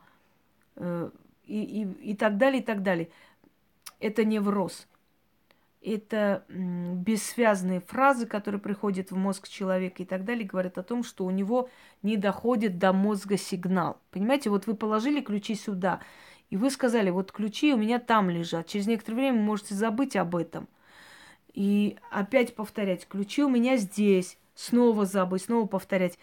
э, 0.76 1.10
и, 1.45 1.62
и, 1.82 2.12
и 2.12 2.16
так 2.16 2.38
далее, 2.38 2.62
и 2.62 2.64
так 2.64 2.84
далее. 2.84 3.10
Это 4.00 4.24
невроз. 4.24 4.88
Это 5.82 6.43
бессвязные 6.50 7.80
фразы, 7.80 8.28
которые 8.28 8.60
приходят 8.60 9.12
в 9.12 9.16
мозг 9.16 9.47
человека 9.47 10.04
и 10.04 10.06
так 10.06 10.26
далее, 10.26 10.45
говорят 10.45 10.78
о 10.78 10.84
том, 10.84 11.04
что 11.04 11.26
у 11.26 11.32
него 11.32 11.70
не 12.04 12.18
доходит 12.18 12.78
до 12.78 12.91
мозга 12.91 13.38
сигнал. 13.38 13.97
Понимаете, 14.12 14.50
вот 14.50 14.68
вы 14.68 14.76
положили 14.76 15.22
ключи 15.22 15.56
сюда, 15.56 16.02
и 16.50 16.58
вы 16.58 16.70
сказали, 16.70 17.10
вот 17.10 17.32
ключи 17.32 17.74
у 17.74 17.78
меня 17.78 18.00
там 18.00 18.30
лежат. 18.30 18.68
Через 18.68 18.88
некоторое 18.88 19.16
время 19.16 19.38
вы 19.38 19.43
можете 19.43 19.74
забыть 19.74 20.18
об 20.18 20.36
этом. 20.36 20.68
И 21.54 21.97
опять 22.12 22.56
повторять, 22.56 23.08
ключи 23.08 23.43
у 23.43 23.50
меня 23.50 23.78
здесь, 23.78 24.38
снова 24.56 25.06
забыть, 25.06 25.43
снова 25.43 25.66
повторять 25.66 26.20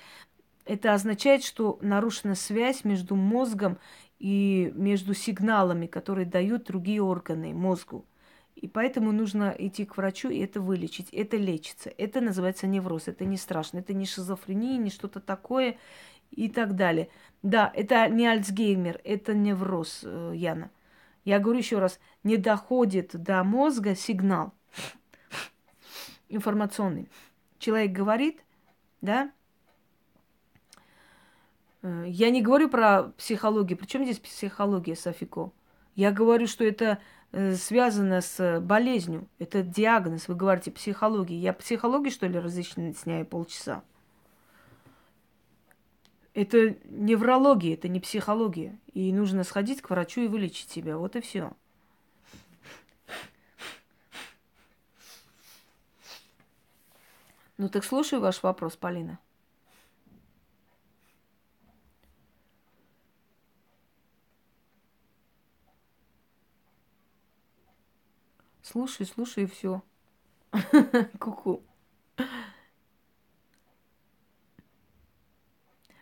это 0.66 0.92
означает, 0.92 1.44
что 1.44 1.78
нарушена 1.80 2.34
связь 2.34 2.84
между 2.84 3.16
мозгом 3.16 3.78
и 4.18 4.72
между 4.74 5.14
сигналами, 5.14 5.86
которые 5.86 6.26
дают 6.26 6.64
другие 6.64 7.02
органы 7.02 7.54
мозгу. 7.54 8.04
И 8.56 8.68
поэтому 8.68 9.12
нужно 9.12 9.54
идти 9.56 9.84
к 9.84 9.96
врачу 9.96 10.30
и 10.30 10.38
это 10.38 10.60
вылечить. 10.60 11.10
Это 11.12 11.36
лечится. 11.36 11.90
Это 11.98 12.20
называется 12.20 12.66
невроз. 12.66 13.06
Это 13.06 13.24
не 13.24 13.36
страшно. 13.36 13.78
Это 13.78 13.92
не 13.92 14.06
шизофрения, 14.06 14.78
не 14.78 14.90
что-то 14.90 15.20
такое 15.20 15.76
и 16.30 16.48
так 16.48 16.74
далее. 16.74 17.08
Да, 17.42 17.70
это 17.74 18.08
не 18.08 18.26
Альцгеймер, 18.26 19.00
это 19.04 19.34
невроз, 19.34 20.00
э, 20.04 20.32
Яна. 20.34 20.70
Я 21.24 21.38
говорю 21.38 21.58
еще 21.58 21.78
раз, 21.78 22.00
не 22.24 22.36
доходит 22.36 23.10
до 23.12 23.44
мозга 23.44 23.94
сигнал 23.94 24.52
информационный. 26.28 27.08
Человек 27.58 27.92
говорит, 27.92 28.44
да, 29.00 29.30
я 31.82 32.30
не 32.30 32.42
говорю 32.42 32.68
про 32.68 33.12
психологию. 33.16 33.78
Причем 33.78 34.04
здесь 34.04 34.18
психология, 34.18 34.96
Софико? 34.96 35.52
Я 35.94 36.10
говорю, 36.10 36.46
что 36.46 36.64
это 36.64 36.98
э, 37.32 37.54
связано 37.54 38.20
с 38.20 38.60
болезнью. 38.60 39.28
Это 39.38 39.62
диагноз. 39.62 40.28
Вы 40.28 40.34
говорите 40.34 40.70
психология. 40.70 41.38
Я 41.38 41.52
психологию, 41.52 42.10
что 42.10 42.26
ли, 42.26 42.38
разъясняю 42.38 43.24
полчаса? 43.24 43.82
Это 46.34 46.76
неврология, 46.84 47.74
это 47.74 47.88
не 47.88 47.98
психология. 47.98 48.78
И 48.92 49.10
нужно 49.12 49.42
сходить 49.42 49.80
к 49.80 49.88
врачу 49.88 50.20
и 50.20 50.28
вылечить 50.28 50.70
себя. 50.70 50.98
Вот 50.98 51.16
и 51.16 51.20
все. 51.22 51.52
Ну 57.58 57.70
так 57.70 57.84
слушаю 57.84 58.20
ваш 58.20 58.42
вопрос, 58.42 58.76
Полина. 58.76 59.18
Слушай, 68.76 69.06
слушай, 69.06 69.44
и 69.44 69.46
все. 69.46 69.82
Куку. 71.18 71.62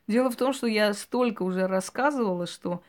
Дело 0.09 0.29
в 0.29 0.35
том, 0.35 0.53
что 0.53 0.67
я 0.67 0.93
столько 0.93 1.45
уже 1.45 1.69
рассказывала, 1.69 2.49
что, 2.49 2.83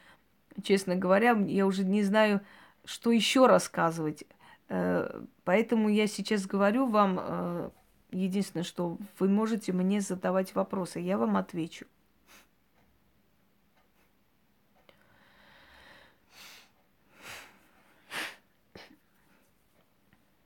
честно 0.64 0.96
говоря, 0.96 1.34
я 1.34 1.68
уже 1.68 1.86
не 1.86 2.02
знаю, 2.02 2.42
что 2.84 3.12
еще 3.12 3.46
рассказывать. 3.46 4.24
Э, 4.70 5.22
поэтому 5.44 5.90
я 5.90 6.08
сейчас 6.08 6.48
говорю 6.48 6.88
вам 6.88 7.20
э, 7.22 7.70
единственное, 8.10 8.64
что 8.64 8.98
вы 9.20 9.30
можете 9.30 9.72
мне 9.72 10.02
задавать 10.02 10.56
вопросы, 10.56 11.00
я 11.00 11.20
вам 11.20 11.38
отвечу. 11.38 11.86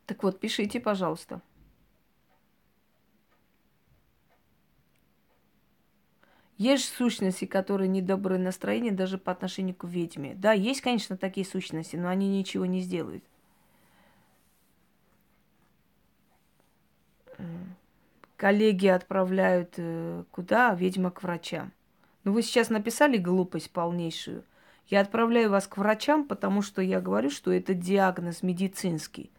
Так 0.10 0.24
вот, 0.24 0.40
пишите, 0.40 0.80
пожалуйста. 0.80 1.40
Есть 6.58 6.92
сущности, 6.96 7.46
которые 7.46 7.88
недоброе 7.88 8.40
настроение 8.40 8.92
даже 8.92 9.20
по 9.20 9.32
отношению 9.32 9.76
к 9.76 9.84
ведьме. 9.84 10.34
Да, 10.34 10.52
есть, 10.52 10.82
конечно, 10.82 11.16
такие 11.16 11.46
сущности, 11.46 11.96
но 11.96 12.10
они 12.10 12.28
ничего 12.28 12.66
не 12.66 12.82
сделают. 12.82 13.24
Коллеги 18.36 18.88
отправляют 18.88 19.76
э, 19.78 20.24
куда? 20.32 20.74
Ведьма 20.74 21.12
к 21.12 21.22
врачам. 21.22 21.72
Ну, 22.24 22.34
вы 22.34 22.42
сейчас 22.42 22.72
написали 22.72 23.18
глупость 23.18 23.70
полнейшую. 23.70 24.44
Я 24.88 25.02
отправляю 25.02 25.52
вас 25.52 25.68
к 25.68 25.78
врачам, 25.78 26.26
потому 26.26 26.64
что 26.64 26.82
я 26.82 27.00
говорю, 27.00 27.30
что 27.30 27.52
это 27.52 27.76
диагноз 27.76 28.42
медицинский 28.42 29.30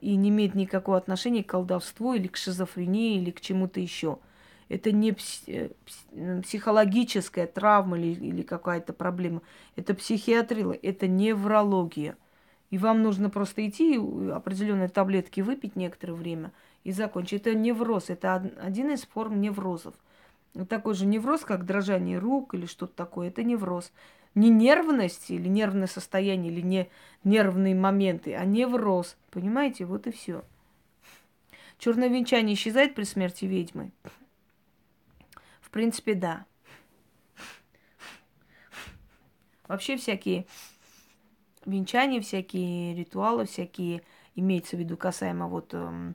и 0.00 0.16
не 0.16 0.28
имеет 0.28 0.54
никакого 0.54 0.96
отношения 0.96 1.44
к 1.44 1.50
колдовству 1.50 2.14
или 2.14 2.28
к 2.28 2.36
шизофрении 2.36 3.16
или 3.16 3.30
к 3.30 3.40
чему-то 3.40 3.80
еще– 3.80 4.18
это 4.70 4.92
не 4.92 5.16
э, 5.48 5.70
психологическая 6.42 7.48
травма 7.48 7.98
или, 7.98 8.14
или 8.14 8.42
какая-то 8.42 8.92
проблема. 8.92 9.42
Это 9.74 9.94
психиатрия, 9.94 10.78
это 10.80 11.08
неврология. 11.08 12.16
И 12.70 12.78
вам 12.78 13.02
нужно 13.02 13.30
просто 13.30 13.68
идти, 13.68 13.96
определенные 14.32 14.88
таблетки 14.88 15.40
выпить 15.40 15.74
некоторое 15.74 16.12
время 16.12 16.52
и 16.84 16.92
закончить. 16.92 17.40
Это 17.40 17.54
невроз, 17.54 18.10
это 18.10 18.36
один 18.62 18.92
из 18.92 19.02
форм 19.02 19.40
неврозов. 19.40 19.94
Такой 20.68 20.94
же 20.94 21.04
невроз, 21.04 21.40
как 21.40 21.66
дрожание 21.66 22.18
рук 22.18 22.54
или 22.54 22.66
что-то 22.66 22.94
такое, 22.94 23.28
это 23.28 23.42
невроз. 23.42 23.92
Не 24.34 24.48
нервность 24.48 25.30
или 25.30 25.48
нервное 25.48 25.86
состояние, 25.86 26.52
или 26.52 26.60
не 26.60 26.90
нервные 27.24 27.74
моменты, 27.74 28.34
а 28.34 28.44
невроз. 28.44 29.16
Понимаете? 29.30 29.84
Вот 29.84 30.06
и 30.06 30.12
все. 30.12 30.44
Черное 31.78 32.08
венчание 32.08 32.54
исчезает 32.54 32.94
при 32.94 33.04
смерти 33.04 33.46
ведьмы. 33.46 33.90
В 35.60 35.70
принципе, 35.70 36.14
да. 36.14 36.46
Вообще 39.66 39.96
всякие 39.96 40.46
венчания, 41.64 42.20
всякие 42.20 42.94
ритуалы, 42.94 43.46
всякие, 43.46 44.02
имеется 44.34 44.76
в 44.76 44.80
виду 44.80 44.96
касаемо 44.96 45.46
вот 45.46 45.72
э, 45.72 46.12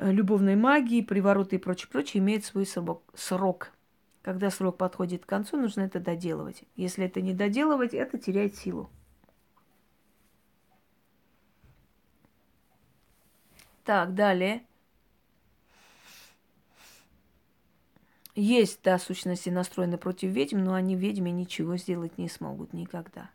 любовной 0.00 0.56
магии, 0.56 1.02
привороты 1.02 1.56
и 1.56 1.58
прочее, 1.58 1.88
прочее, 1.90 2.20
имеет 2.20 2.44
свой 2.44 2.66
срок. 2.66 3.72
Когда 4.22 4.50
срок 4.50 4.76
подходит 4.76 5.24
к 5.24 5.28
концу, 5.28 5.56
нужно 5.56 5.82
это 5.82 5.98
доделывать. 5.98 6.64
Если 6.76 7.06
это 7.06 7.20
не 7.20 7.32
доделывать, 7.32 7.94
это 7.94 8.18
теряет 8.18 8.54
силу. 8.54 8.90
Так, 13.84 14.14
далее. 14.14 14.62
Есть, 18.34 18.80
да, 18.82 18.98
сущности 18.98 19.48
настроены 19.48 19.98
против 19.98 20.30
ведьм, 20.30 20.58
но 20.58 20.74
они 20.74 20.94
ведьме 20.96 21.32
ничего 21.32 21.76
сделать 21.76 22.16
не 22.16 22.28
смогут 22.28 22.72
никогда. 22.72 23.30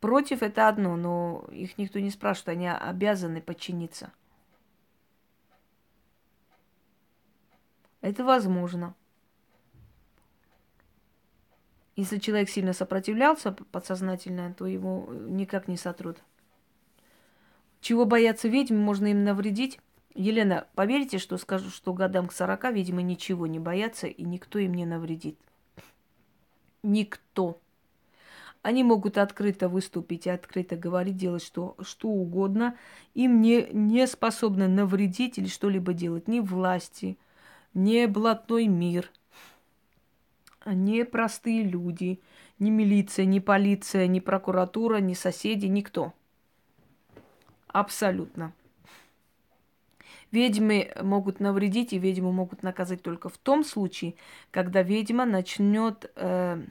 Против 0.00 0.42
это 0.42 0.68
одно, 0.68 0.96
но 0.96 1.44
их 1.50 1.76
никто 1.76 1.98
не 1.98 2.10
спрашивает, 2.10 2.56
они 2.56 2.68
обязаны 2.68 3.42
подчиниться. 3.42 4.12
Это 8.00 8.24
возможно. 8.24 8.94
Если 11.96 12.18
человек 12.18 12.48
сильно 12.48 12.72
сопротивлялся 12.72 13.52
подсознательно, 13.52 14.54
то 14.54 14.66
его 14.66 15.08
никак 15.12 15.68
не 15.68 15.76
сотрут. 15.76 16.18
Чего 17.80 18.04
боятся 18.04 18.48
ведьм, 18.48 18.76
можно 18.76 19.06
им 19.08 19.24
навредить, 19.24 19.80
Елена, 20.14 20.66
поверите, 20.74 21.18
что 21.18 21.36
скажу, 21.38 21.70
что 21.70 21.92
годам 21.92 22.26
к 22.26 22.32
40, 22.32 22.72
видимо, 22.72 23.00
ничего 23.00 23.46
не 23.46 23.58
боятся, 23.58 24.06
и 24.06 24.24
никто 24.24 24.58
им 24.58 24.74
не 24.74 24.84
навредит. 24.84 25.38
Никто. 26.82 27.60
Они 28.62 28.82
могут 28.82 29.16
открыто 29.16 29.68
выступить 29.68 30.26
и 30.26 30.30
открыто 30.30 30.76
говорить, 30.76 31.16
делать 31.16 31.42
что, 31.42 31.76
что 31.80 32.08
угодно. 32.08 32.76
Им 33.14 33.40
не, 33.40 33.68
не 33.72 34.06
способны 34.06 34.68
навредить 34.68 35.38
или 35.38 35.46
что-либо 35.46 35.92
делать. 35.92 36.28
Ни 36.28 36.40
власти, 36.40 37.16
ни 37.74 38.06
блатной 38.06 38.66
мир, 38.66 39.10
ни 40.66 41.02
простые 41.02 41.62
люди, 41.62 42.20
ни 42.58 42.70
милиция, 42.70 43.24
ни 43.24 43.38
полиция, 43.38 44.06
ни 44.06 44.20
прокуратура, 44.20 44.98
ни 44.98 45.14
соседи, 45.14 45.66
никто. 45.66 46.12
Абсолютно. 47.68 48.52
Ведьмы 50.32 50.92
могут 51.02 51.40
навредить, 51.40 51.92
и 51.92 51.98
ведьму 51.98 52.30
могут 52.30 52.62
наказать 52.62 53.02
только 53.02 53.28
в 53.28 53.38
том 53.38 53.64
случае, 53.64 54.14
когда 54.52 54.82
ведьма 54.82 55.24
начнет, 55.24 56.10
э, 56.14 56.62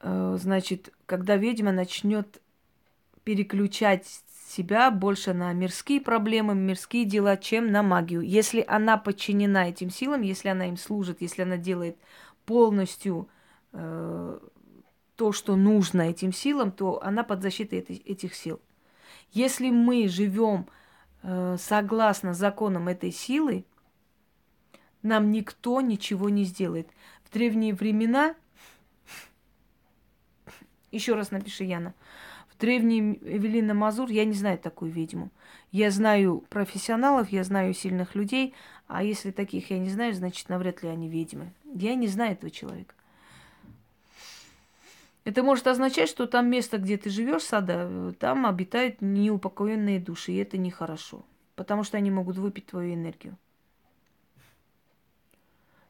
э, 0.00 0.36
значит, 0.40 0.92
когда 1.04 1.36
ведьма 1.36 1.72
начнет 1.72 2.40
переключать 3.24 4.23
себя 4.54 4.90
больше 4.90 5.34
на 5.34 5.52
мирские 5.52 6.00
проблемы, 6.00 6.54
мирские 6.54 7.04
дела, 7.04 7.36
чем 7.36 7.72
на 7.72 7.82
магию. 7.82 8.20
Если 8.20 8.64
она 8.66 8.96
подчинена 8.96 9.68
этим 9.68 9.90
силам, 9.90 10.22
если 10.22 10.48
она 10.48 10.68
им 10.68 10.76
служит, 10.76 11.20
если 11.20 11.42
она 11.42 11.56
делает 11.56 11.96
полностью 12.46 13.28
э, 13.72 14.38
то, 15.16 15.32
что 15.32 15.56
нужно 15.56 16.02
этим 16.02 16.32
силам, 16.32 16.70
то 16.72 17.02
она 17.02 17.24
под 17.24 17.42
защитой 17.42 17.80
этих 17.80 18.34
сил. 18.34 18.60
Если 19.32 19.70
мы 19.70 20.08
живем 20.08 20.66
э, 21.22 21.56
согласно 21.58 22.34
законам 22.34 22.88
этой 22.88 23.10
силы, 23.10 23.64
нам 25.02 25.32
никто 25.32 25.80
ничего 25.80 26.28
не 26.28 26.44
сделает. 26.44 26.88
В 27.24 27.32
древние 27.32 27.74
времена, 27.74 28.34
еще 30.92 31.14
раз 31.14 31.30
напиши, 31.30 31.64
Яна, 31.64 31.94
в 32.56 32.60
древние 32.60 33.18
Эвелина 33.22 33.74
Мазур, 33.74 34.10
я 34.10 34.24
не 34.24 34.34
знаю 34.34 34.58
такую 34.58 34.90
ведьму. 34.90 35.30
Я 35.72 35.90
знаю 35.90 36.44
профессионалов, 36.48 37.30
я 37.30 37.44
знаю 37.44 37.74
сильных 37.74 38.14
людей, 38.14 38.54
а 38.86 39.02
если 39.02 39.30
таких 39.30 39.70
я 39.70 39.78
не 39.78 39.90
знаю, 39.90 40.14
значит, 40.14 40.48
навряд 40.48 40.82
ли 40.82 40.88
они 40.88 41.08
ведьмы. 41.08 41.52
Я 41.74 41.94
не 41.94 42.06
знаю 42.06 42.32
этого 42.32 42.50
человека. 42.50 42.94
Это 45.24 45.42
может 45.42 45.66
означать, 45.66 46.08
что 46.08 46.26
там 46.26 46.50
место, 46.50 46.78
где 46.78 46.98
ты 46.98 47.08
живешь, 47.08 47.44
сада, 47.44 48.14
там 48.18 48.46
обитают 48.46 49.00
неупокоенные 49.00 49.98
души, 49.98 50.32
и 50.32 50.36
это 50.36 50.58
нехорошо, 50.58 51.24
потому 51.56 51.82
что 51.82 51.96
они 51.96 52.10
могут 52.10 52.36
выпить 52.36 52.66
твою 52.66 52.94
энергию. 52.94 53.36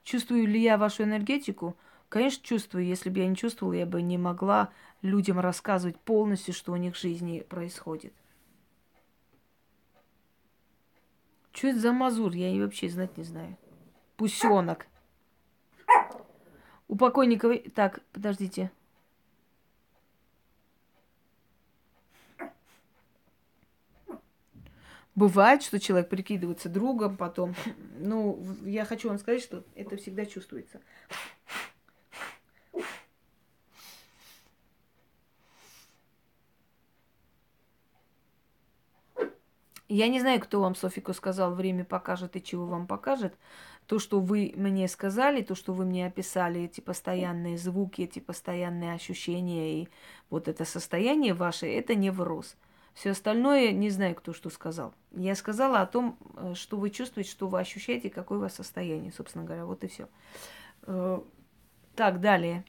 Чувствую 0.04 0.46
ли 0.46 0.62
я 0.62 0.78
вашу 0.78 1.02
энергетику? 1.02 1.76
Конечно, 2.08 2.44
чувствую. 2.44 2.86
Если 2.86 3.10
бы 3.10 3.18
я 3.18 3.26
не 3.26 3.36
чувствовала, 3.36 3.74
я 3.74 3.86
бы 3.86 4.00
не 4.02 4.18
могла 4.18 4.70
людям 5.02 5.40
рассказывать 5.40 5.98
полностью, 5.98 6.54
что 6.54 6.72
у 6.72 6.76
них 6.76 6.94
в 6.94 7.00
жизни 7.00 7.40
происходит. 7.40 8.14
Что 11.52 11.68
это 11.68 11.80
за 11.80 11.92
мазур? 11.92 12.32
Я 12.32 12.50
и 12.50 12.60
вообще 12.60 12.88
знать 12.88 13.16
не 13.16 13.24
знаю. 13.24 13.56
Пусенок. 14.16 14.86
У 16.88 16.96
покойника... 16.96 17.56
Так, 17.74 18.00
подождите. 18.12 18.70
Бывает, 25.14 25.62
что 25.62 25.78
человек 25.78 26.08
прикидывается 26.08 26.68
другом 26.68 27.16
потом. 27.16 27.54
Ну, 27.98 28.44
я 28.64 28.84
хочу 28.84 29.08
вам 29.08 29.18
сказать, 29.18 29.42
что 29.42 29.62
это 29.76 29.96
всегда 29.96 30.26
чувствуется. 30.26 30.80
Я 39.88 40.08
не 40.08 40.20
знаю, 40.20 40.40
кто 40.40 40.60
вам, 40.60 40.74
Софику, 40.74 41.12
сказал, 41.12 41.54
время 41.54 41.84
покажет 41.84 42.36
и 42.36 42.42
чего 42.42 42.66
вам 42.66 42.86
покажет. 42.86 43.34
То, 43.86 43.98
что 43.98 44.18
вы 44.18 44.54
мне 44.56 44.88
сказали, 44.88 45.42
то, 45.42 45.54
что 45.54 45.74
вы 45.74 45.84
мне 45.84 46.06
описали, 46.06 46.62
эти 46.62 46.80
постоянные 46.80 47.58
звуки, 47.58 48.02
эти 48.02 48.18
постоянные 48.18 48.94
ощущения 48.94 49.82
и 49.82 49.88
вот 50.30 50.48
это 50.48 50.64
состояние 50.64 51.34
ваше, 51.34 51.66
это 51.66 51.94
невроз. 51.94 52.56
Все 52.94 53.10
остальное 53.10 53.72
не 53.72 53.90
знаю, 53.90 54.14
кто 54.14 54.32
что 54.32 54.48
сказал. 54.48 54.94
Я 55.12 55.34
сказала 55.34 55.80
о 55.80 55.86
том, 55.86 56.16
э, 56.36 56.54
что 56.54 56.76
вы 56.78 56.90
чувствуете, 56.90 57.30
что 57.30 57.48
вы 57.48 57.60
ощущаете, 57.60 58.08
какое 58.08 58.38
у 58.38 58.40
вас 58.40 58.54
состояние, 58.54 59.12
собственно 59.12 59.44
говоря. 59.44 59.66
Вот 59.66 59.84
и 59.84 59.88
все. 59.88 60.08
Э, 60.82 61.20
так, 61.94 62.20
далее. 62.20 62.64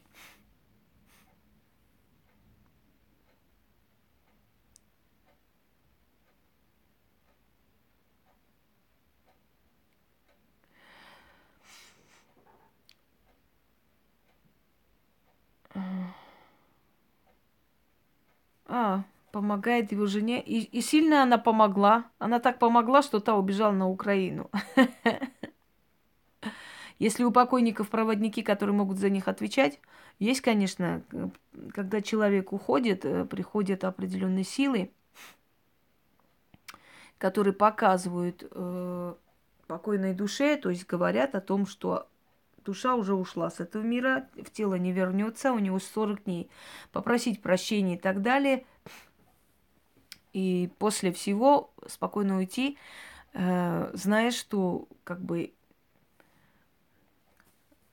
А, 18.66 19.04
помогает 19.32 19.92
его 19.92 20.06
жене. 20.06 20.42
И, 20.42 20.60
и 20.64 20.80
сильно 20.80 21.22
она 21.22 21.38
помогла. 21.38 22.06
Она 22.18 22.38
так 22.40 22.58
помогла, 22.58 23.02
что 23.02 23.20
та 23.20 23.36
убежала 23.36 23.72
на 23.72 23.88
Украину. 23.88 24.50
Если 26.98 27.24
у 27.24 27.30
покойников 27.30 27.90
проводники, 27.90 28.42
которые 28.42 28.74
могут 28.74 28.98
за 28.98 29.10
них 29.10 29.28
отвечать, 29.28 29.78
есть, 30.18 30.40
конечно, 30.40 31.02
когда 31.74 32.00
человек 32.00 32.54
уходит, 32.54 33.04
э, 33.04 33.26
приходят 33.26 33.84
определенные 33.84 34.44
силы, 34.44 34.90
которые 37.18 37.52
показывают 37.52 38.46
э, 38.50 39.14
покойной 39.66 40.14
душе, 40.14 40.56
то 40.56 40.70
есть 40.70 40.86
говорят 40.86 41.34
о 41.34 41.42
том, 41.42 41.66
что 41.66 42.08
душа 42.66 42.94
уже 42.94 43.14
ушла 43.14 43.50
с 43.50 43.60
этого 43.60 43.82
мира, 43.82 44.28
в 44.34 44.50
тело 44.50 44.74
не 44.74 44.92
вернется, 44.92 45.52
у 45.52 45.58
него 45.58 45.78
40 45.78 46.24
дней. 46.24 46.50
Попросить 46.92 47.40
прощения 47.40 47.94
и 47.94 47.98
так 47.98 48.20
далее– 48.20 48.64
и 50.36 50.68
после 50.78 51.12
всего 51.12 51.70
спокойно 51.86 52.36
уйти, 52.36 52.76
э, 53.32 53.90
зная, 53.94 54.30
что 54.30 54.86
как 55.02 55.18
бы 55.18 55.54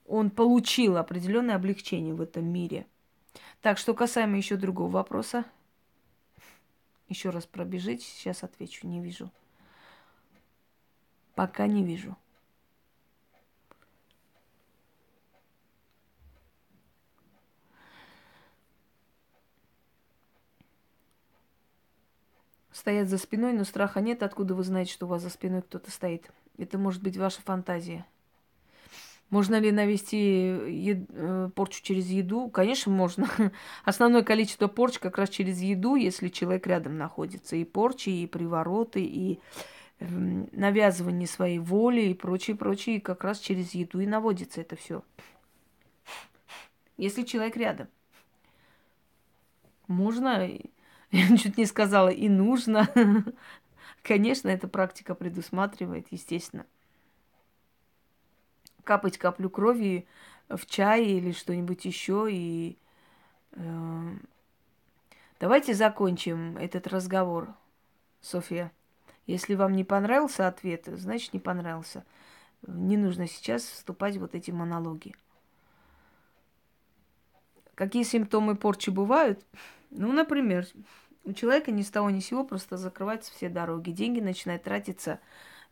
он 0.05 0.29
получил 0.29 0.97
определенное 0.97 1.55
облегчение 1.55 2.13
в 2.13 2.19
этом 2.19 2.43
мире. 2.43 2.85
Так, 3.61 3.77
что 3.77 3.93
касаемо 3.93 4.35
еще 4.35 4.57
другого 4.57 4.91
вопроса. 4.91 5.45
Еще 7.07 7.29
раз 7.29 7.45
пробежите, 7.45 8.03
сейчас 8.03 8.43
отвечу, 8.43 8.87
не 8.87 8.99
вижу. 8.99 9.31
Пока 11.35 11.65
не 11.65 11.81
вижу. 11.81 12.17
Стоят 22.73 23.07
за 23.07 23.17
спиной, 23.17 23.53
но 23.53 23.63
страха 23.63 24.01
нет. 24.01 24.23
Откуда 24.23 24.55
вы 24.55 24.63
знаете, 24.63 24.91
что 24.91 25.05
у 25.05 25.09
вас 25.09 25.21
за 25.21 25.29
спиной 25.29 25.61
кто-то 25.61 25.91
стоит? 25.91 26.29
Это 26.57 26.77
может 26.77 27.01
быть 27.01 27.17
ваша 27.17 27.41
фантазия. 27.41 28.05
Можно 29.29 29.59
ли 29.59 29.71
навести 29.71 30.17
ед... 30.87 31.09
Э, 31.09 31.49
порчу 31.55 31.81
через 31.81 32.07
еду? 32.07 32.49
Конечно, 32.49 32.91
можно. 32.91 33.27
Основное 33.83 34.21
количество 34.21 34.67
порч 34.67 34.99
как 34.99 35.17
раз 35.17 35.29
через 35.29 35.59
еду, 35.59 35.95
если 35.95 36.27
человек 36.27 36.67
рядом 36.67 36.97
находится. 36.97 37.55
И 37.55 37.63
порчи, 37.63 38.09
и 38.09 38.27
привороты, 38.27 39.03
и 39.03 39.39
эм, 39.99 40.49
навязывание 40.51 41.27
своей 41.27 41.57
воли 41.57 42.01
и 42.01 42.13
прочее, 42.13 42.55
прочее, 42.55 43.01
как 43.01 43.23
раз 43.23 43.39
через 43.39 43.73
еду 43.73 44.01
и 44.01 44.05
наводится 44.05 44.61
это 44.61 44.75
все. 44.75 45.03
Если 46.97 47.23
человек 47.23 47.57
рядом. 47.57 47.87
Можно 49.87 50.47
я 51.13 51.37
чуть 51.37 51.57
не 51.57 51.67
сказала, 51.67 52.09
и 52.09 52.27
нужно. 52.27 52.89
Конечно, 54.01 54.49
эта 54.49 54.67
практика 54.67 55.13
предусматривает, 55.13 56.07
естественно. 56.09 56.65
Капать 58.83 59.19
каплю 59.19 59.51
крови 59.51 60.07
в 60.49 60.65
чай 60.65 61.05
или 61.05 61.31
что-нибудь 61.31 61.85
еще. 61.85 62.29
И 62.31 62.79
э, 63.51 64.11
давайте 65.39 65.75
закончим 65.75 66.57
этот 66.57 66.87
разговор, 66.87 67.53
София. 68.19 68.71
Если 69.27 69.53
вам 69.53 69.73
не 69.73 69.83
понравился 69.83 70.47
ответ, 70.47 70.85
значит 70.87 71.31
не 71.33 71.39
понравился. 71.39 72.03
Не 72.65 72.97
нужно 72.97 73.27
сейчас 73.27 73.61
вступать 73.61 74.17
в 74.17 74.21
вот 74.21 74.33
эти 74.33 74.49
монологи. 74.49 75.13
Какие 77.75 78.01
симптомы 78.01 78.55
порчи 78.55 78.89
бывают? 78.89 79.45
Ну, 79.95 80.11
например, 80.11 80.67
у 81.25 81.33
человека 81.33 81.71
ни 81.71 81.81
с 81.81 81.89
того 81.89 82.09
ни 82.09 82.19
с 82.19 82.27
сего 82.27 82.43
просто 82.43 82.77
закрываются 82.77 83.31
все 83.31 83.49
дороги. 83.49 83.91
Деньги 83.91 84.19
начинают 84.19 84.63
тратиться 84.63 85.19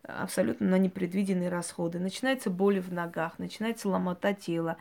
абсолютно 0.03 0.67
на 0.67 0.77
непредвиденные 0.77 1.49
расходы. 1.49 1.99
Начинается 1.99 2.49
боль 2.49 2.79
в 2.79 2.91
ногах, 2.91 3.37
начинается 3.39 3.89
ломота 3.89 4.33
тела. 4.33 4.77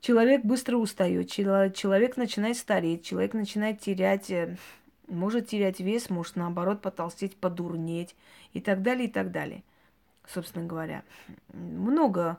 Человек 0.00 0.44
быстро 0.44 0.76
устает, 0.76 1.30
человек 1.30 2.16
начинает 2.16 2.56
стареть, 2.56 3.04
человек 3.04 3.32
начинает 3.32 3.80
терять, 3.80 4.30
э, 4.30 4.56
может 5.08 5.48
терять 5.48 5.80
вес, 5.80 6.10
может 6.10 6.36
наоборот 6.36 6.82
потолстеть, 6.82 7.36
подурнеть 7.36 8.14
и 8.52 8.60
так 8.60 8.82
далее, 8.82 9.08
и 9.08 9.10
так 9.10 9.32
далее. 9.32 9.64
Собственно 10.28 10.66
говоря, 10.66 11.02
много 11.52 12.38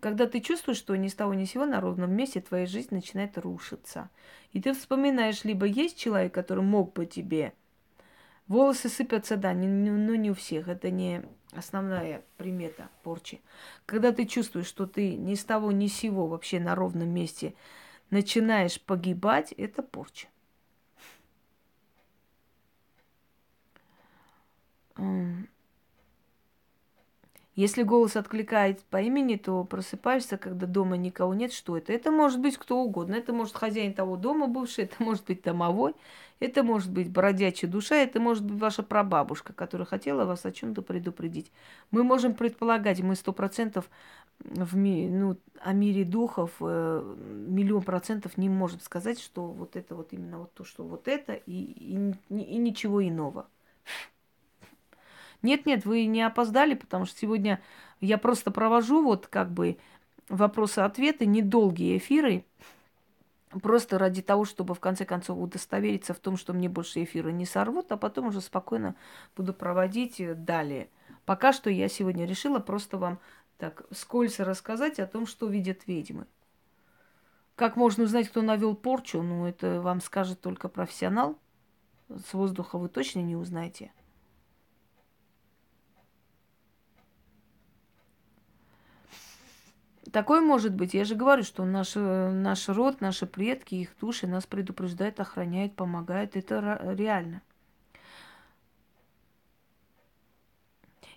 когда 0.00 0.26
ты 0.26 0.40
чувствуешь, 0.40 0.78
что 0.78 0.96
ни 0.96 1.08
с 1.08 1.14
того 1.14 1.34
ни 1.34 1.44
с 1.44 1.50
сего 1.50 1.66
на 1.66 1.80
ровном 1.80 2.12
месте 2.12 2.40
твоя 2.40 2.66
жизнь 2.66 2.88
начинает 2.90 3.38
рушиться. 3.38 4.10
И 4.52 4.60
ты 4.60 4.72
вспоминаешь, 4.72 5.44
либо 5.44 5.66
есть 5.66 5.98
человек, 5.98 6.34
который 6.34 6.64
мог 6.64 6.92
бы 6.92 7.06
тебе. 7.06 7.52
Волосы 8.48 8.88
сыпятся, 8.88 9.36
да, 9.36 9.52
не, 9.52 9.66
не, 9.66 9.90
но 9.90 10.14
не 10.14 10.30
у 10.30 10.34
всех. 10.34 10.68
Это 10.68 10.90
не 10.90 11.22
основная 11.52 12.22
примета 12.36 12.88
порчи. 13.02 13.40
Когда 13.86 14.12
ты 14.12 14.26
чувствуешь, 14.26 14.66
что 14.66 14.86
ты 14.86 15.16
ни 15.16 15.34
с 15.34 15.44
того 15.44 15.72
ни 15.72 15.88
с 15.88 15.96
сего 15.96 16.26
вообще 16.26 16.60
на 16.60 16.74
ровном 16.74 17.08
месте 17.08 17.54
начинаешь 18.10 18.80
погибать, 18.80 19.52
это 19.52 19.82
порча. 19.82 20.28
Если 27.56 27.82
голос 27.84 28.16
откликает 28.16 28.82
по 28.82 29.00
имени, 29.00 29.36
то 29.36 29.64
просыпаешься, 29.64 30.36
когда 30.36 30.66
дома 30.66 30.98
никого 30.98 31.32
нет. 31.32 31.54
Что 31.54 31.78
это? 31.78 31.90
Это 31.90 32.10
может 32.10 32.38
быть 32.38 32.58
кто 32.58 32.78
угодно. 32.78 33.14
Это 33.14 33.32
может 33.32 33.56
хозяин 33.56 33.94
того 33.94 34.16
дома 34.16 34.46
бывший, 34.46 34.84
это 34.84 35.02
может 35.02 35.24
быть 35.24 35.42
домовой, 35.42 35.94
это 36.38 36.62
может 36.62 36.92
быть 36.92 37.10
бродячая 37.10 37.70
душа, 37.70 37.96
это 37.96 38.20
может 38.20 38.44
быть 38.44 38.60
ваша 38.60 38.82
прабабушка, 38.82 39.54
которая 39.54 39.86
хотела 39.86 40.26
вас 40.26 40.44
о 40.44 40.52
чем-то 40.52 40.82
предупредить. 40.82 41.50
Мы 41.90 42.04
можем 42.04 42.34
предполагать, 42.34 43.00
мы 43.00 43.14
сто 43.14 43.32
процентов 43.32 43.88
в 44.38 44.76
ми, 44.76 45.08
ну, 45.08 45.38
о 45.62 45.72
мире 45.72 46.04
духов 46.04 46.52
э, 46.60 47.14
миллион 47.48 47.82
процентов 47.82 48.36
не 48.36 48.50
можем 48.50 48.80
сказать, 48.80 49.18
что 49.18 49.46
вот 49.46 49.76
это 49.76 49.94
вот 49.94 50.12
именно 50.12 50.40
вот 50.40 50.52
то, 50.52 50.64
что 50.64 50.84
вот 50.84 51.08
это 51.08 51.32
и, 51.32 51.54
и, 51.54 52.14
и 52.28 52.58
ничего 52.58 53.02
иного. 53.02 53.46
Нет-нет, 55.46 55.84
вы 55.84 56.06
не 56.06 56.22
опоздали, 56.22 56.74
потому 56.74 57.06
что 57.06 57.16
сегодня 57.20 57.62
я 58.00 58.18
просто 58.18 58.50
провожу 58.50 59.00
вот 59.00 59.28
как 59.28 59.52
бы 59.52 59.78
вопросы-ответы, 60.28 61.24
недолгие 61.24 61.98
эфиры, 61.98 62.44
просто 63.62 63.96
ради 63.96 64.22
того, 64.22 64.44
чтобы 64.44 64.74
в 64.74 64.80
конце 64.80 65.04
концов 65.04 65.38
удостовериться 65.38 66.14
в 66.14 66.18
том, 66.18 66.36
что 66.36 66.52
мне 66.52 66.68
больше 66.68 67.04
эфира 67.04 67.28
не 67.28 67.46
сорвут, 67.46 67.92
а 67.92 67.96
потом 67.96 68.26
уже 68.26 68.40
спокойно 68.40 68.96
буду 69.36 69.54
проводить 69.54 70.20
далее. 70.44 70.88
Пока 71.24 71.52
что 71.52 71.70
я 71.70 71.88
сегодня 71.88 72.26
решила 72.26 72.58
просто 72.58 72.98
вам 72.98 73.20
так 73.56 73.86
скользко 73.92 74.44
рассказать 74.44 74.98
о 74.98 75.06
том, 75.06 75.28
что 75.28 75.46
видят 75.46 75.86
ведьмы. 75.86 76.26
Как 77.54 77.76
можно 77.76 78.02
узнать, 78.02 78.28
кто 78.28 78.42
навел 78.42 78.74
порчу? 78.74 79.22
Ну, 79.22 79.46
это 79.46 79.80
вам 79.80 80.00
скажет 80.00 80.40
только 80.40 80.68
профессионал. 80.68 81.38
С 82.08 82.34
воздуха 82.34 82.78
вы 82.78 82.88
точно 82.88 83.20
не 83.20 83.36
узнаете. 83.36 83.92
Такое 90.16 90.40
может 90.40 90.72
быть. 90.72 90.94
Я 90.94 91.04
же 91.04 91.14
говорю, 91.14 91.42
что 91.42 91.66
наш, 91.66 91.94
наш 91.94 92.70
род, 92.70 93.02
наши 93.02 93.26
предки, 93.26 93.74
их 93.74 93.90
души 94.00 94.26
нас 94.26 94.46
предупреждают, 94.46 95.20
охраняют, 95.20 95.76
помогают. 95.76 96.36
Это 96.36 96.80
реально. 96.96 97.42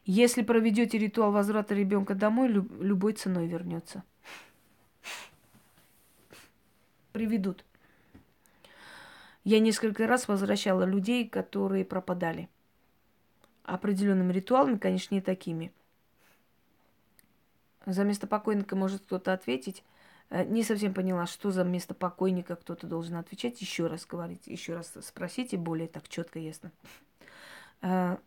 Если 0.03 0.41
проведете 0.41 0.97
ритуал 0.97 1.31
возврата 1.31 1.73
ребенка 1.73 2.13
домой, 2.13 2.49
любой 2.49 3.13
ценой 3.13 3.47
вернется. 3.47 4.03
Приведут. 7.13 7.63
Я 9.45 9.61
несколько 9.61 10.07
раз 10.07 10.27
возвращала 10.27 10.83
людей, 10.83 11.25
которые 11.25 11.85
пропадали. 11.85 12.49
Определенными 13.63 14.33
ритуалами, 14.33 14.77
конечно, 14.77 15.15
не 15.15 15.21
такими. 15.21 15.71
За 17.85 18.03
место 18.03 18.27
покойника 18.27 18.75
может 18.75 19.01
кто-то 19.01 19.33
ответить. 19.33 19.83
Э, 20.29 20.43
не 20.43 20.63
совсем 20.63 20.93
поняла, 20.93 21.25
что 21.25 21.51
за 21.51 21.63
место 21.63 21.93
покойника 21.93 22.55
кто-то 22.55 22.87
должен 22.87 23.15
отвечать. 23.15 23.61
Еще 23.61 23.87
раз 23.87 24.05
говорить, 24.05 24.47
еще 24.47 24.75
раз 24.75 24.93
спросите, 25.01 25.57
более 25.57 25.87
так 25.87 26.07
четко, 26.07 26.39
ясно. 26.39 26.71
Э, 27.81 28.17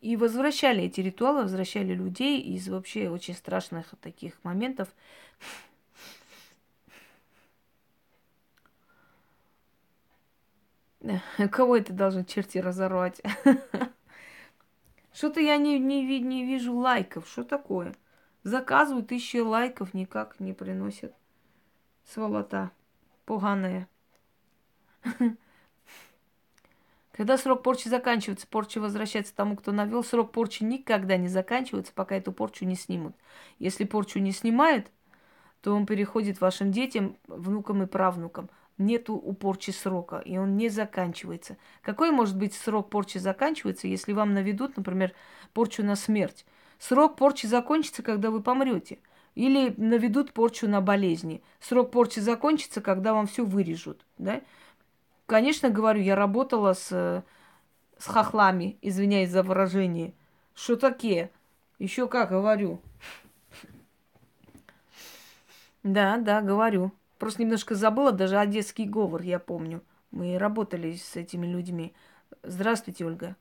и 0.00 0.16
возвращали 0.16 0.84
эти 0.84 1.00
ритуалы, 1.00 1.42
возвращали 1.42 1.92
людей 1.92 2.40
из 2.40 2.68
вообще 2.68 3.10
очень 3.10 3.34
страшных 3.34 3.94
таких 4.00 4.42
моментов. 4.42 4.88
Кого 11.50 11.76
это 11.76 11.92
должен 11.92 12.24
черти 12.24 12.58
разорвать? 12.58 13.20
Что-то 15.12 15.40
я 15.40 15.56
не, 15.56 15.78
не, 15.78 16.20
не 16.20 16.46
вижу 16.46 16.74
лайков. 16.74 17.28
Что 17.28 17.44
такое? 17.44 17.94
Заказывают 18.42 19.08
тысячи 19.08 19.36
лайков, 19.36 19.92
никак 19.92 20.40
не 20.40 20.52
приносят. 20.52 21.14
Сволота. 22.04 22.70
Поганая. 23.26 23.88
Когда 27.12 27.36
срок 27.36 27.62
порчи 27.62 27.88
заканчивается, 27.88 28.46
порча 28.46 28.80
возвращается 28.80 29.34
тому, 29.34 29.56
кто 29.56 29.72
навел. 29.72 30.02
Срок 30.02 30.32
порчи 30.32 30.64
никогда 30.64 31.18
не 31.18 31.28
заканчивается, 31.28 31.92
пока 31.94 32.16
эту 32.16 32.32
порчу 32.32 32.64
не 32.64 32.76
снимут. 32.76 33.14
Если 33.58 33.84
порчу 33.84 34.20
не 34.20 34.32
снимают, 34.32 34.90
то 35.60 35.74
он 35.74 35.84
переходит 35.84 36.40
вашим 36.40 36.72
детям, 36.72 37.18
внукам 37.26 37.82
и 37.82 37.86
правнукам. 37.86 38.48
Нету 38.78 39.14
у 39.14 39.34
порчи 39.34 39.70
срока, 39.70 40.20
и 40.20 40.38
он 40.38 40.56
не 40.56 40.70
заканчивается. 40.70 41.58
Какой 41.82 42.10
может 42.10 42.38
быть 42.38 42.54
срок 42.54 42.88
порчи 42.88 43.18
заканчивается, 43.18 43.86
если 43.86 44.14
вам 44.14 44.32
наведут, 44.32 44.78
например, 44.78 45.12
порчу 45.52 45.84
на 45.84 45.96
смерть? 45.96 46.46
Срок 46.80 47.16
порчи 47.16 47.46
закончится, 47.46 48.02
когда 48.02 48.30
вы 48.30 48.42
помрете. 48.42 48.98
Или 49.34 49.74
наведут 49.76 50.32
порчу 50.32 50.66
на 50.66 50.80
болезни. 50.80 51.42
Срок 51.60 51.90
порчи 51.90 52.20
закончится, 52.20 52.80
когда 52.80 53.12
вам 53.12 53.26
все 53.26 53.44
вырежут. 53.44 54.04
Да? 54.16 54.40
Конечно, 55.26 55.68
говорю, 55.68 56.00
я 56.00 56.16
работала 56.16 56.72
с, 56.72 56.88
с 57.98 58.06
хохлами, 58.06 58.78
извиняюсь 58.80 59.28
за 59.28 59.42
выражение. 59.42 60.14
Что 60.54 60.76
такие? 60.76 61.30
Еще 61.78 62.08
как 62.08 62.30
говорю. 62.30 62.80
Да, 65.82 66.16
да, 66.16 66.40
говорю. 66.40 66.92
Просто 67.18 67.42
немножко 67.42 67.74
забыла, 67.74 68.10
даже 68.10 68.38
одесский 68.38 68.86
говор, 68.86 69.20
я 69.20 69.38
помню. 69.38 69.82
Мы 70.10 70.38
работали 70.38 70.96
с 70.96 71.14
этими 71.14 71.46
людьми. 71.46 71.92
Здравствуйте, 72.42 73.04
Ольга. 73.04 73.36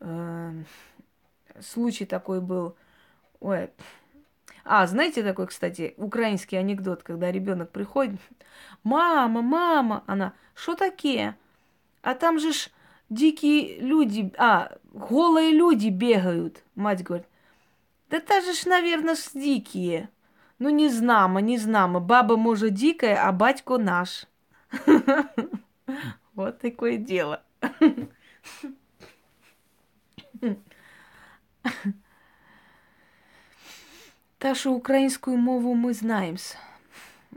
Эм, 0.00 0.66
случай 1.58 2.04
такой 2.04 2.42
был. 2.42 2.76
Ой, 3.42 3.70
а, 4.64 4.86
знаете 4.86 5.24
такой, 5.24 5.48
кстати, 5.48 5.94
украинский 5.96 6.56
анекдот, 6.56 7.02
когда 7.02 7.32
ребенок 7.32 7.72
приходит, 7.72 8.20
мама, 8.84 9.42
мама, 9.42 10.04
она, 10.06 10.34
что 10.54 10.76
такие? 10.76 11.36
А 12.02 12.14
там 12.14 12.38
же 12.38 12.52
ж 12.52 12.70
дикие 13.10 13.80
люди, 13.80 14.32
а, 14.38 14.76
голые 14.92 15.50
люди 15.50 15.88
бегают. 15.88 16.62
Мать 16.76 17.02
говорит, 17.02 17.26
да 18.10 18.20
та 18.20 18.40
же 18.40 18.52
ж, 18.52 18.66
наверное, 18.66 19.16
ж 19.16 19.30
дикие. 19.34 20.08
Ну, 20.60 20.70
не 20.70 20.88
знамо, 20.88 21.40
не 21.40 21.58
знамо. 21.58 21.98
Баба, 21.98 22.36
может, 22.36 22.74
дикая, 22.74 23.26
а 23.26 23.32
батько 23.32 23.76
наш. 23.76 24.26
Вот 26.34 26.60
такое 26.60 26.96
дело. 26.96 27.42
Что 34.54 34.72
украинскую 34.72 35.38
мову 35.38 35.74
мы 35.74 35.94
знаем. 35.94 36.36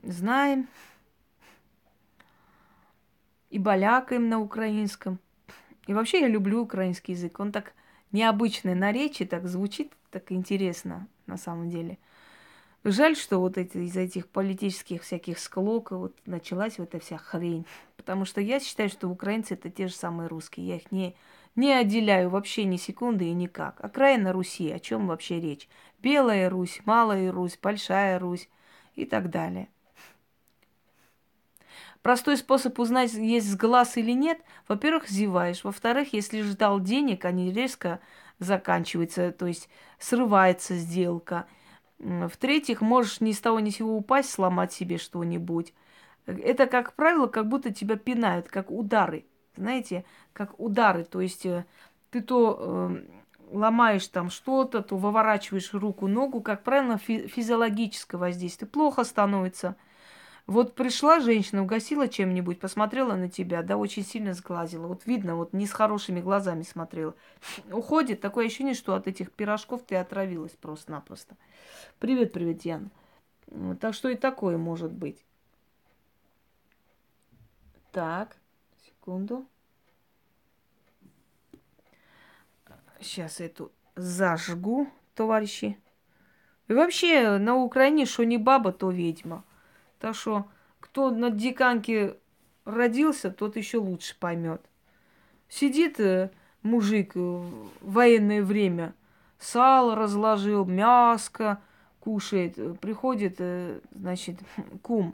Знаем. 0.03 0.68
И 3.49 3.57
балякаем 3.57 4.28
на 4.28 4.39
украинском. 4.39 5.20
И 5.88 5.93
вообще 5.93 6.22
я 6.22 6.28
люблю 6.28 6.61
украинский 6.61 7.13
язык. 7.13 7.39
Он 7.39 7.51
так 7.51 7.74
необычный 8.11 8.76
на 8.76 8.91
речи, 8.91 9.26
так 9.26 9.47
звучит 9.47 9.93
так 10.11 10.32
интересно 10.32 11.07
на 11.26 11.38
самом 11.38 11.70
деле. 11.70 11.97
Жаль, 12.84 13.16
что 13.16 13.39
вот 13.39 13.57
эти, 13.57 13.78
из 13.80 13.97
этих 13.97 14.28
политических 14.28 15.01
всяких 15.01 15.39
склоков 15.39 15.99
вот 15.99 16.16
началась 16.26 16.78
вот 16.78 16.93
эта 16.93 17.03
вся 17.03 17.18
хрень. 17.18 17.66
Потому 17.97 18.26
что 18.26 18.41
я 18.41 18.59
считаю, 18.59 18.89
что 18.89 19.09
украинцы 19.09 19.55
это 19.55 19.70
те 19.70 19.88
же 19.88 19.93
самые 19.93 20.28
русские. 20.28 20.68
Я 20.68 20.76
их 20.76 20.91
не, 20.91 21.16
не 21.55 21.74
отделяю 21.74 22.30
вообще 22.30 22.63
ни 22.66 22.78
секунды 22.78 23.26
и 23.26 23.34
никак. 23.34 23.84
Окраина 23.84 24.32
Руси, 24.34 24.72
о 24.72 24.80
чем 24.80 25.07
вообще 25.07 25.39
речь? 25.39 25.68
Белая 26.06 26.51
Русь, 26.51 26.82
Малая 26.86 27.32
Русь, 27.32 27.58
Большая 27.60 28.20
Русь 28.20 28.47
и 28.93 29.06
так 29.06 29.32
далее. 29.32 29.70
Простой 32.03 32.38
способ 32.38 32.78
узнать, 32.78 33.14
есть 33.14 33.51
с 33.51 33.56
глаз 33.56 33.97
или 33.97 34.12
нет, 34.12 34.39
во-первых, 34.68 35.10
зеваешь. 35.10 35.64
Во-вторых, 35.64 36.14
если 36.14 36.43
ждал 36.43 36.80
денег, 36.80 37.26
они 37.26 37.51
резко 37.51 37.99
заканчиваются, 38.38 39.32
то 39.32 39.47
есть 39.47 39.68
срывается 39.97 40.76
сделка. 40.76 41.47
В-третьих, 41.97 42.82
можешь 42.82 43.20
ни 43.20 43.32
с 43.32 43.39
того 43.39 43.60
ни 43.60 43.72
с 43.72 43.78
сего 43.78 43.97
упасть, 43.97 44.30
сломать 44.30 44.72
себе 44.72 44.99
что-нибудь. 44.99 45.74
Это, 46.28 46.68
как 46.68 46.93
правило, 46.93 47.26
как 47.26 47.49
будто 47.49 47.74
тебя 47.74 47.95
пинают, 47.95 48.47
как 48.47 48.70
удары. 48.70 49.26
Знаете, 49.56 50.06
как 50.34 50.60
удары. 50.60 51.03
То 51.03 51.20
есть 51.20 51.47
э, 51.47 51.66
ты 52.12 52.22
то 52.22 52.58
э, 52.60 52.97
ломаешь 53.52 54.08
там 54.08 54.30
что-то, 54.30 54.82
то 54.82 54.98
выворачиваешь 54.98 55.74
руку, 55.74 56.08
ногу, 56.08 56.41
как 56.41 56.64
правило, 56.64 56.98
фи- 56.98 57.28
физиологическое 57.28 58.20
воздействие. 58.20 58.70
Плохо 58.70 59.04
становится. 59.04 59.76
Вот 60.48 60.76
пришла 60.76 61.20
женщина, 61.20 61.64
угасила 61.64 62.08
чем-нибудь, 62.08 62.60
посмотрела 62.60 63.16
на 63.16 63.30
тебя, 63.30 63.64
да, 63.64 63.78
очень 63.78 64.06
сильно 64.06 64.34
сглазила. 64.34 64.86
Вот 64.88 65.08
видно, 65.08 65.36
вот 65.36 65.54
не 65.54 65.66
с 65.66 65.72
хорошими 65.72 66.22
глазами 66.22 66.62
смотрела. 66.62 67.16
Уходит, 67.72 68.22
такое 68.22 68.46
ощущение, 68.46 68.76
что 68.76 68.93
от 68.93 69.08
этих 69.08 69.32
пирожков 69.32 69.82
ты 69.84 69.96
отравилась 69.96 70.52
просто-напросто. 70.52 71.36
Привет, 72.00 72.32
привет, 72.32 72.64
Ян. 72.64 72.91
Так 73.80 73.96
что 73.96 74.10
и 74.10 74.16
такое 74.16 74.58
может 74.58 74.91
быть. 74.91 75.26
Так, 77.91 78.38
секунду. 78.86 79.46
Сейчас 83.06 83.39
эту 83.39 83.72
зажгу, 83.95 84.89
товарищи. 85.14 85.78
И 86.68 86.74
вообще, 86.74 87.38
на 87.38 87.56
Украине, 87.56 88.08
что 88.08 88.24
не 88.24 88.39
баба, 88.39 88.72
то 88.72 88.89
ведьма. 88.89 89.43
Так 89.99 90.16
что, 90.16 90.47
кто 90.80 91.12
на 91.12 91.30
диканке 91.30 92.18
родился, 92.66 93.30
тот 93.30 93.58
еще 93.58 93.78
лучше 93.78 94.18
поймет. 94.20 94.60
Сидит 95.47 95.99
э, 95.99 96.32
мужик 96.64 97.14
в 97.14 97.70
военное 97.82 98.41
время, 98.41 98.95
сало 99.38 99.95
разложил, 99.95 100.66
мяско 100.66 101.62
кушает. 101.99 102.58
Приходит, 102.80 103.36
э, 103.38 103.82
значит, 103.91 104.39
кум, 104.82 105.14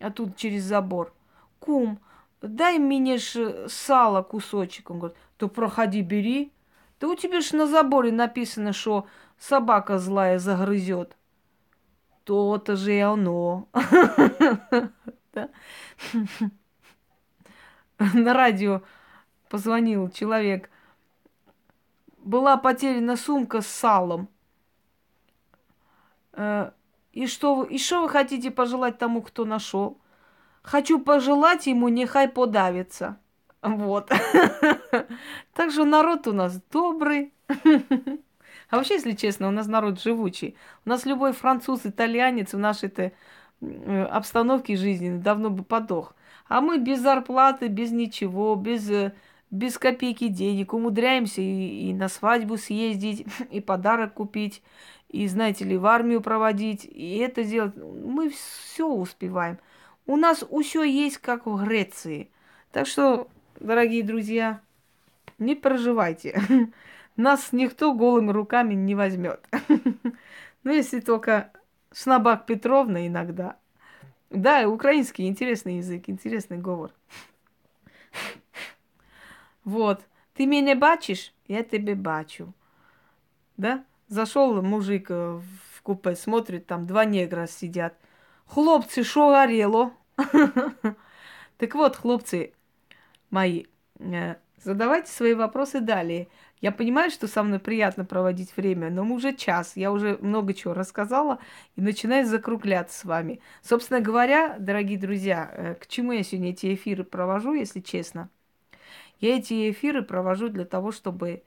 а 0.00 0.10
тут 0.10 0.36
через 0.36 0.64
забор. 0.64 1.14
Кум, 1.60 2.00
дай 2.42 2.80
мне 2.80 3.18
ж 3.18 3.68
сало 3.68 4.22
кусочек. 4.22 4.90
Он 4.90 4.98
говорит, 4.98 5.18
то 5.36 5.46
проходи, 5.48 6.02
бери. 6.02 6.52
Да 7.00 7.08
у 7.08 7.14
тебя 7.14 7.40
ж 7.40 7.52
на 7.52 7.66
заборе 7.66 8.12
написано, 8.12 8.74
что 8.74 9.06
собака 9.38 9.98
злая 9.98 10.38
загрызет. 10.38 11.16
То-то 12.24 12.76
же 12.76 12.94
и 12.94 13.00
оно. 13.00 13.68
На 17.98 18.34
радио 18.34 18.82
позвонил 19.48 20.10
человек. 20.10 20.70
Была 22.18 22.58
потеряна 22.58 23.16
сумка 23.16 23.62
с 23.62 23.66
салом. 23.66 24.28
Э, 26.32 26.72
и 27.12 27.26
что, 27.26 27.64
и 27.64 27.78
что 27.78 28.02
вы 28.02 28.08
хотите 28.10 28.50
пожелать 28.50 28.98
тому, 28.98 29.22
кто 29.22 29.46
нашел? 29.46 29.98
Хочу 30.62 31.00
пожелать 31.00 31.66
ему, 31.66 31.88
нехай 31.88 32.28
подавится. 32.28 33.18
Вот. 33.62 34.10
Так 35.54 35.70
что 35.70 35.84
народ 35.84 36.26
у 36.26 36.32
нас 36.32 36.60
добрый. 36.70 37.32
А 38.68 38.76
вообще, 38.76 38.94
если 38.94 39.12
честно, 39.12 39.48
у 39.48 39.50
нас 39.50 39.66
народ 39.66 40.00
живучий. 40.00 40.56
У 40.86 40.90
нас 40.90 41.04
любой 41.04 41.32
француз, 41.32 41.80
итальянец 41.84 42.52
в 42.52 42.58
нашей-то 42.58 43.10
обстановке 43.60 44.76
жизненной 44.76 45.18
давно 45.18 45.50
бы 45.50 45.64
подох. 45.64 46.14
А 46.48 46.60
мы 46.60 46.78
без 46.78 47.00
зарплаты, 47.00 47.66
без 47.66 47.90
ничего, 47.90 48.54
без, 48.54 48.88
э, 48.90 49.12
без 49.50 49.76
копейки 49.78 50.28
денег 50.28 50.72
умудряемся 50.72 51.40
и, 51.40 51.90
и 51.90 51.94
на 51.94 52.08
свадьбу 52.08 52.56
съездить, 52.56 53.26
и 53.50 53.60
подарок 53.60 54.14
купить, 54.14 54.62
и, 55.08 55.26
знаете 55.26 55.64
ли, 55.64 55.76
в 55.76 55.86
армию 55.86 56.20
проводить, 56.20 56.84
и 56.84 57.18
это 57.18 57.44
делать. 57.44 57.76
Мы 57.76 58.30
все 58.30 58.88
успеваем. 58.88 59.58
У 60.06 60.16
нас 60.16 60.44
все 60.62 60.84
есть, 60.84 61.18
как 61.18 61.46
в 61.46 61.64
Греции. 61.64 62.30
Так 62.72 62.86
что 62.86 63.28
дорогие 63.58 64.02
друзья, 64.02 64.60
не 65.40 65.56
проживайте. 65.56 66.40
Нас 67.16 67.52
никто 67.52 67.92
голыми 67.92 68.30
руками 68.30 68.74
не 68.74 68.94
возьмет. 68.94 69.40
Ну, 70.62 70.72
если 70.72 71.00
только 71.00 71.52
Шнабак 71.90 72.44
Петровна 72.44 73.06
иногда. 73.06 73.56
Да, 74.28 74.68
украинский 74.68 75.26
интересный 75.26 75.78
язык, 75.78 76.04
интересный 76.08 76.58
говор. 76.58 76.92
Вот. 79.64 80.02
Ты 80.34 80.44
меня 80.46 80.76
бачишь, 80.76 81.32
я 81.48 81.62
тебе 81.62 81.94
бачу. 81.94 82.52
Да? 83.56 83.84
Зашел 84.08 84.60
мужик 84.62 85.10
э, 85.10 85.40
в 85.74 85.82
купе, 85.82 86.14
смотрит, 86.14 86.66
там 86.66 86.86
два 86.86 87.04
негра 87.06 87.46
сидят. 87.46 87.94
Хлопцы, 88.46 89.02
что 89.02 89.30
горело? 89.30 89.92
Так 91.56 91.74
вот, 91.74 91.96
хлопцы 91.96 92.52
мои, 93.30 93.64
э, 93.98 94.36
задавайте 94.62 95.10
свои 95.10 95.34
вопросы 95.34 95.80
далее. 95.80 96.28
Я 96.60 96.72
понимаю, 96.72 97.10
что 97.10 97.26
со 97.26 97.42
мной 97.42 97.58
приятно 97.58 98.04
проводить 98.04 98.54
время, 98.56 98.90
но 98.90 99.02
уже 99.04 99.34
час, 99.34 99.76
я 99.76 99.90
уже 99.90 100.18
много 100.20 100.52
чего 100.52 100.74
рассказала 100.74 101.38
и 101.76 101.80
начинаю 101.80 102.26
закругляться 102.26 102.98
с 102.98 103.04
вами. 103.04 103.40
Собственно 103.62 104.00
говоря, 104.00 104.56
дорогие 104.58 104.98
друзья, 104.98 105.50
э, 105.52 105.74
к 105.74 105.86
чему 105.86 106.12
я 106.12 106.22
сегодня 106.22 106.50
эти 106.50 106.74
эфиры 106.74 107.04
провожу, 107.04 107.54
если 107.54 107.80
честно? 107.80 108.28
Я 109.20 109.36
эти 109.36 109.70
эфиры 109.70 110.02
провожу 110.02 110.48
для 110.48 110.64
того, 110.64 110.92
чтобы 110.92 111.42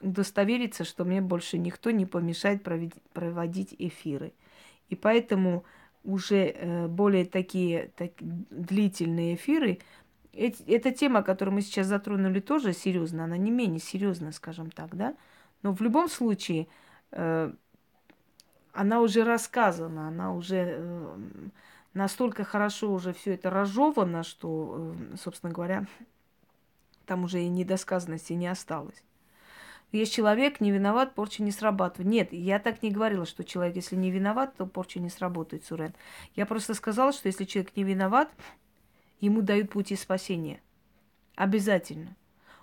удостовериться, 0.00 0.84
что 0.84 1.04
мне 1.04 1.20
больше 1.20 1.58
никто 1.58 1.90
не 1.90 2.04
помешает 2.06 2.62
проводить 2.62 3.74
эфиры. 3.78 4.32
И 4.88 4.94
поэтому 4.94 5.64
уже 6.02 6.50
э, 6.54 6.86
более 6.86 7.24
такие 7.24 7.90
так, 7.96 8.12
длительные 8.20 9.36
эфиры 9.36 9.78
эта 10.36 10.90
тема, 10.92 11.22
которую 11.22 11.54
мы 11.54 11.62
сейчас 11.62 11.86
затронули, 11.86 12.40
тоже 12.40 12.72
серьезная, 12.72 13.24
она 13.24 13.36
не 13.36 13.50
менее 13.50 13.80
серьезная, 13.80 14.32
скажем 14.32 14.70
так, 14.70 14.96
да. 14.96 15.14
Но 15.62 15.72
в 15.72 15.80
любом 15.80 16.08
случае 16.08 16.66
э, 17.12 17.52
она 18.72 19.00
уже 19.00 19.24
рассказана, 19.24 20.08
она 20.08 20.34
уже 20.34 20.76
э, 20.78 21.16
настолько 21.94 22.44
хорошо 22.44 22.92
уже 22.92 23.12
все 23.12 23.34
это 23.34 23.50
разжевано, 23.50 24.22
что, 24.22 24.94
э, 25.12 25.16
собственно 25.16 25.52
говоря, 25.52 25.86
там 27.06 27.24
уже 27.24 27.42
и 27.42 27.48
недосказанности 27.48 28.32
не 28.32 28.48
осталось. 28.48 29.02
Есть 29.92 30.12
человек, 30.12 30.60
не 30.60 30.72
виноват, 30.72 31.14
порча 31.14 31.44
не 31.44 31.52
срабатывает. 31.52 32.10
Нет, 32.10 32.32
я 32.32 32.58
так 32.58 32.82
не 32.82 32.90
говорила, 32.90 33.26
что 33.26 33.44
человек, 33.44 33.76
если 33.76 33.94
не 33.94 34.10
виноват, 34.10 34.56
то 34.56 34.66
порча 34.66 34.98
не 34.98 35.08
сработает, 35.08 35.64
Сурен. 35.64 35.94
Я 36.34 36.46
просто 36.46 36.74
сказала, 36.74 37.12
что 37.12 37.28
если 37.28 37.44
человек 37.44 37.76
не 37.76 37.84
виноват, 37.84 38.28
ему 39.24 39.42
дают 39.42 39.70
пути 39.70 39.96
спасения. 39.96 40.60
Обязательно. 41.34 42.16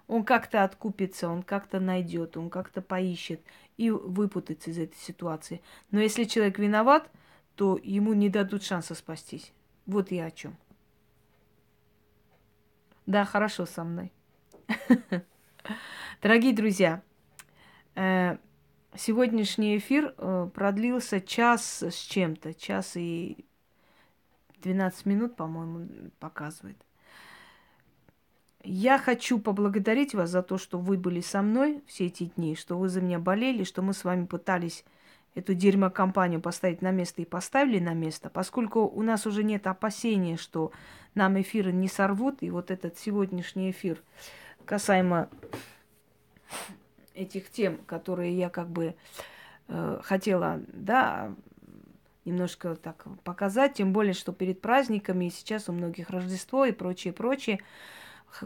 Он 0.07 0.23
как-то 0.23 0.63
откупится, 0.63 1.29
он 1.29 1.43
как-то 1.43 1.79
найдет, 1.79 2.37
он 2.37 2.49
как-то 2.49 2.81
поищет 2.81 3.41
и 3.77 3.89
выпутается 3.89 4.71
из 4.71 4.77
этой 4.77 4.97
ситуации. 4.97 5.61
Но 5.89 5.99
если 5.99 6.25
человек 6.25 6.59
виноват, 6.59 7.09
то 7.55 7.79
ему 7.81 8.13
не 8.13 8.29
дадут 8.29 8.63
шанса 8.63 8.95
спастись. 8.95 9.53
Вот 9.85 10.11
я 10.11 10.25
о 10.25 10.31
чем. 10.31 10.55
Да, 13.05 13.25
хорошо 13.25 13.65
со 13.65 13.83
мной. 13.83 14.11
Дорогие 16.21 16.53
друзья, 16.53 17.01
э, 17.95 18.37
сегодняшний 18.95 19.77
эфир 19.77 20.13
э, 20.17 20.49
продлился 20.53 21.19
час 21.19 21.83
с 21.83 21.95
чем-то, 21.95 22.53
час 22.53 22.95
и 22.95 23.45
12 24.61 25.05
минут, 25.05 25.35
по-моему, 25.35 25.87
показывает. 26.19 26.77
Я 28.63 28.99
хочу 28.99 29.39
поблагодарить 29.39 30.13
вас 30.13 30.29
за 30.29 30.43
то, 30.43 30.57
что 30.57 30.77
вы 30.77 30.97
были 30.97 31.21
со 31.21 31.41
мной 31.41 31.83
все 31.87 32.07
эти 32.07 32.25
дни, 32.25 32.55
что 32.55 32.77
вы 32.77 32.89
за 32.89 33.01
меня 33.01 33.17
болели, 33.17 33.63
что 33.63 33.81
мы 33.81 33.93
с 33.93 34.03
вами 34.03 34.25
пытались 34.25 34.85
эту 35.33 35.53
дерьмокомпанию 35.53 36.41
поставить 36.41 36.81
на 36.81 36.91
место 36.91 37.21
и 37.21 37.25
поставили 37.25 37.79
на 37.79 37.93
место, 37.93 38.29
поскольку 38.29 38.81
у 38.81 39.01
нас 39.01 39.25
уже 39.25 39.43
нет 39.43 39.65
опасения, 39.65 40.37
что 40.37 40.71
нам 41.15 41.39
эфиры 41.41 41.71
не 41.71 41.87
сорвут, 41.87 42.43
и 42.43 42.51
вот 42.51 42.69
этот 42.69 42.97
сегодняшний 42.97 43.71
эфир 43.71 44.01
касаемо 44.65 45.29
этих 47.13 47.49
тем, 47.49 47.77
которые 47.85 48.37
я 48.37 48.49
как 48.49 48.69
бы 48.69 48.95
э, 49.67 49.99
хотела, 50.03 50.61
да, 50.67 51.33
немножко 52.25 52.75
так 52.75 53.05
показать, 53.23 53.75
тем 53.75 53.93
более, 53.93 54.13
что 54.13 54.31
перед 54.31 54.61
праздниками, 54.61 55.25
и 55.25 55.29
сейчас 55.29 55.69
у 55.69 55.73
многих 55.73 56.09
Рождество 56.09 56.65
и 56.65 56.71
прочее, 56.71 57.13
прочее. 57.13 57.59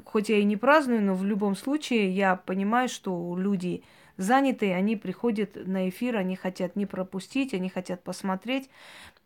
Хоть 0.03 0.29
я 0.29 0.37
и 0.37 0.43
не 0.43 0.57
праздную, 0.57 1.01
но 1.01 1.13
в 1.13 1.23
любом 1.23 1.55
случае 1.55 2.09
я 2.09 2.35
понимаю, 2.35 2.89
что 2.89 3.37
люди 3.37 3.83
занятые, 4.17 4.75
они 4.75 4.95
приходят 4.95 5.55
на 5.55 5.89
эфир, 5.89 6.17
они 6.17 6.35
хотят 6.35 6.75
не 6.75 6.85
пропустить, 6.85 7.53
они 7.53 7.69
хотят 7.69 8.03
посмотреть. 8.03 8.69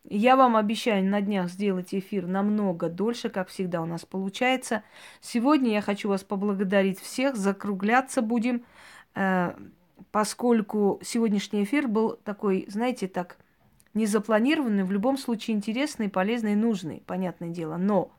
Я 0.04 0.36
вам 0.36 0.56
обещаю 0.56 1.04
на 1.04 1.20
днях 1.20 1.48
сделать 1.48 1.94
эфир 1.94 2.26
намного 2.26 2.88
дольше, 2.88 3.28
как 3.28 3.48
всегда 3.48 3.80
у 3.82 3.86
нас 3.86 4.04
получается. 4.04 4.82
Сегодня 5.20 5.72
я 5.72 5.82
хочу 5.82 6.08
вас 6.08 6.24
поблагодарить 6.24 7.00
всех, 7.00 7.36
закругляться 7.36 8.22
будем, 8.22 8.64
э, 9.14 9.54
поскольку 10.10 11.00
сегодняшний 11.02 11.64
эфир 11.64 11.86
был 11.86 12.18
такой, 12.24 12.66
знаете, 12.68 13.08
так 13.08 13.38
не 13.94 14.06
запланированный, 14.06 14.84
в 14.84 14.92
любом 14.92 15.18
случае 15.18 15.56
интересный, 15.56 16.08
полезный, 16.08 16.54
нужный, 16.54 17.02
понятное 17.06 17.48
дело. 17.48 17.76
Но 17.76 18.12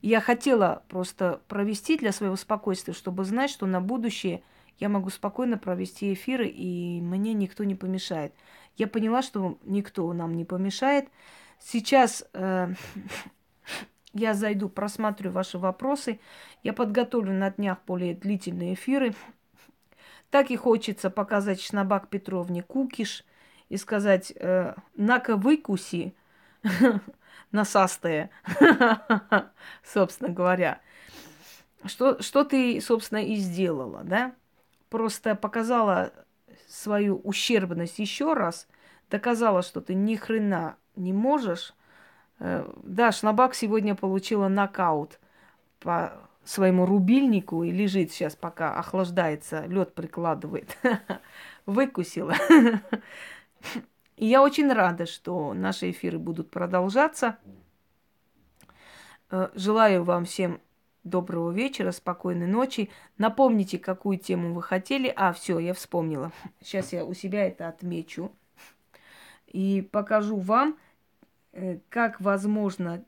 я 0.00 0.20
хотела 0.20 0.84
просто 0.88 1.40
провести 1.48 1.98
для 1.98 2.12
своего 2.12 2.36
спокойствия, 2.36 2.94
чтобы 2.94 3.24
знать, 3.24 3.50
что 3.50 3.66
на 3.66 3.80
будущее 3.80 4.42
я 4.78 4.88
могу 4.88 5.10
спокойно 5.10 5.58
провести 5.58 6.12
эфиры, 6.12 6.46
и 6.46 7.00
мне 7.00 7.32
никто 7.32 7.64
не 7.64 7.74
помешает. 7.74 8.32
Я 8.76 8.86
поняла, 8.86 9.22
что 9.22 9.58
никто 9.64 10.12
нам 10.12 10.34
не 10.34 10.44
помешает. 10.44 11.08
Сейчас 11.58 12.24
э, 12.34 12.68
я 14.12 14.34
зайду, 14.34 14.68
просмотрю 14.68 15.32
ваши 15.32 15.58
вопросы. 15.58 16.20
Я 16.62 16.74
подготовлю 16.74 17.32
на 17.32 17.50
днях 17.50 17.78
более 17.86 18.14
длительные 18.14 18.74
эфиры. 18.74 19.14
Так 20.30 20.50
и 20.50 20.56
хочется 20.56 21.08
показать 21.10 21.60
Шнабак 21.60 22.08
Петровне 22.08 22.62
Кукиш– 22.62 23.24
и 23.68 23.76
сказать, 23.76 24.32
э, 24.36 24.74
на-ка 24.96 25.36
выкуси, 25.36 26.14
насастая, 27.52 28.30
собственно 29.84 30.30
говоря. 30.30 30.80
Что, 31.84 32.20
что 32.22 32.44
ты, 32.44 32.80
собственно, 32.80 33.18
и 33.18 33.36
сделала, 33.36 34.02
да? 34.04 34.34
Просто 34.88 35.34
показала 35.34 36.12
свою 36.68 37.20
ущербность 37.22 37.98
еще 37.98 38.32
раз, 38.34 38.66
доказала, 39.10 39.62
что 39.62 39.80
ты 39.80 39.94
ни 39.94 40.16
хрена 40.16 40.76
не 40.96 41.12
можешь. 41.12 41.74
Э, 42.38 42.68
да, 42.82 43.12
Шнабак 43.12 43.54
сегодня 43.54 43.94
получила 43.94 44.48
нокаут 44.48 45.18
по 45.80 46.12
своему 46.44 46.86
рубильнику 46.86 47.64
и 47.64 47.70
лежит 47.70 48.12
сейчас, 48.12 48.36
пока 48.36 48.78
охлаждается, 48.78 49.66
лед 49.66 49.94
прикладывает. 49.94 50.76
Выкусила. 51.66 52.34
И 54.16 54.26
я 54.26 54.42
очень 54.42 54.72
рада, 54.72 55.06
что 55.06 55.52
наши 55.52 55.90
эфиры 55.90 56.18
будут 56.18 56.50
продолжаться. 56.50 57.36
Э, 59.30 59.48
желаю 59.54 60.04
вам 60.04 60.24
всем 60.24 60.60
доброго 61.04 61.50
вечера, 61.50 61.92
спокойной 61.92 62.46
ночи. 62.46 62.90
Напомните, 63.18 63.78
какую 63.78 64.18
тему 64.18 64.54
вы 64.54 64.62
хотели. 64.62 65.12
А, 65.14 65.32
все, 65.32 65.58
я 65.58 65.74
вспомнила. 65.74 66.32
Сейчас 66.62 66.92
я 66.92 67.04
у 67.04 67.12
себя 67.12 67.46
это 67.46 67.68
отмечу. 67.68 68.32
И 69.46 69.86
покажу 69.92 70.36
вам, 70.36 70.78
э, 71.52 71.78
как 71.90 72.20
возможно 72.20 73.04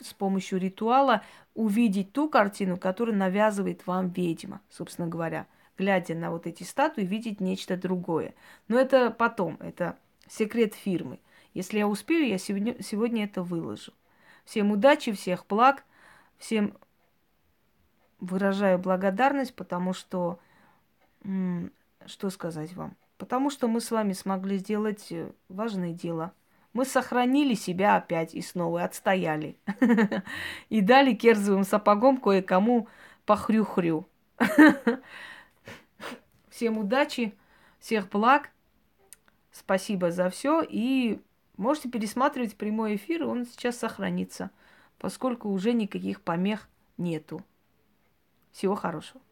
с 0.00 0.12
помощью 0.12 0.58
ритуала 0.58 1.22
увидеть 1.54 2.12
ту 2.12 2.28
картину, 2.28 2.76
которую 2.76 3.16
навязывает 3.16 3.86
вам 3.86 4.08
ведьма, 4.08 4.60
собственно 4.70 5.08
говоря 5.08 5.46
глядя 5.80 6.14
на 6.14 6.30
вот 6.30 6.46
эти 6.46 6.62
статуи, 6.62 7.04
видеть 7.04 7.40
нечто 7.40 7.76
другое. 7.76 8.34
Но 8.68 8.78
это 8.78 9.10
потом, 9.10 9.56
это 9.60 9.98
секрет 10.28 10.74
фирмы. 10.74 11.18
Если 11.54 11.78
я 11.78 11.88
успею, 11.88 12.28
я 12.28 12.36
сегодня, 12.38 12.80
сегодня 12.82 13.24
это 13.24 13.42
выложу. 13.42 13.92
Всем 14.44 14.70
удачи, 14.72 15.12
всех 15.12 15.46
благ, 15.46 15.84
всем 16.38 16.76
выражаю 18.20 18.78
благодарность, 18.78 19.54
потому 19.54 19.94
что, 19.94 20.38
что 22.06 22.30
сказать 22.30 22.74
вам? 22.74 22.94
Потому 23.16 23.50
что 23.50 23.66
мы 23.66 23.80
с 23.80 23.90
вами 23.90 24.12
смогли 24.12 24.58
сделать 24.58 25.10
э, 25.10 25.30
важное 25.48 25.92
дело. 25.92 26.32
Мы 26.72 26.84
сохранили 26.84 27.54
себя 27.54 27.96
опять 27.96 28.34
и 28.34 28.40
снова 28.40 28.84
отстояли. 28.84 29.58
И 30.70 30.80
дали 30.80 31.12
керзовым 31.14 31.64
сапогом 31.64 32.16
кое-кому 32.16 32.88
похрю-хрю. 33.26 34.06
Всем 36.60 36.76
удачи, 36.76 37.32
всех 37.78 38.10
благ. 38.10 38.50
Спасибо 39.50 40.10
за 40.10 40.28
все. 40.28 40.60
И 40.60 41.18
можете 41.56 41.88
пересматривать 41.88 42.54
прямой 42.54 42.96
эфир, 42.96 43.26
он 43.26 43.46
сейчас 43.46 43.78
сохранится, 43.78 44.50
поскольку 44.98 45.48
уже 45.48 45.72
никаких 45.72 46.20
помех 46.20 46.68
нету. 46.98 47.42
Всего 48.52 48.74
хорошего. 48.74 49.22